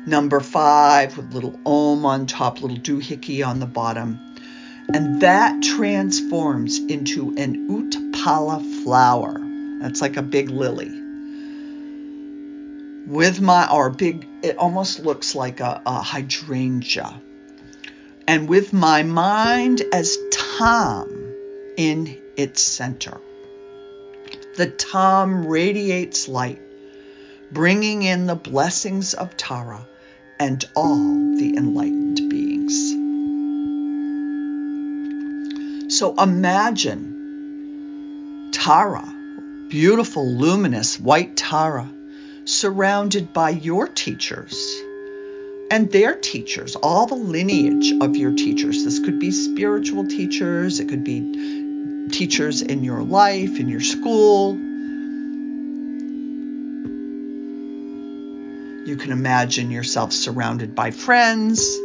number 0.06 0.40
five 0.40 1.16
with 1.16 1.32
little 1.32 1.58
om 1.64 2.04
on 2.04 2.26
top, 2.26 2.60
little 2.60 2.76
doohickey 2.76 3.46
on 3.46 3.60
the 3.60 3.66
bottom. 3.66 4.18
And 4.92 5.20
that 5.22 5.62
transforms 5.62 6.78
into 6.78 7.34
an 7.36 7.68
utpala 7.68 8.82
flower. 8.82 9.40
That's 9.80 10.02
like 10.02 10.16
a 10.16 10.22
big 10.22 10.50
lily. 10.50 10.90
With 13.06 13.40
my, 13.40 13.70
or 13.70 13.90
big, 13.90 14.26
it 14.42 14.56
almost 14.58 15.00
looks 15.00 15.34
like 15.34 15.60
a, 15.60 15.80
a 15.86 16.02
hydrangea. 16.02 17.20
And 18.26 18.48
with 18.48 18.72
my 18.72 19.02
mind 19.02 19.82
as 19.92 20.16
Tam 20.30 21.21
in 21.76 22.20
its 22.36 22.62
center. 22.62 23.20
The 24.56 24.66
Tam 24.66 25.46
radiates 25.46 26.28
light, 26.28 26.60
bringing 27.50 28.02
in 28.02 28.26
the 28.26 28.34
blessings 28.34 29.14
of 29.14 29.36
Tara 29.36 29.86
and 30.38 30.64
all 30.74 31.36
the 31.36 31.56
enlightened 31.56 32.28
beings. 32.28 32.92
So 35.96 36.14
imagine 36.14 37.12
Tara, 38.52 39.04
beautiful, 39.68 40.26
luminous 40.26 41.00
white 41.00 41.36
Tara, 41.36 41.88
surrounded 42.44 43.32
by 43.32 43.50
your 43.50 43.86
teachers 43.88 44.82
and 45.70 45.90
their 45.90 46.14
teachers, 46.14 46.76
all 46.76 47.06
the 47.06 47.14
lineage 47.14 47.92
of 48.02 48.14
your 48.16 48.32
teachers. 48.32 48.84
This 48.84 48.98
could 48.98 49.18
be 49.18 49.30
spiritual 49.30 50.06
teachers, 50.06 50.80
it 50.80 50.88
could 50.88 51.04
be 51.04 51.61
teachers 52.10 52.62
in 52.62 52.84
your 52.84 53.02
life, 53.02 53.60
in 53.60 53.68
your 53.68 53.80
school, 53.80 54.58
You 58.84 58.96
can 58.96 59.12
imagine 59.12 59.70
yourself 59.70 60.12
surrounded 60.12 60.74
by 60.74 60.90
friends, 60.90 61.78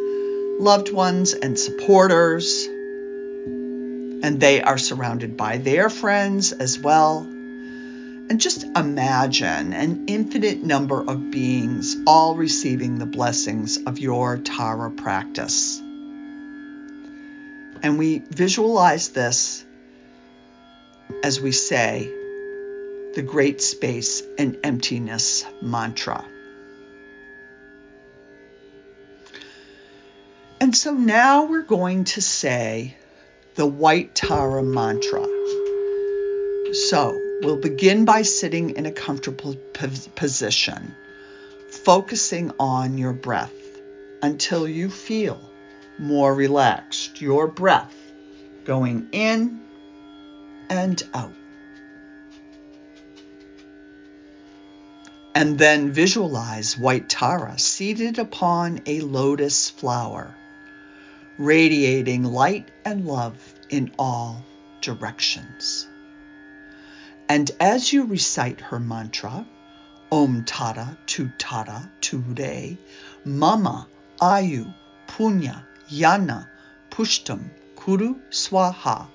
loved 0.60 0.92
ones, 0.92 1.34
and 1.34 1.58
supporters. 1.58 2.66
And 2.66 4.40
they 4.40 4.64
are 4.64 4.80
surrounded 4.80 5.38
by 5.38 5.60
their 5.60 5.90
friends 5.90 6.54
as 6.54 6.80
well. 6.80 7.20
And 7.20 8.42
just 8.42 8.64
imagine 8.76 9.74
an 9.74 10.06
infinite 10.08 10.64
number 10.64 11.00
of 11.00 11.30
beings 11.30 11.96
all 12.08 12.36
receiving 12.36 12.98
the 12.98 13.06
blessings 13.06 13.78
of 13.78 14.00
your 14.00 14.38
Tara 14.38 14.90
practice. 14.90 15.80
And 17.84 18.00
we 18.00 18.24
visualize 18.32 19.10
this 19.10 19.64
as 21.24 21.40
we 21.42 21.52
say 21.52 22.12
the 23.16 23.22
great 23.22 23.62
space 23.62 24.22
and 24.38 24.58
emptiness 24.64 25.46
mantra. 25.62 26.24
And 30.60 30.76
so 30.76 30.94
now 30.94 31.46
we're 31.46 31.62
going 31.62 32.04
to 32.06 32.22
say 32.22 32.96
the 33.56 33.66
White 33.66 34.16
Tara 34.16 34.62
mantra. 34.62 35.26
So 36.74 37.20
we'll 37.42 37.62
begin 37.62 38.06
by 38.06 38.22
sitting 38.22 38.72
in 38.72 38.86
a 38.86 38.92
comfortable 38.92 39.56
position, 40.16 40.96
focusing 41.72 42.52
on 42.60 42.98
your 42.98 43.14
breath 43.14 43.54
until 44.22 44.68
you 44.68 44.90
feel 44.90 45.40
more 45.98 46.34
relaxed. 46.34 47.22
Your 47.22 47.48
breath 47.48 47.96
going 48.66 49.10
in 49.12 49.62
and 50.70 51.02
out. 51.14 51.36
And 55.36 55.60
then 55.60 55.92
visualize 55.92 56.78
White 56.78 57.10
Tara 57.10 57.60
seated 57.60 58.18
upon 58.18 58.82
a 58.86 59.02
lotus 59.02 59.70
flower 59.70 60.36
radiating 61.38 62.24
light 62.24 62.72
and 62.84 63.06
love 63.06 63.54
in 63.70 63.92
all 64.00 64.44
directions. 64.82 65.88
And 67.30 67.52
as 67.60 67.94
you 67.94 68.06
recite 68.06 68.62
her 68.62 68.80
mantra, 68.80 69.46
Om 70.12 70.46
Tara 70.46 70.98
Tu 71.06 71.30
Tara 71.38 71.92
Tu 72.02 72.24
Mama 73.26 73.88
Ayu 74.22 74.74
Punya 75.08 75.64
Yana 75.92 76.48
Pushtam 76.90 77.50
Kuru 77.76 78.16
Swaha, 78.32 79.10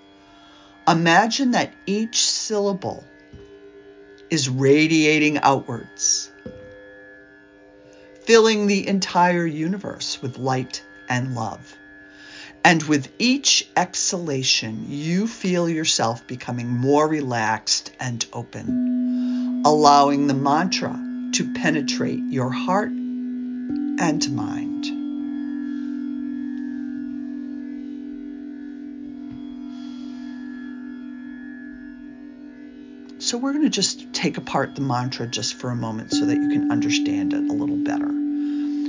imagine 0.89 1.53
that 1.53 1.73
each 1.87 2.23
syllable 2.23 3.05
is 4.31 4.49
radiating 4.49 5.39
outwards, 5.39 6.31
filling 8.25 8.67
the 8.67 8.87
entire 8.89 9.47
universe 9.47 10.21
with 10.23 10.39
light 10.39 10.83
and 11.09 11.35
love. 11.35 11.77
And 12.65 12.83
with 12.85 13.11
each 13.19 13.69
exhalation, 13.77 14.87
you 14.89 15.27
feel 15.27 15.69
yourself 15.69 16.27
becoming 16.27 16.69
more 16.69 17.09
relaxed 17.09 17.93
and 17.99 18.25
open, 18.33 19.63
allowing 19.65 20.29
the 20.29 20.35
mantra 20.35 20.99
to 21.33 21.53
penetrate 21.55 22.23
your 22.31 22.51
heart 22.51 22.91
and 22.91 24.35
mind. 24.35 25.02
So, 33.33 33.39
we're 33.39 33.53
going 33.53 33.65
to 33.65 33.71
just 33.71 34.13
take 34.13 34.37
apart 34.37 34.75
the 34.75 34.83
mantra 34.83 35.27
just 35.27 35.55
for 35.55 35.71
a 35.71 35.75
moment 35.75 36.13
so 36.13 36.27
that 36.27 36.35
you 36.35 36.51
can 36.51 36.71
understand 36.71 37.33
it 37.33 37.49
a 37.49 37.53
little 37.55 37.79
better. 37.79 38.11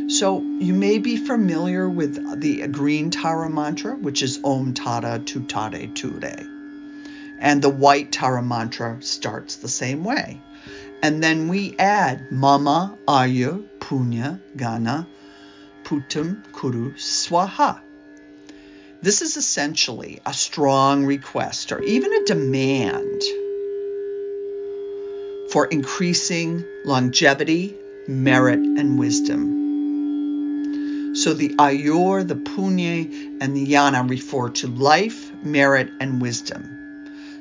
So 0.09 0.41
you 0.59 0.73
may 0.73 0.97
be 0.97 1.15
familiar 1.15 1.87
with 1.87 2.41
the 2.41 2.67
green 2.67 3.09
Tara 3.09 3.49
mantra, 3.49 3.95
which 3.95 4.21
is 4.21 4.41
Om 4.43 4.73
Tara 4.73 5.19
Tutare 5.19 5.95
Ture. 5.95 6.45
And 7.39 7.61
the 7.61 7.69
white 7.69 8.11
Tara 8.11 8.43
mantra 8.43 9.01
starts 9.01 9.55
the 9.55 9.69
same 9.69 10.03
way. 10.03 10.41
And 11.01 11.23
then 11.23 11.47
we 11.47 11.77
add 11.79 12.29
Mama 12.29 12.97
Aya 13.07 13.59
Punya 13.79 14.41
Gana 14.57 15.07
Putam 15.85 16.43
Kuru 16.51 16.95
Swaha. 16.95 17.79
This 19.01 19.21
is 19.21 19.37
essentially 19.37 20.19
a 20.25 20.33
strong 20.33 21.05
request 21.05 21.71
or 21.71 21.81
even 21.81 22.11
a 22.11 22.25
demand 22.25 23.21
for 25.53 25.67
increasing 25.67 26.65
longevity, 26.83 27.77
merit, 28.07 28.57
and 28.57 28.97
wisdom. 28.97 31.13
So 31.15 31.35
the 31.35 31.49
Ayur, 31.49 32.27
the 32.27 32.33
Punye, 32.33 33.37
and 33.39 33.55
the 33.55 33.67
Yana 33.67 34.09
refer 34.09 34.49
to 34.49 34.67
life, 34.67 35.31
merit, 35.43 35.91
and 35.99 36.19
wisdom. 36.19 36.67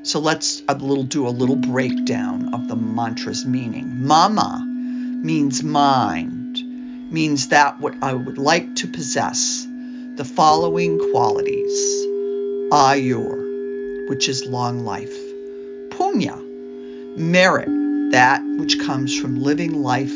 So 0.03 0.21
let's 0.21 0.63
a 0.69 0.75
little 0.75 1.05
do 1.05 1.27
a 1.27 1.31
little 1.31 1.57
breakdown 1.57 2.53
of 2.53 2.69
the 2.69 2.77
mantra's 2.77 3.47
meaning. 3.47 4.07
Mama 4.07 4.63
means 4.63 5.63
mind, 5.63 7.11
means 7.11 7.49
that 7.49 7.81
what 7.81 7.95
I 8.03 8.13
would 8.13 8.37
like 8.37 8.77
to 8.77 8.89
possess 8.89 9.67
the 10.17 10.27
following 10.27 10.99
qualities 11.13 12.05
Ayur, 12.71 14.11
which 14.11 14.29
is 14.29 14.45
long 14.45 14.85
life, 14.85 15.17
Punya, 15.89 16.37
merit, 17.17 17.82
that 18.13 18.43
which 18.45 18.79
comes 18.79 19.19
from 19.19 19.43
living 19.43 19.83
life 19.83 20.13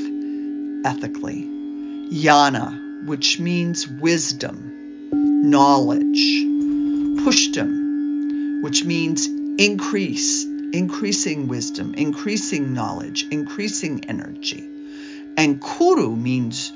ethically, 0.84 1.42
Jnana, 2.12 3.06
which 3.06 3.40
means 3.40 3.88
wisdom, 3.88 5.50
knowledge, 5.50 6.44
Pushtam, 7.24 8.62
which 8.62 8.84
means 8.84 9.26
increase, 9.26 10.44
increasing 10.44 11.48
wisdom, 11.48 11.94
increasing 11.94 12.74
knowledge, 12.74 13.26
increasing 13.30 14.04
energy. 14.08 14.62
And 15.38 15.60
Kuru 15.62 16.14
means 16.14 16.72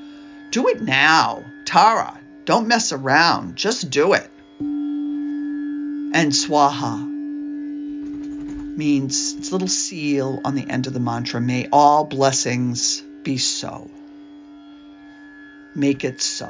do 0.51 0.69
it 0.69 0.81
now. 0.81 1.45
Tara, 1.67 2.19
don't 2.47 2.67
mess 2.67 2.93
around, 2.93 3.57
just 3.57 3.91
do 3.91 4.15
it. 4.15 4.31
And 4.59 6.33
Swaha 6.33 7.10
means 8.81 9.35
it's 9.37 9.53
little 9.53 9.69
seal 9.69 10.41
on 10.43 10.55
the 10.55 10.71
end 10.71 10.87
of 10.87 10.95
the 10.95 11.01
mantra. 11.01 11.39
May 11.39 11.69
all 11.71 12.07
blessings 12.07 13.03
be 13.23 13.37
so. 13.37 13.91
Make 15.75 16.03
it 16.03 16.23
so. 16.23 16.49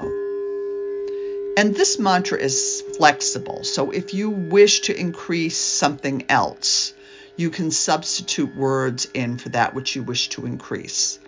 And 1.57 1.75
this 1.75 1.99
mantra 1.99 2.39
is 2.39 2.85
flexible. 2.97 3.65
So 3.65 3.91
if 3.91 4.15
you 4.15 4.31
wish 4.31 4.83
to 4.83 4.97
increase 4.97 5.59
something 5.59 6.27
else, 6.29 6.95
you 7.35 7.51
can 7.51 7.73
substitute 7.73 8.55
words 8.55 9.09
in 9.13 9.37
for 9.37 9.49
that 9.49 9.75
which 9.75 9.97
you 9.97 10.05
wish 10.05 10.29
to 10.29 10.47
increase. 10.47 11.19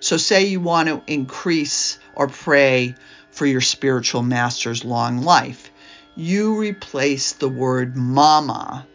So, 0.00 0.16
say 0.16 0.46
you 0.46 0.60
want 0.60 0.88
to 0.88 1.02
increase 1.06 1.98
or 2.16 2.26
pray 2.26 2.96
for 3.30 3.46
your 3.46 3.60
spiritual 3.60 4.22
master's 4.22 4.84
long 4.84 5.18
life, 5.22 5.70
you 6.16 6.58
replace 6.58 7.32
the 7.32 7.50
word 7.50 7.94
mama 7.94 8.86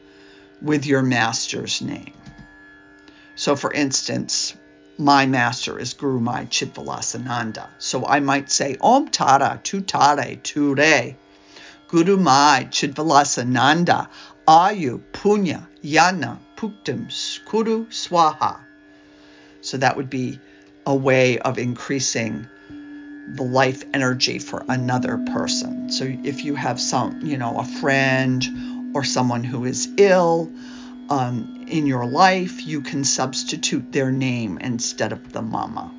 with 0.62 0.86
your 0.86 1.01
master's 1.01 1.82
name. 1.82 2.14
So, 3.36 3.56
for 3.56 3.72
instance, 3.74 4.56
my 4.97 5.26
master 5.26 5.78
is 5.78 5.93
Gurumayi 5.93 6.47
Chidvilasananda. 6.47 7.68
So 7.80 8.06
I 8.06 8.22
might 8.22 8.49
say 8.49 8.78
Om 8.80 9.10
Tara 9.10 9.60
Tutare 9.62 10.41
Ture 10.41 11.16
Gurumayi 11.89 12.70
Chidvilasananda 12.70 14.08
Ayu 14.47 15.01
Punya 15.12 15.68
Yana 15.84 16.39
Puktam 16.56 17.10
Kuru 17.45 17.88
Swaha. 17.88 18.60
So 19.62 19.78
that 19.78 19.97
would 19.97 20.10
be 20.10 20.39
a 20.86 20.95
way 20.95 21.39
of 21.39 21.58
increasing 21.58 22.47
the 23.34 23.43
life 23.43 23.84
energy 23.93 24.39
for 24.39 24.64
another 24.70 25.18
person. 25.34 25.89
So 25.91 26.06
if 26.06 26.45
you 26.45 26.56
have 26.56 26.80
some, 26.80 27.22
you 27.22 27.38
know, 27.38 27.58
a 27.58 27.66
friend 27.66 28.45
or 28.96 29.04
someone 29.04 29.43
who 29.43 29.66
is 29.66 29.89
ill 29.98 30.50
um, 31.10 31.66
in 31.68 31.86
your 31.86 32.06
life, 32.06 32.66
you 32.66 32.80
can 32.80 33.04
substitute 33.04 33.91
their 33.91 34.10
name 34.10 34.58
instead 34.58 35.12
of 35.12 35.34
the 35.34 35.41
mama. 35.41 35.91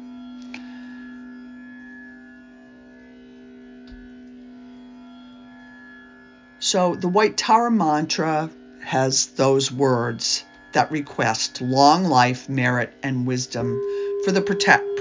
So 6.58 6.94
the 6.94 7.06
White 7.06 7.36
Tara 7.36 7.70
mantra 7.70 8.50
has 8.80 9.26
those 9.26 9.70
words 9.70 10.42
that 10.72 10.90
request 10.90 11.60
long 11.60 12.04
life, 12.04 12.48
merit, 12.48 12.94
and 13.02 13.26
wisdom 13.26 13.78
for 14.24 14.32
the 14.32 14.40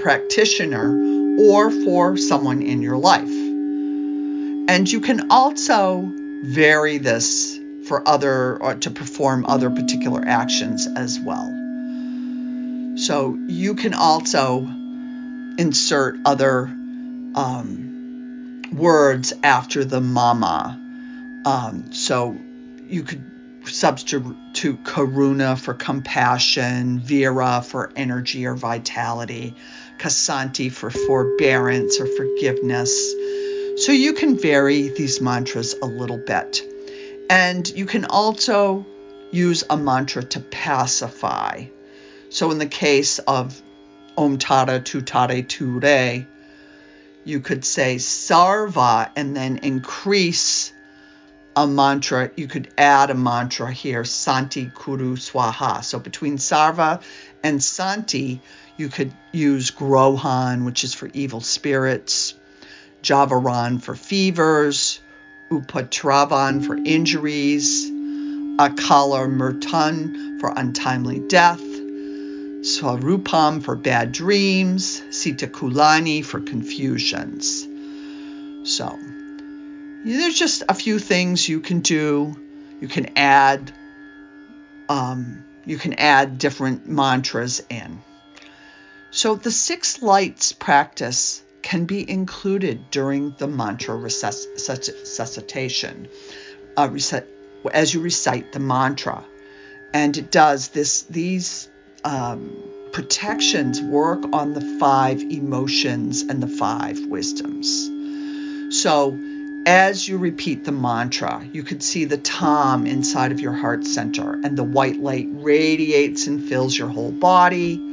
practitioner 0.02 1.40
or 1.40 1.70
for 1.70 2.18
someone 2.18 2.60
in 2.60 2.82
your 2.82 2.98
life. 2.98 3.22
And 4.68 4.90
you 4.90 5.00
can 5.00 5.30
also 5.30 6.12
vary 6.44 6.98
this 6.98 7.58
for 7.86 8.06
other 8.06 8.56
or 8.60 8.74
to 8.74 8.90
perform 8.90 9.46
other 9.46 9.70
particular 9.70 10.22
actions 10.26 10.86
as 10.86 11.18
well. 11.20 11.46
So 12.96 13.38
you 13.46 13.74
can 13.74 13.94
also 13.94 14.66
insert 15.58 16.18
other 16.24 16.66
um, 17.34 18.62
words 18.72 19.32
after 19.42 19.84
the 19.84 20.00
mama. 20.00 20.80
Um, 21.44 21.92
so 21.92 22.36
you 22.88 23.02
could 23.02 23.22
substitute 23.64 24.84
karuna 24.84 25.58
for 25.58 25.74
compassion, 25.74 27.00
vira 27.00 27.62
for 27.62 27.92
energy 27.96 28.46
or 28.46 28.54
vitality, 28.54 29.54
kasanti 29.98 30.72
for 30.72 30.90
forbearance 30.90 32.00
or 32.00 32.06
forgiveness. 32.06 33.12
So 33.76 33.92
you 33.92 34.14
can 34.14 34.38
vary 34.38 34.88
these 34.88 35.20
mantras 35.20 35.74
a 35.82 35.86
little 35.86 36.18
bit. 36.18 36.62
And 37.28 37.68
you 37.68 37.86
can 37.86 38.04
also 38.04 38.86
use 39.30 39.64
a 39.68 39.76
mantra 39.76 40.22
to 40.22 40.40
pacify. 40.40 41.66
So 42.30 42.50
in 42.50 42.58
the 42.58 42.66
case 42.66 43.18
of 43.18 43.60
Om 44.16 44.38
Tara 44.38 44.80
Tutare 44.80 45.46
Ture, 45.46 46.26
you 47.24 47.40
could 47.40 47.64
say 47.64 47.96
Sarva 47.96 49.10
and 49.16 49.36
then 49.36 49.58
increase 49.58 50.72
a 51.56 51.66
mantra, 51.66 52.30
you 52.36 52.46
could 52.46 52.68
add 52.76 53.10
a 53.10 53.14
mantra 53.14 53.72
here, 53.72 54.04
Santi 54.04 54.70
Kuru 54.74 55.16
Swaha. 55.16 55.82
So 55.82 55.98
between 55.98 56.36
Sarva 56.36 57.02
and 57.42 57.62
Santi, 57.62 58.40
you 58.76 58.88
could 58.88 59.12
use 59.32 59.70
Grohan, 59.70 60.66
which 60.66 60.84
is 60.84 60.94
for 60.94 61.10
evil 61.14 61.40
spirits, 61.40 62.34
Javaran 63.02 63.80
for 63.80 63.94
fevers, 63.94 65.00
Upatravan 65.50 66.64
for 66.64 66.76
injuries, 66.76 67.90
Akala 68.58 69.28
Murtan 69.28 70.40
for 70.40 70.52
untimely 70.56 71.20
death, 71.28 71.60
Swarupam 71.60 73.62
for 73.62 73.76
bad 73.76 74.12
dreams, 74.12 75.02
Sita 75.10 75.46
Kulani 75.46 76.24
for 76.24 76.40
confusions. 76.40 77.66
So, 78.64 78.98
there's 80.04 80.38
just 80.38 80.62
a 80.68 80.74
few 80.74 80.98
things 80.98 81.48
you 81.48 81.60
can 81.60 81.80
do. 81.80 82.34
You 82.80 82.88
can 82.88 83.10
add 83.16 83.72
um, 84.88 85.44
you 85.64 85.78
can 85.78 85.94
add 85.94 86.38
different 86.38 86.88
mantras 86.88 87.60
in. 87.68 88.00
So 89.10 89.34
the 89.34 89.50
six 89.50 90.02
lights 90.02 90.52
practice 90.52 91.42
can 91.66 91.84
be 91.84 92.08
included 92.08 92.92
during 92.92 93.34
the 93.38 93.48
mantra 93.48 93.96
recitation 93.96 96.08
uh, 96.76 96.88
as 97.72 97.92
you 97.92 98.00
recite 98.00 98.52
the 98.52 98.60
mantra, 98.60 99.24
and 99.92 100.16
it 100.16 100.30
does 100.30 100.68
this. 100.68 101.02
These 101.02 101.68
um, 102.04 102.56
protections 102.92 103.82
work 103.82 104.24
on 104.32 104.54
the 104.54 104.60
five 104.78 105.20
emotions 105.20 106.22
and 106.22 106.40
the 106.40 106.46
five 106.46 107.04
wisdoms. 107.06 107.90
So 108.70 109.18
as 109.66 110.06
you 110.06 110.18
repeat 110.18 110.64
the 110.64 110.70
mantra, 110.70 111.44
you 111.52 111.64
could 111.64 111.82
see 111.82 112.04
the 112.04 112.16
Tam 112.16 112.86
inside 112.86 113.32
of 113.32 113.40
your 113.40 113.52
heart 113.52 113.84
center, 113.84 114.38
and 114.44 114.56
the 114.56 114.62
white 114.62 115.00
light 115.00 115.26
radiates 115.32 116.28
and 116.28 116.44
fills 116.44 116.78
your 116.78 116.90
whole 116.90 117.10
body. 117.10 117.85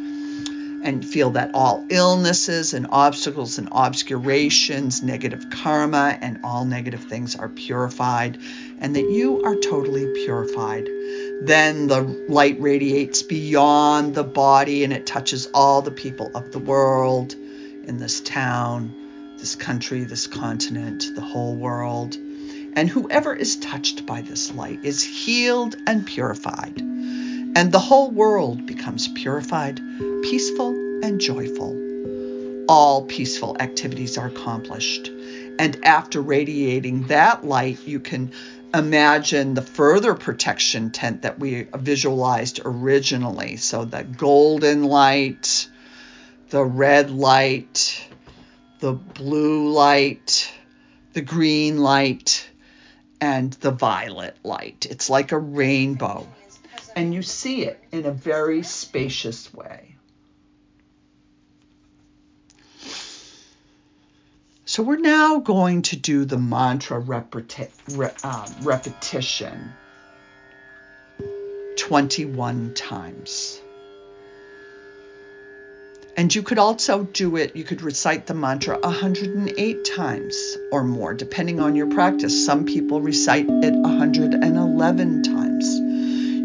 And 0.84 1.04
feel 1.04 1.32
that 1.32 1.52
all 1.54 1.86
illnesses 1.90 2.74
and 2.74 2.88
obstacles 2.92 3.58
and 3.58 3.70
obscurations, 3.72 5.02
negative 5.02 5.50
karma, 5.50 6.18
and 6.22 6.42
all 6.44 6.66
negative 6.66 7.06
things 7.06 7.36
are 7.36 7.50
purified, 7.50 8.38
and 8.80 8.96
that 8.96 9.10
you 9.10 9.44
are 9.44 9.56
totally 9.56 10.14
purified. 10.26 10.88
Then 11.42 11.88
the 11.88 12.02
light 12.28 12.60
radiates 12.60 13.24
beyond 13.24 14.14
the 14.14 14.24
body 14.24 14.84
and 14.84 14.92
it 14.92 15.08
touches 15.08 15.48
all 15.54 15.82
the 15.82 15.92
people 15.92 16.30
of 16.36 16.52
the 16.52 16.60
world 16.60 17.34
in 17.34 17.98
this 17.98 18.22
town 18.22 18.94
this 19.44 19.56
country, 19.58 20.06
this 20.06 20.26
continent, 20.26 21.12
the 21.16 21.22
whole 21.22 21.54
world. 21.54 22.16
And 22.78 22.90
whoever 22.90 23.36
is 23.36 23.58
touched 23.58 24.06
by 24.06 24.22
this 24.22 24.54
light 24.54 24.80
is 24.84 25.04
healed 25.04 25.76
and 25.86 26.06
purified. 26.06 26.82
And 27.56 27.72
the 27.72 27.80
whole 27.80 28.10
world 28.10 28.66
becomes 28.66 29.08
purified, 29.08 29.80
peaceful, 30.24 30.70
and 31.04 31.22
joyful. 31.22 31.80
All 32.68 33.06
peaceful 33.06 33.58
activities 33.60 34.18
are 34.18 34.28
accomplished. 34.28 35.12
And 35.60 35.86
after 35.86 36.20
radiating 36.20 37.08
that 37.08 37.46
light, 37.46 37.80
you 37.86 38.00
can 38.00 38.32
imagine 38.74 39.54
the 39.54 39.62
further 39.62 40.16
protection 40.16 40.90
tent 40.90 41.22
that 41.22 41.38
we 41.38 41.68
visualized 41.76 42.60
originally. 42.66 43.58
So 43.58 43.86
the 43.86 44.04
golden 44.04 44.84
light, 44.84 45.68
the 46.50 46.64
red 46.64 47.12
light, 47.12 48.04
the 48.80 48.94
blue 48.94 49.70
light, 49.70 50.52
the 51.14 51.22
green 51.22 51.78
light, 51.78 52.50
and 53.22 53.54
the 53.54 53.72
violet 53.72 54.38
light. 54.44 54.88
It's 54.90 55.10
like 55.10 55.32
a 55.32 55.38
rainbow. 55.38 56.28
And 56.96 57.14
you 57.14 57.22
see 57.22 57.64
it 57.64 57.80
in 57.92 58.06
a 58.06 58.12
very 58.12 58.64
spacious 58.64 59.54
way. 59.54 59.96
So 64.66 64.82
we're 64.82 64.98
now 64.98 65.40
going 65.40 65.82
to 65.84 65.96
do 65.96 66.26
the 66.26 66.38
mantra 66.38 67.02
repeti- 67.02 67.70
re- 67.96 68.12
uh, 68.24 68.48
repetition 68.62 69.74
21 71.78 72.74
times. 72.74 73.60
And 76.16 76.34
you 76.34 76.44
could 76.44 76.60
also 76.60 77.04
do 77.04 77.36
it, 77.38 77.56
you 77.56 77.64
could 77.64 77.82
recite 77.82 78.28
the 78.28 78.34
mantra 78.36 78.80
108 78.80 79.86
times 79.96 80.58
or 80.72 80.84
more, 80.84 81.14
depending 81.14 81.60
on 81.60 81.76
your 81.76 81.88
practice. 81.88 82.46
Some 82.46 82.66
people 82.66 83.02
recite 83.02 83.48
it 83.50 83.74
111 83.74 85.24
times. 85.24 85.33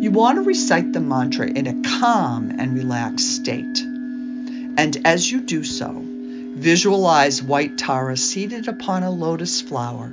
You 0.01 0.13
want 0.13 0.37
to 0.37 0.43
recite 0.43 0.93
the 0.93 1.01
mantra 1.01 1.49
in 1.49 1.67
a 1.67 1.99
calm 1.99 2.55
and 2.57 2.73
relaxed 2.75 3.35
state. 3.35 3.81
And 3.81 4.97
as 5.05 5.29
you 5.29 5.41
do 5.41 5.65
so, 5.65 5.93
visualize 6.05 7.43
white 7.43 7.77
Tara 7.79 8.17
seated 8.17 8.69
upon 8.69 9.03
a 9.03 9.11
lotus 9.11 9.61
flower 9.61 10.13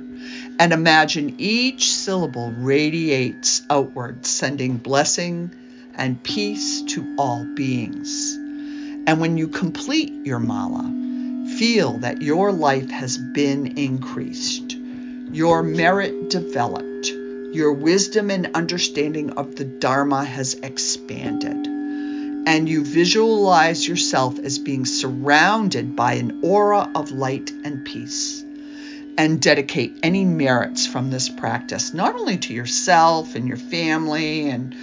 and 0.58 0.72
imagine 0.72 1.36
each 1.38 1.94
syllable 1.94 2.50
radiates 2.50 3.62
outward, 3.70 4.26
sending 4.26 4.76
blessing 4.76 5.52
and 5.94 6.20
peace 6.20 6.82
to 6.82 7.14
all 7.16 7.44
beings. 7.54 8.34
And 9.06 9.20
when 9.20 9.36
you 9.36 9.46
complete 9.46 10.26
your 10.26 10.40
mala, 10.40 10.82
feel 11.58 11.98
that 11.98 12.22
your 12.22 12.50
life 12.50 12.90
has 12.90 13.16
been 13.16 13.78
increased, 13.78 14.72
your 14.72 15.62
merit 15.62 16.28
developed, 16.28 17.12
your 17.52 17.72
wisdom 17.72 18.30
and 18.30 18.50
understanding 18.54 19.30
of 19.32 19.56
the 19.56 19.64
Dharma 19.64 20.24
has 20.24 20.54
expanded. 20.54 21.66
And 22.46 22.68
you 22.68 22.84
visualize 22.84 23.86
yourself 23.86 24.38
as 24.38 24.58
being 24.58 24.84
surrounded 24.84 25.96
by 25.96 26.14
an 26.14 26.40
aura 26.42 26.90
of 26.94 27.10
light 27.10 27.50
and 27.64 27.84
peace. 27.84 28.42
And 29.18 29.40
dedicate 29.40 29.98
any 30.02 30.24
merits 30.24 30.86
from 30.86 31.10
this 31.10 31.28
practice, 31.28 31.94
not 31.94 32.14
only 32.14 32.36
to 32.38 32.52
yourself 32.52 33.34
and 33.34 33.48
your 33.48 33.56
family 33.56 34.50
and 34.50 34.76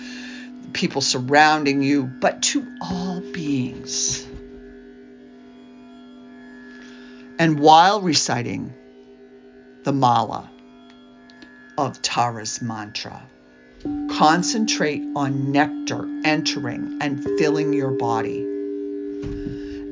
people 0.73 1.01
surrounding 1.01 1.83
you, 1.83 2.03
but 2.03 2.41
to 2.41 2.65
all 2.81 3.21
beings. 3.21 4.25
And 7.37 7.59
while 7.59 8.01
reciting 8.01 8.73
the 9.83 9.93
mala 9.93 10.49
of 11.77 12.01
Tara's 12.01 12.61
mantra, 12.61 13.21
concentrate 14.11 15.03
on 15.15 15.51
nectar 15.51 16.07
entering 16.23 16.99
and 17.01 17.23
filling 17.37 17.73
your 17.73 17.91
body. 17.91 18.41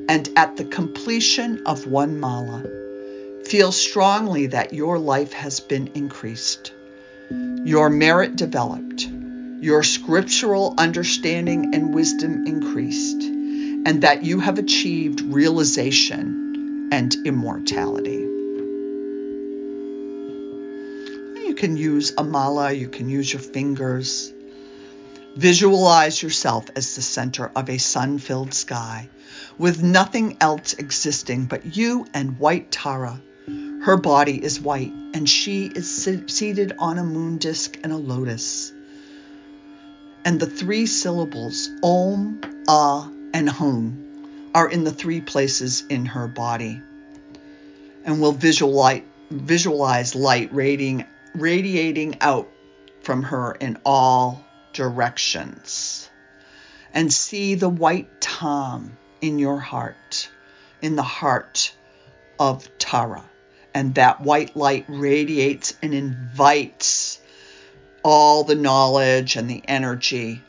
And 0.08 0.28
at 0.36 0.56
the 0.56 0.64
completion 0.64 1.66
of 1.66 1.86
one 1.86 2.20
mala, 2.20 2.64
feel 3.44 3.72
strongly 3.72 4.46
that 4.46 4.72
your 4.72 4.98
life 4.98 5.32
has 5.32 5.60
been 5.60 5.88
increased, 5.94 6.72
your 7.30 7.90
merit 7.90 8.36
developed, 8.36 9.08
your 9.60 9.82
scriptural 9.82 10.74
understanding 10.78 11.74
and 11.74 11.94
wisdom 11.94 12.46
increased, 12.46 13.22
and 13.22 14.02
that 14.02 14.22
you 14.22 14.40
have 14.40 14.58
achieved 14.58 15.20
realization 15.20 16.88
and 16.92 17.14
immortality. 17.24 18.31
Can 21.62 21.76
use 21.76 22.12
a 22.18 22.24
mala, 22.24 22.72
you 22.72 22.88
can 22.88 23.08
use 23.08 23.32
your 23.32 23.40
fingers. 23.40 24.32
Visualize 25.36 26.20
yourself 26.20 26.66
as 26.74 26.96
the 26.96 27.02
center 27.02 27.52
of 27.54 27.70
a 27.70 27.78
sun 27.78 28.18
filled 28.18 28.52
sky 28.52 29.08
with 29.58 29.80
nothing 29.80 30.36
else 30.40 30.72
existing 30.72 31.44
but 31.44 31.76
you 31.76 32.04
and 32.14 32.36
white 32.40 32.72
Tara. 32.72 33.22
Her 33.82 33.96
body 33.96 34.42
is 34.42 34.60
white 34.60 34.92
and 35.14 35.28
she 35.28 35.66
is 35.66 36.08
seated 36.26 36.72
on 36.80 36.98
a 36.98 37.04
moon 37.04 37.38
disk 37.38 37.78
and 37.84 37.92
a 37.92 37.96
lotus 37.96 38.72
and 40.24 40.40
the 40.40 40.46
three 40.46 40.86
syllables 40.86 41.70
Om, 41.80 42.40
Ah, 42.66 43.08
and 43.32 43.48
Hum 43.48 44.50
are 44.52 44.68
in 44.68 44.82
the 44.82 44.92
three 44.92 45.20
places 45.20 45.84
in 45.88 46.06
her 46.06 46.26
body. 46.26 46.80
And 48.04 48.20
we'll 48.20 48.32
visualize, 48.32 49.02
visualize 49.30 50.16
light 50.16 50.52
radiating, 50.52 51.06
radiating 51.34 52.16
out 52.20 52.48
from 53.02 53.22
her 53.22 53.52
in 53.52 53.78
all 53.84 54.44
directions. 54.72 56.08
And 56.94 57.12
see 57.12 57.54
the 57.54 57.68
white 57.68 58.20
Tam 58.20 58.96
in 59.20 59.38
your 59.38 59.58
heart, 59.58 60.28
in 60.82 60.96
the 60.96 61.02
heart 61.02 61.72
of 62.38 62.68
Tara. 62.78 63.24
And 63.74 63.94
that 63.94 64.20
white 64.20 64.54
light 64.54 64.84
radiates 64.88 65.74
and 65.82 65.94
invites 65.94 67.18
all 68.02 68.44
the 68.44 68.54
knowledge 68.54 69.36
and 69.36 69.48
the 69.48 69.62
energy. 69.66 70.40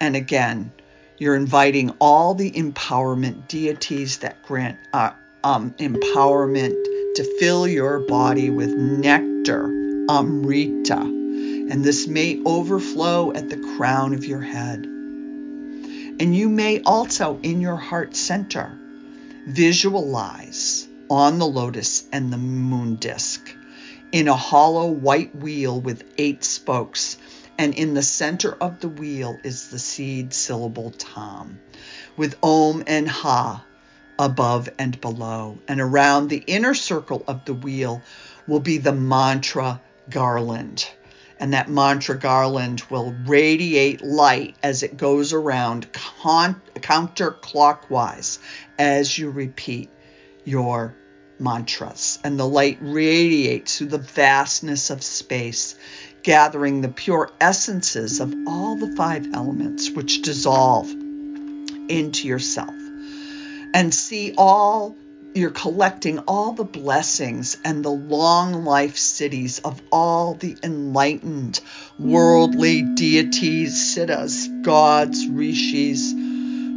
And 0.00 0.14
again, 0.14 0.72
you're 1.18 1.36
inviting 1.36 1.90
all 2.00 2.34
the 2.34 2.50
empowerment 2.50 3.48
deities 3.48 4.18
that 4.18 4.42
grant 4.42 4.78
uh, 4.92 5.10
um, 5.42 5.72
empowerment 5.72 6.74
to 7.14 7.36
fill 7.38 7.66
your 7.66 8.00
body 8.00 8.50
with 8.50 8.70
nectar, 8.70 9.64
amrita. 10.08 11.00
And 11.00 11.84
this 11.84 12.06
may 12.06 12.40
overflow 12.44 13.32
at 13.32 13.48
the 13.48 13.58
crown 13.76 14.14
of 14.14 14.24
your 14.24 14.40
head. 14.40 14.84
And 14.84 16.36
you 16.36 16.48
may 16.48 16.80
also, 16.82 17.38
in 17.42 17.60
your 17.60 17.76
heart 17.76 18.14
center, 18.16 18.78
visualize 19.46 20.86
on 21.08 21.38
the 21.38 21.46
lotus 21.46 22.06
and 22.12 22.32
the 22.32 22.38
moon 22.38 22.96
disk 22.96 23.54
in 24.12 24.28
a 24.28 24.36
hollow 24.36 24.88
white 24.90 25.34
wheel 25.34 25.80
with 25.80 26.04
eight 26.18 26.42
spokes, 26.44 27.16
and 27.58 27.74
in 27.74 27.94
the 27.94 28.02
center 28.02 28.52
of 28.52 28.80
the 28.80 28.88
wheel 28.88 29.38
is 29.44 29.68
the 29.68 29.78
seed 29.78 30.32
syllable 30.32 30.90
Tam, 30.90 31.60
with 32.16 32.36
Om 32.42 32.82
and 32.86 33.08
Ha 33.08 33.64
above 34.18 34.68
and 34.78 35.00
below. 35.00 35.58
And 35.68 35.80
around 35.80 36.28
the 36.28 36.42
inner 36.46 36.74
circle 36.74 37.24
of 37.26 37.44
the 37.44 37.54
wheel 37.54 38.02
will 38.46 38.60
be 38.60 38.78
the 38.78 38.92
mantra 38.92 39.80
garland. 40.10 40.88
And 41.38 41.54
that 41.54 41.70
mantra 41.70 42.18
garland 42.18 42.82
will 42.90 43.14
radiate 43.26 44.02
light 44.02 44.56
as 44.62 44.82
it 44.82 44.96
goes 44.96 45.32
around 45.32 45.90
con- 45.92 46.60
counterclockwise 46.74 48.38
as 48.78 49.16
you 49.16 49.30
repeat 49.30 49.88
your 50.44 50.94
mantras, 51.40 52.18
and 52.22 52.38
the 52.38 52.46
light 52.46 52.78
radiates 52.80 53.78
through 53.78 53.88
the 53.88 53.98
vastness 53.98 54.90
of 54.90 55.02
space, 55.02 55.74
gathering 56.22 56.80
the 56.80 56.88
pure 56.88 57.30
essences 57.40 58.20
of 58.20 58.34
all 58.46 58.76
the 58.76 58.94
five 58.96 59.26
elements 59.32 59.90
which 59.90 60.22
dissolve 60.22 60.90
into 61.88 62.28
yourself. 62.28 62.74
And 63.72 63.94
see 63.94 64.34
all, 64.36 64.96
you're 65.34 65.50
collecting 65.50 66.18
all 66.20 66.52
the 66.52 66.64
blessings 66.64 67.56
and 67.64 67.84
the 67.84 67.90
long 67.90 68.64
life 68.64 68.96
siddhis 68.96 69.60
of 69.64 69.80
all 69.92 70.34
the 70.34 70.56
enlightened 70.62 71.60
worldly 71.98 72.82
deities, 72.82 73.94
siddhas, 73.94 74.48
gods, 74.62 75.26
rishis, 75.28 76.12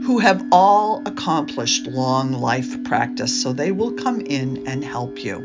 who 0.06 0.20
have 0.20 0.46
all 0.52 1.02
accomplished 1.06 1.88
long 1.88 2.34
life 2.34 2.84
practice, 2.84 3.42
so 3.42 3.54
they 3.54 3.72
will 3.72 3.94
come 3.94 4.22
in 4.22 4.68
and 4.68 4.84
help 4.84 5.24
you. 5.24 5.38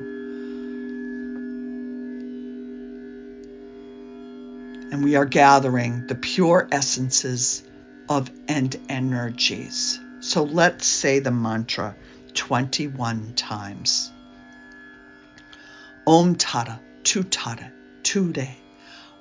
And 4.90 5.04
we 5.04 5.16
are 5.16 5.26
gathering 5.26 6.06
the 6.08 6.14
pure 6.14 6.68
essences 6.72 7.62
of 8.08 8.30
and 8.48 8.74
energies. 8.88 10.00
So 10.20 10.42
let's 10.42 10.86
say 10.86 11.20
the 11.20 11.30
mantra 11.30 11.94
21 12.38 13.34
times. 13.34 14.12
Om 16.06 16.36
Tara, 16.36 16.80
Tu 17.02 17.24
Tara, 17.24 17.72
Tude, 18.04 18.48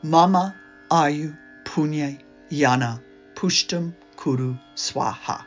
Mama 0.03 0.55
Ayu 0.91 1.35
Punya 1.65 2.15
Yana 2.51 3.01
Pushtam 3.33 3.93
Kuru 4.15 4.55
Swaha. 4.75 5.43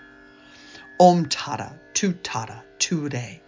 Om 0.98 1.26
Tara, 1.26 1.72
Tu 1.94 2.12
Tara, 2.12 2.64
Ture. 2.80 3.40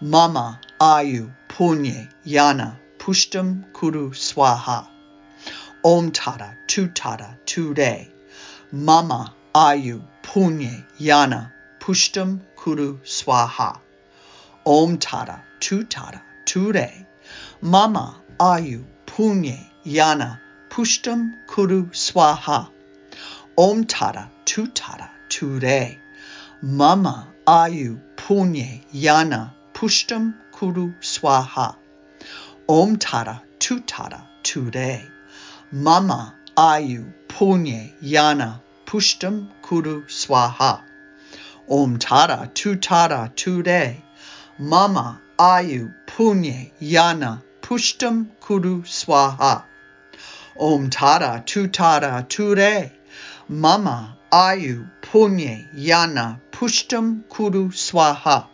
Mama 0.00 0.60
Ayu 0.80 1.30
Punye 1.48 2.08
Yana 2.26 2.74
Pushtam 2.98 3.72
Kuru 3.72 4.10
Swaha. 4.10 4.88
Om 5.84 6.10
Tara, 6.10 6.58
Tu 6.66 6.88
Tara, 6.88 7.38
Ture. 7.46 8.08
Mama 8.72 9.32
Ayu 9.54 10.02
Punye 10.24 10.84
Yana 10.98 11.52
Pushtam 11.78 12.40
Kuru 12.62 13.00
Swaha. 13.02 13.80
Om 14.64 14.98
Tara, 14.98 15.42
Tu 15.58 15.82
Tara, 15.82 16.22
Ture. 16.46 17.06
Mama 17.60 18.14
Ayu 18.38 18.84
Punye 19.04 19.58
Yana 19.84 20.38
Pushtam 20.70 21.32
Kuru 21.48 21.86
Swaha. 21.90 22.68
Om 23.58 23.82
Tara, 23.86 24.30
Tu 24.44 24.68
Tara, 24.68 25.10
Ture. 25.28 25.98
Mama 26.62 27.26
Ayu 27.48 28.00
Punye 28.16 28.80
Yana 28.94 29.50
Pushtam 29.74 30.34
Kuru 30.52 30.94
Swaha. 31.00 31.74
Om 32.68 32.96
Tara 32.96 33.42
Tutara 33.58 34.22
Ture. 34.44 35.02
Mama 35.72 36.32
Ayu 36.56 37.12
Punye 37.26 37.90
Yana 38.00 38.60
Pushtam 38.86 39.48
Kuru 39.62 40.04
Swaha. 40.06 40.91
Om 41.68 41.98
Tara 41.98 42.50
Tutara 42.52 43.30
Ture. 43.36 44.02
Mama 44.58 45.20
Ayu 45.38 45.94
Punye 46.06 46.72
Yana 46.80 47.40
Pushtam 47.60 48.26
Kuru 48.40 48.82
Swaha. 48.82 49.62
Om 50.58 50.90
Tara 50.90 51.42
Tutara 51.46 52.28
Ture. 52.28 52.90
Mama 53.48 54.16
Ayu 54.32 54.90
Punye 55.02 55.68
Yana 55.76 56.40
Pushtam 56.50 57.22
Kuru 57.28 57.70
Swaha. 57.70 58.46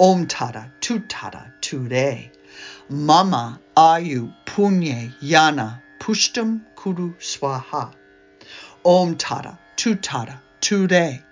Om 0.00 0.26
Tara 0.26 0.72
Tutara 0.80 1.52
Ture. 1.60 2.32
Mama 2.88 3.60
Ayu 3.76 4.32
Punye 4.46 5.12
Yana 5.22 5.82
Pushtam 6.00 6.62
Kuru 6.74 7.14
Swaha. 7.18 7.92
Om 8.82 9.16
Tara 9.16 9.58
Tutara 9.76 10.40
Ture. 10.62 11.22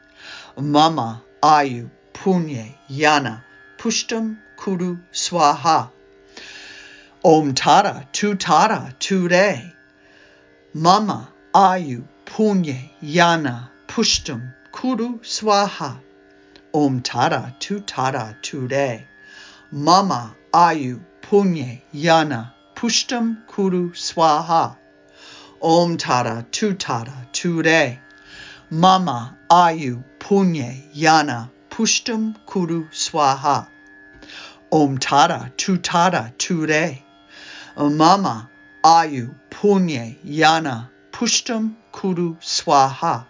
Mama 0.58 1.22
Ayu 1.42 1.90
Punye 2.12 2.74
Yana 2.90 3.42
Pushtam 3.78 4.36
Kuru 4.56 4.98
Swaha. 5.10 5.90
Om 7.24 7.54
Tara 7.54 8.06
Tutara 8.12 8.92
Ture. 8.98 9.72
Mama 10.74 11.28
Ayu 11.54 12.04
Punye 12.26 12.90
Yana 13.02 13.70
Pushtam 13.88 14.52
Kuru 14.72 15.20
Swaha. 15.22 15.98
Om 16.74 17.00
Tara 17.00 17.54
Tutara 17.58 18.36
Ture. 18.42 19.06
Mama 19.70 20.34
Ayu 20.52 21.00
Punye 21.22 21.80
Yana 21.94 22.52
Pushtam 22.74 23.46
Kuru 23.46 23.92
Swaha. 23.92 24.76
Om 25.62 25.96
Tara 25.96 26.44
Tutara 26.50 27.32
Ture. 27.32 27.98
Mama 28.70 29.36
Ayu 29.50 30.04
Punye 30.22 30.80
Yana 30.94 31.50
Pushtam 31.68 32.36
Kuru 32.46 32.88
Swaha. 32.92 33.66
Om 34.70 34.98
Tara 34.98 35.50
Tutara 35.56 36.32
Ture. 36.38 37.02
Mama 37.76 38.48
Ayu 38.84 39.34
Punye 39.50 40.16
Yana 40.24 40.88
Pushtam 41.10 41.74
Kuru 41.90 42.36
Swaha. 42.40 43.26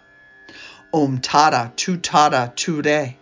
Om 0.93 1.19
Tara 1.19 1.73
Tutara 1.75 2.55
Ture. 2.55 3.17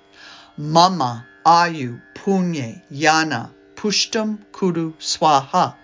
Mama 0.58 1.26
Ayu 1.46 2.02
Punye 2.14 2.82
Yana 2.92 3.52
Pushtam 3.76 4.38
Kuru 4.52 4.96
Swaha. 5.00 5.76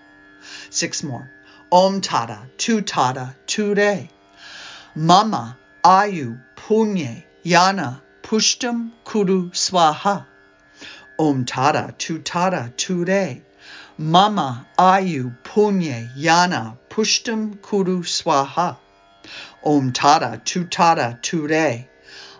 Six 0.68 1.02
more. 1.02 1.30
Om 1.72 2.02
Tara 2.02 2.50
Tutara 2.58 3.34
Ture. 3.46 4.10
Mama 4.94 5.56
Ayu 5.82 6.38
Punye 6.54 7.24
Yana 7.44 8.00
Pushtam 8.22 8.90
Kuru 9.04 9.50
Swaha. 9.50 10.26
Om 11.18 11.44
Tara 11.44 11.94
Tutara 11.96 12.76
Ture. 12.76 13.42
Mama 13.96 14.66
Ayu 14.76 15.36
Punye 15.44 16.10
Yana 16.16 16.76
Pushtam 16.90 17.60
Kuru 17.62 18.02
Swaha. 18.02 18.76
Om 19.62 19.92
Tara 19.92 20.40
Tutara 20.44 21.22
Ture. 21.22 21.88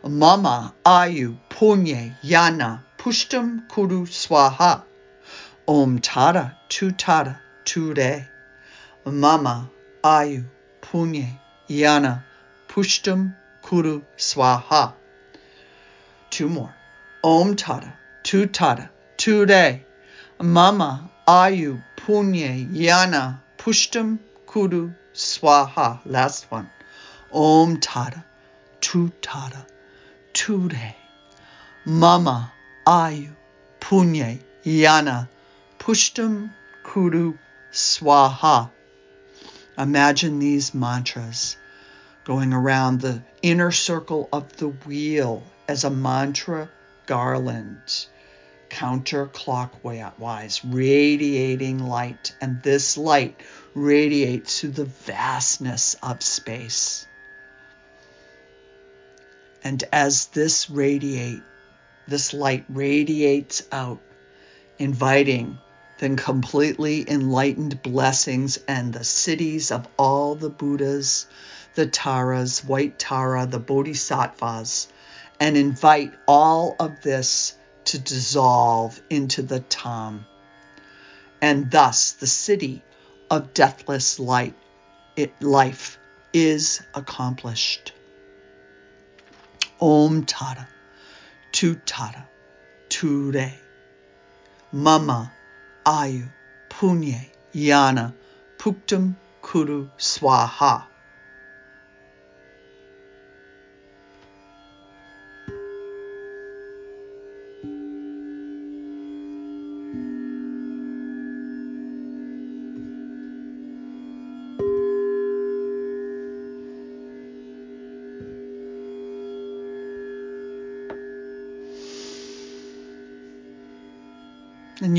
Mama 0.04 0.74
Ayu 0.84 1.38
Punye 1.48 2.14
Yana 2.24 2.80
Pushtam 2.98 3.68
Kuru 3.68 4.04
Swaha. 4.06 4.82
Om 5.68 6.00
Tara 6.00 6.56
Tutara 6.68 7.38
Ture. 7.64 8.28
Mama 9.06 9.70
Ayu 10.02 10.44
Punye 10.82 11.38
Yana 11.68 12.24
Pushtam 12.68 13.34
Kuru 13.68 14.00
Swaha. 14.16 14.94
Two 16.30 16.48
more. 16.48 16.74
Om 17.22 17.54
Tara 17.54 17.98
Tutara 18.24 18.88
Ture. 19.18 19.84
Mama 20.40 21.10
Ayu 21.28 21.82
Punye 21.94 22.66
Yana 22.72 23.40
Pushtam 23.58 24.20
Kuru 24.46 24.92
Swaha. 25.12 26.00
Last 26.06 26.50
one. 26.50 26.70
Om 27.30 27.76
Tara 27.78 28.24
Tutara 28.80 29.66
Ture. 30.32 30.94
Mama 31.84 32.50
Ayu 32.86 33.36
Punye 33.80 34.40
Yana 34.64 35.28
Pushtam 35.78 36.50
Kuru 36.84 37.36
Swaha. 37.70 38.70
Imagine 39.76 40.38
these 40.38 40.74
mantras 40.74 41.58
going 42.28 42.52
around 42.52 43.00
the 43.00 43.22
inner 43.40 43.72
circle 43.72 44.28
of 44.34 44.54
the 44.58 44.68
wheel 44.68 45.42
as 45.66 45.84
a 45.84 45.88
mantra 45.88 46.68
garland, 47.06 48.06
counterclockwise, 48.68 50.60
radiating 50.62 51.78
light. 51.78 52.36
And 52.42 52.62
this 52.62 52.98
light 52.98 53.40
radiates 53.72 54.60
through 54.60 54.72
the 54.72 54.84
vastness 54.84 55.96
of 56.02 56.22
space. 56.22 57.06
And 59.64 59.82
as 59.90 60.26
this 60.26 60.68
radiate, 60.68 61.42
this 62.06 62.34
light 62.34 62.66
radiates 62.68 63.62
out, 63.72 64.00
inviting 64.78 65.58
then 65.98 66.16
completely 66.16 67.08
enlightened 67.10 67.82
blessings 67.82 68.58
and 68.68 68.92
the 68.92 69.00
siddhis 69.00 69.72
of 69.72 69.88
all 69.96 70.34
the 70.34 70.50
Buddhas, 70.50 71.26
the 71.78 71.86
Taras, 71.86 72.64
white 72.64 72.98
Tara, 72.98 73.46
the 73.46 73.60
Bodhisattvas, 73.60 74.88
and 75.38 75.56
invite 75.56 76.12
all 76.26 76.74
of 76.80 77.02
this 77.02 77.54
to 77.84 78.00
dissolve 78.00 79.00
into 79.08 79.42
the 79.42 79.60
Tam. 79.60 80.26
And 81.40 81.70
thus 81.70 82.14
the 82.14 82.26
siddhi 82.26 82.80
of 83.30 83.54
deathless 83.54 84.18
light, 84.18 84.54
it, 85.14 85.40
life 85.40 86.00
is 86.32 86.82
accomplished. 86.94 87.92
Om 89.80 90.24
Tara, 90.24 90.66
Tu 91.52 91.76
Tara, 91.76 92.28
Ture, 92.88 93.52
Mama, 94.72 95.30
Ayu, 95.86 96.26
Punye, 96.70 97.30
Yana, 97.54 98.14
Pushtam, 98.58 99.14
Kuru, 99.42 99.90
Swaha. 99.96 100.87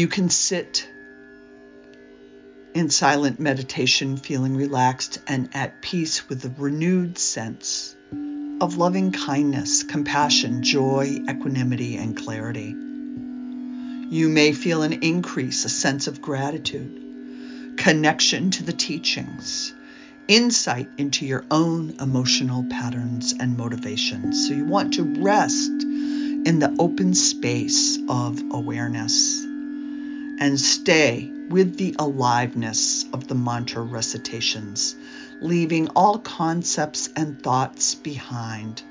Can 0.09 0.29
sit 0.29 0.87
in 2.73 2.89
silent 2.89 3.39
meditation, 3.39 4.17
feeling 4.17 4.55
relaxed 4.55 5.19
and 5.27 5.49
at 5.53 5.81
peace 5.81 6.29
with 6.29 6.45
a 6.45 6.49
renewed 6.57 7.17
sense 7.17 7.95
of 8.61 8.77
loving 8.77 9.11
kindness, 9.11 9.83
compassion, 9.83 10.63
joy, 10.63 11.19
equanimity, 11.29 11.95
and 11.97 12.15
clarity. 12.15 12.75
You 14.09 14.29
may 14.29 14.53
feel 14.53 14.83
an 14.83 14.93
increase, 14.93 15.65
a 15.65 15.69
sense 15.69 16.07
of 16.07 16.21
gratitude, 16.21 17.75
connection 17.77 18.51
to 18.51 18.63
the 18.63 18.73
teachings, 18.73 19.73
insight 20.27 20.89
into 20.97 21.25
your 21.25 21.45
own 21.49 21.95
emotional 21.99 22.65
patterns 22.69 23.33
and 23.39 23.57
motivations. 23.57 24.47
So 24.47 24.53
you 24.53 24.65
want 24.65 24.93
to 24.95 25.03
rest 25.21 25.71
in 25.71 26.59
the 26.59 26.75
open 26.79 27.13
space 27.13 27.97
of 28.07 28.41
awareness 28.51 29.45
and 30.39 30.59
stay 30.59 31.29
with 31.49 31.77
the 31.77 31.95
aliveness 31.99 33.03
of 33.11 33.27
the 33.27 33.35
mantra 33.35 33.81
recitations, 33.81 34.95
leaving 35.41 35.89
all 35.89 36.17
concepts 36.17 37.09
and 37.15 37.43
thoughts 37.43 37.95
behind. 37.95 38.81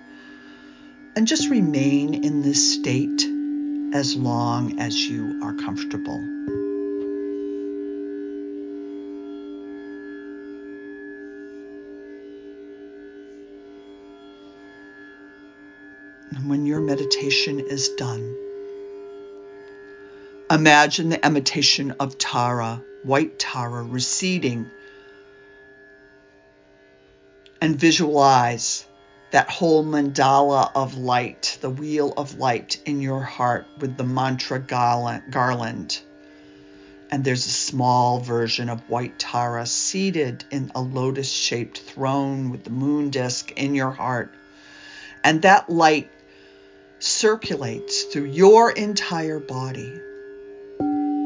And 1.16 1.26
just 1.26 1.48
remain 1.48 2.22
in 2.22 2.42
this 2.42 2.74
state 2.74 3.24
as 3.94 4.14
long 4.14 4.78
as 4.78 5.08
you 5.08 5.40
are 5.42 5.54
comfortable. 5.54 6.18
And 16.30 16.50
when 16.50 16.66
your 16.66 16.80
meditation 16.80 17.60
is 17.60 17.88
done, 17.96 18.36
Imagine 20.50 21.10
the 21.10 21.26
imitation 21.26 21.90
of 22.00 22.16
Tara, 22.16 22.82
white 23.04 23.38
Tara, 23.38 23.82
receding 23.82 24.70
and 27.60 27.76
visualize 27.76 28.86
that 29.30 29.50
whole 29.50 29.84
mandala 29.84 30.70
of 30.74 30.96
light, 30.96 31.58
the 31.60 31.68
wheel 31.68 32.14
of 32.16 32.38
light 32.38 32.80
in 32.86 33.02
your 33.02 33.20
heart 33.20 33.66
with 33.78 33.98
the 33.98 34.04
mantra 34.04 34.58
garland. 34.58 36.00
And 37.10 37.24
there's 37.24 37.44
a 37.44 37.50
small 37.50 38.20
version 38.20 38.70
of 38.70 38.88
white 38.88 39.18
Tara 39.18 39.66
seated 39.66 40.44
in 40.50 40.72
a 40.74 40.80
lotus 40.80 41.30
shaped 41.30 41.78
throne 41.80 42.50
with 42.50 42.64
the 42.64 42.70
moon 42.70 43.10
disk 43.10 43.50
in 43.52 43.74
your 43.74 43.90
heart. 43.90 44.30
And 45.22 45.42
that 45.42 45.68
light 45.68 46.08
circulates 47.00 48.04
through 48.04 48.30
your 48.30 48.70
entire 48.70 49.40
body 49.40 50.00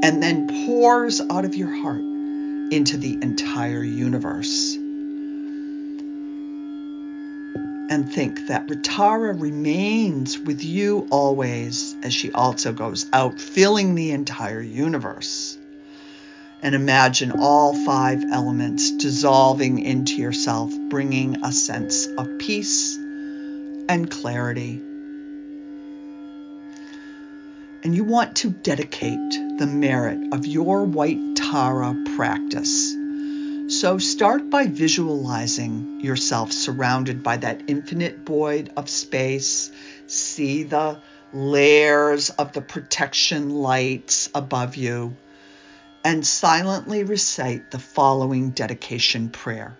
and 0.02 0.22
then 0.22 0.46
pours 0.46 1.20
out 1.30 1.44
of 1.44 1.56
your 1.56 1.70
heart 1.70 2.04
into 2.70 2.96
the 2.96 3.18
entire 3.22 3.82
universe. 3.82 4.78
and 7.92 8.10
think 8.10 8.46
that 8.46 8.66
Ratara 8.68 9.38
remains 9.38 10.40
with 10.40 10.64
you 10.64 11.06
always 11.10 11.94
as 12.02 12.14
she 12.14 12.32
also 12.32 12.72
goes 12.72 13.04
out, 13.12 13.38
filling 13.38 13.94
the 13.94 14.12
entire 14.12 14.62
universe. 14.62 15.58
And 16.62 16.74
imagine 16.74 17.32
all 17.32 17.74
five 17.74 18.24
elements 18.32 18.92
dissolving 18.92 19.78
into 19.78 20.22
yourself, 20.22 20.72
bringing 20.88 21.36
a 21.44 21.52
sense 21.52 22.06
of 22.16 22.38
peace 22.38 22.96
and 23.90 24.10
clarity. 24.10 24.91
And 27.82 27.94
you 27.94 28.04
want 28.04 28.36
to 28.36 28.50
dedicate 28.50 29.42
the 29.58 29.66
merit 29.66 30.22
of 30.30 30.46
your 30.46 30.84
White 30.84 31.34
Tara 31.34 31.96
practice 32.04 32.96
so 33.72 33.96
start 33.96 34.50
by 34.50 34.66
visualizing 34.66 35.86
yourself 35.98 36.52
surrounded 36.52 37.22
by 37.22 37.38
that 37.38 37.62
infinite 37.66 38.18
void 38.26 38.70
of 38.76 38.90
space. 38.90 39.70
See 40.06 40.64
the 40.64 41.00
layers 41.32 42.28
of 42.28 42.52
the 42.52 42.60
protection 42.60 43.48
lights 43.48 44.28
above 44.34 44.76
you 44.76 45.16
and 46.04 46.26
silently 46.26 47.02
recite 47.02 47.70
the 47.70 47.78
following 47.78 48.50
dedication 48.50 49.30
prayer. 49.30 49.78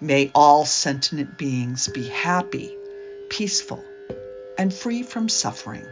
May 0.00 0.32
all 0.34 0.64
sentient 0.64 1.38
beings 1.38 1.86
be 1.86 2.08
happy, 2.08 2.76
peaceful, 3.30 3.84
and 4.58 4.74
free 4.74 5.04
from 5.04 5.28
suffering. 5.28 5.86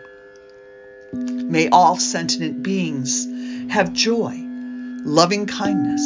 May 1.13 1.69
all 1.69 1.97
sentient 1.97 2.63
beings 2.63 3.27
have 3.71 3.93
joy, 3.93 4.37
loving 5.05 5.47
kindness, 5.47 6.03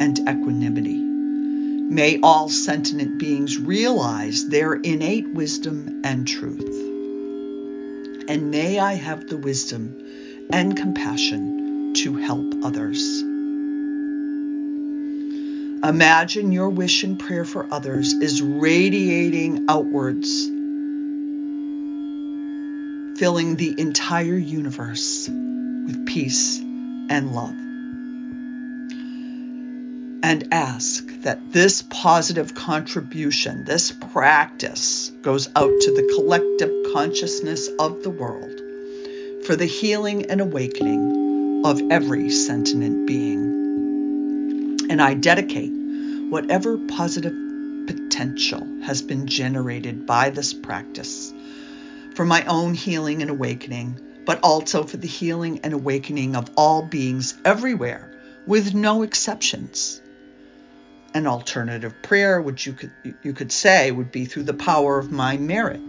and 0.00 0.18
equanimity. 0.18 0.98
May 0.98 2.18
all 2.22 2.48
sentient 2.48 3.18
beings 3.18 3.58
realize 3.58 4.48
their 4.48 4.74
innate 4.74 5.32
wisdom 5.32 6.02
and 6.04 6.26
truth. 6.26 6.68
And 8.28 8.50
may 8.50 8.80
I 8.80 8.94
have 8.94 9.28
the 9.28 9.36
wisdom 9.36 9.96
and 10.50 10.76
compassion 10.76 11.94
to 11.94 12.16
help 12.16 12.54
others. 12.64 13.22
Imagine 15.84 16.50
your 16.50 16.70
wish 16.70 17.04
and 17.04 17.18
prayer 17.18 17.44
for 17.44 17.66
others 17.70 18.12
is 18.12 18.42
radiating 18.42 19.66
outwards, 19.68 20.50
filling 23.18 23.56
the 23.56 23.80
entire 23.80 24.36
universe 24.36 25.28
with 25.28 26.06
peace 26.06 26.58
and 26.58 27.32
love 27.34 27.54
and 30.22 30.48
ask 30.52 31.04
that 31.22 31.52
this 31.52 31.82
positive 31.82 32.54
contribution, 32.54 33.64
this 33.64 33.90
practice, 33.90 35.10
goes 35.22 35.48
out 35.56 35.72
to 35.80 35.92
the 35.94 36.12
collective 36.14 36.70
consciousness 36.92 37.68
of 37.80 38.04
the 38.04 38.10
world 38.10 38.60
for 39.44 39.56
the 39.56 39.66
healing 39.66 40.26
and 40.26 40.40
awakening 40.40 41.62
of 41.64 41.82
every 41.90 42.30
sentient 42.30 43.08
being. 43.08 44.86
And 44.90 45.02
I 45.02 45.14
dedicate 45.14 45.72
whatever 46.30 46.78
positive 46.78 47.34
potential 47.86 48.64
has 48.82 49.02
been 49.02 49.26
generated 49.26 50.06
by 50.06 50.30
this 50.30 50.54
practice 50.54 51.32
for 52.18 52.24
my 52.24 52.44
own 52.46 52.74
healing 52.74 53.22
and 53.22 53.30
awakening, 53.30 53.96
but 54.26 54.40
also 54.42 54.82
for 54.82 54.96
the 54.96 55.06
healing 55.06 55.60
and 55.62 55.72
awakening 55.72 56.34
of 56.34 56.50
all 56.56 56.82
beings 56.82 57.32
everywhere, 57.44 58.10
with 58.44 58.74
no 58.74 59.04
exceptions 59.04 60.00
an 61.14 61.28
alternative 61.28 62.02
prayer, 62.02 62.42
which 62.42 62.66
you 62.66 62.72
could 62.72 62.90
you 63.22 63.32
could 63.32 63.52
say 63.52 63.92
would 63.92 64.10
be 64.10 64.24
through 64.24 64.42
the 64.42 64.52
power 64.52 64.98
of 64.98 65.12
my 65.12 65.36
merit. 65.36 65.80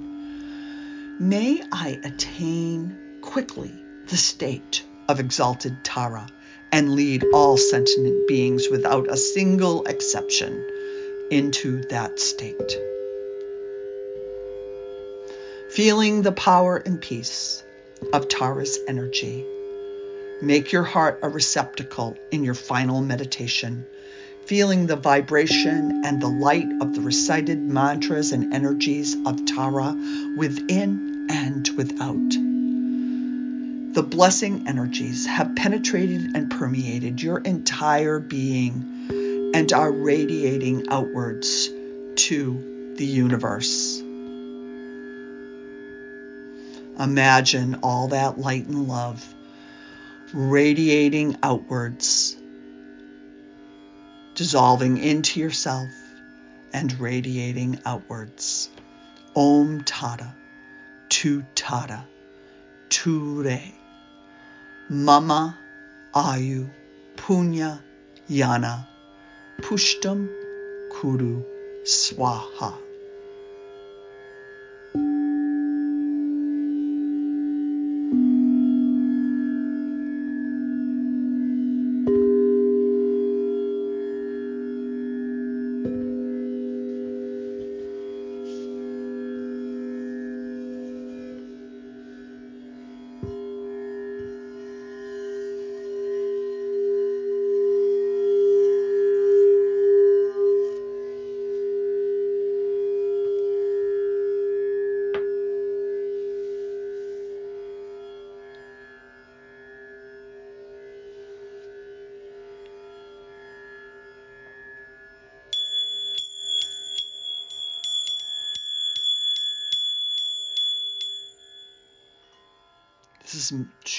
May 1.20 1.64
I 1.72 2.00
attain 2.04 2.96
quickly 3.22 3.84
the 4.08 4.18
state 4.18 4.84
of 5.08 5.20
exalted 5.20 5.84
Tara 5.84 6.28
and 6.72 6.94
lead 6.94 7.26
all 7.34 7.58
sentient 7.58 8.28
beings 8.28 8.68
without 8.70 9.10
a 9.10 9.18
single 9.18 9.84
exception 9.86 10.64
into 11.32 11.82
that 11.90 12.20
state. 12.20 12.99
Feeling 15.80 16.24
the 16.24 16.34
power 16.34 16.76
and 16.76 17.00
peace 17.00 17.64
of 18.12 18.28
Tara's 18.28 18.78
energy, 18.90 19.46
make 20.42 20.74
your 20.74 20.84
heart 20.84 21.22
a 21.24 21.30
receptacle 21.30 22.18
in 22.32 22.44
your 22.44 22.54
final 22.54 23.00
meditation 23.00 23.86
feeling 24.46 24.88
the 24.88 24.98
vibration 24.98 26.04
and 26.04 26.22
the 26.22 26.28
light 26.28 26.68
of 26.82 26.94
the 26.94 27.00
recited 27.00 27.60
mantras 27.60 28.34
and 28.34 28.54
energies 28.54 29.16
of 29.26 29.46
Tara 29.46 29.96
within 30.36 31.28
and 31.32 31.70
without. 31.78 32.30
The 33.94 34.04
blessing 34.04 34.68
energies 34.68 35.28
have 35.28 35.56
penetrated 35.56 36.36
and 36.36 36.52
permeated 36.52 37.22
your 37.22 37.38
entire 37.38 38.20
being 38.20 39.52
and 39.56 39.72
are 39.72 39.94
radiating 39.94 40.90
outwards 40.90 41.70
to 42.16 42.96
the 42.98 43.06
universe. 43.06 44.04
Imagine 47.00 47.80
all 47.82 48.10
that 48.10 48.38
light 48.38 48.68
and 48.68 48.88
love 48.88 49.26
radiating 50.34 51.38
outwards 51.42 52.36
dissolving 54.40 54.98
into 54.98 55.38
yourself 55.38 55.90
and 56.72 56.98
radiating 56.98 57.78
outwards. 57.86 58.70
Om 59.36 59.82
Tara, 59.84 60.34
Tu 61.10 61.44
Tara, 61.56 62.06
Tu 62.90 63.42
Re, 63.44 63.74
Mama 64.90 65.58
Ayu, 66.16 66.70
Punya 67.18 67.80
Yana, 68.30 68.86
Pushtam 69.62 70.30
Kuru 70.90 71.44
Swaha. 71.84 72.89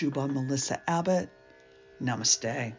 Shuba 0.00 0.26
Melissa 0.26 0.80
Abbott. 0.86 1.28
Namaste. 2.00 2.74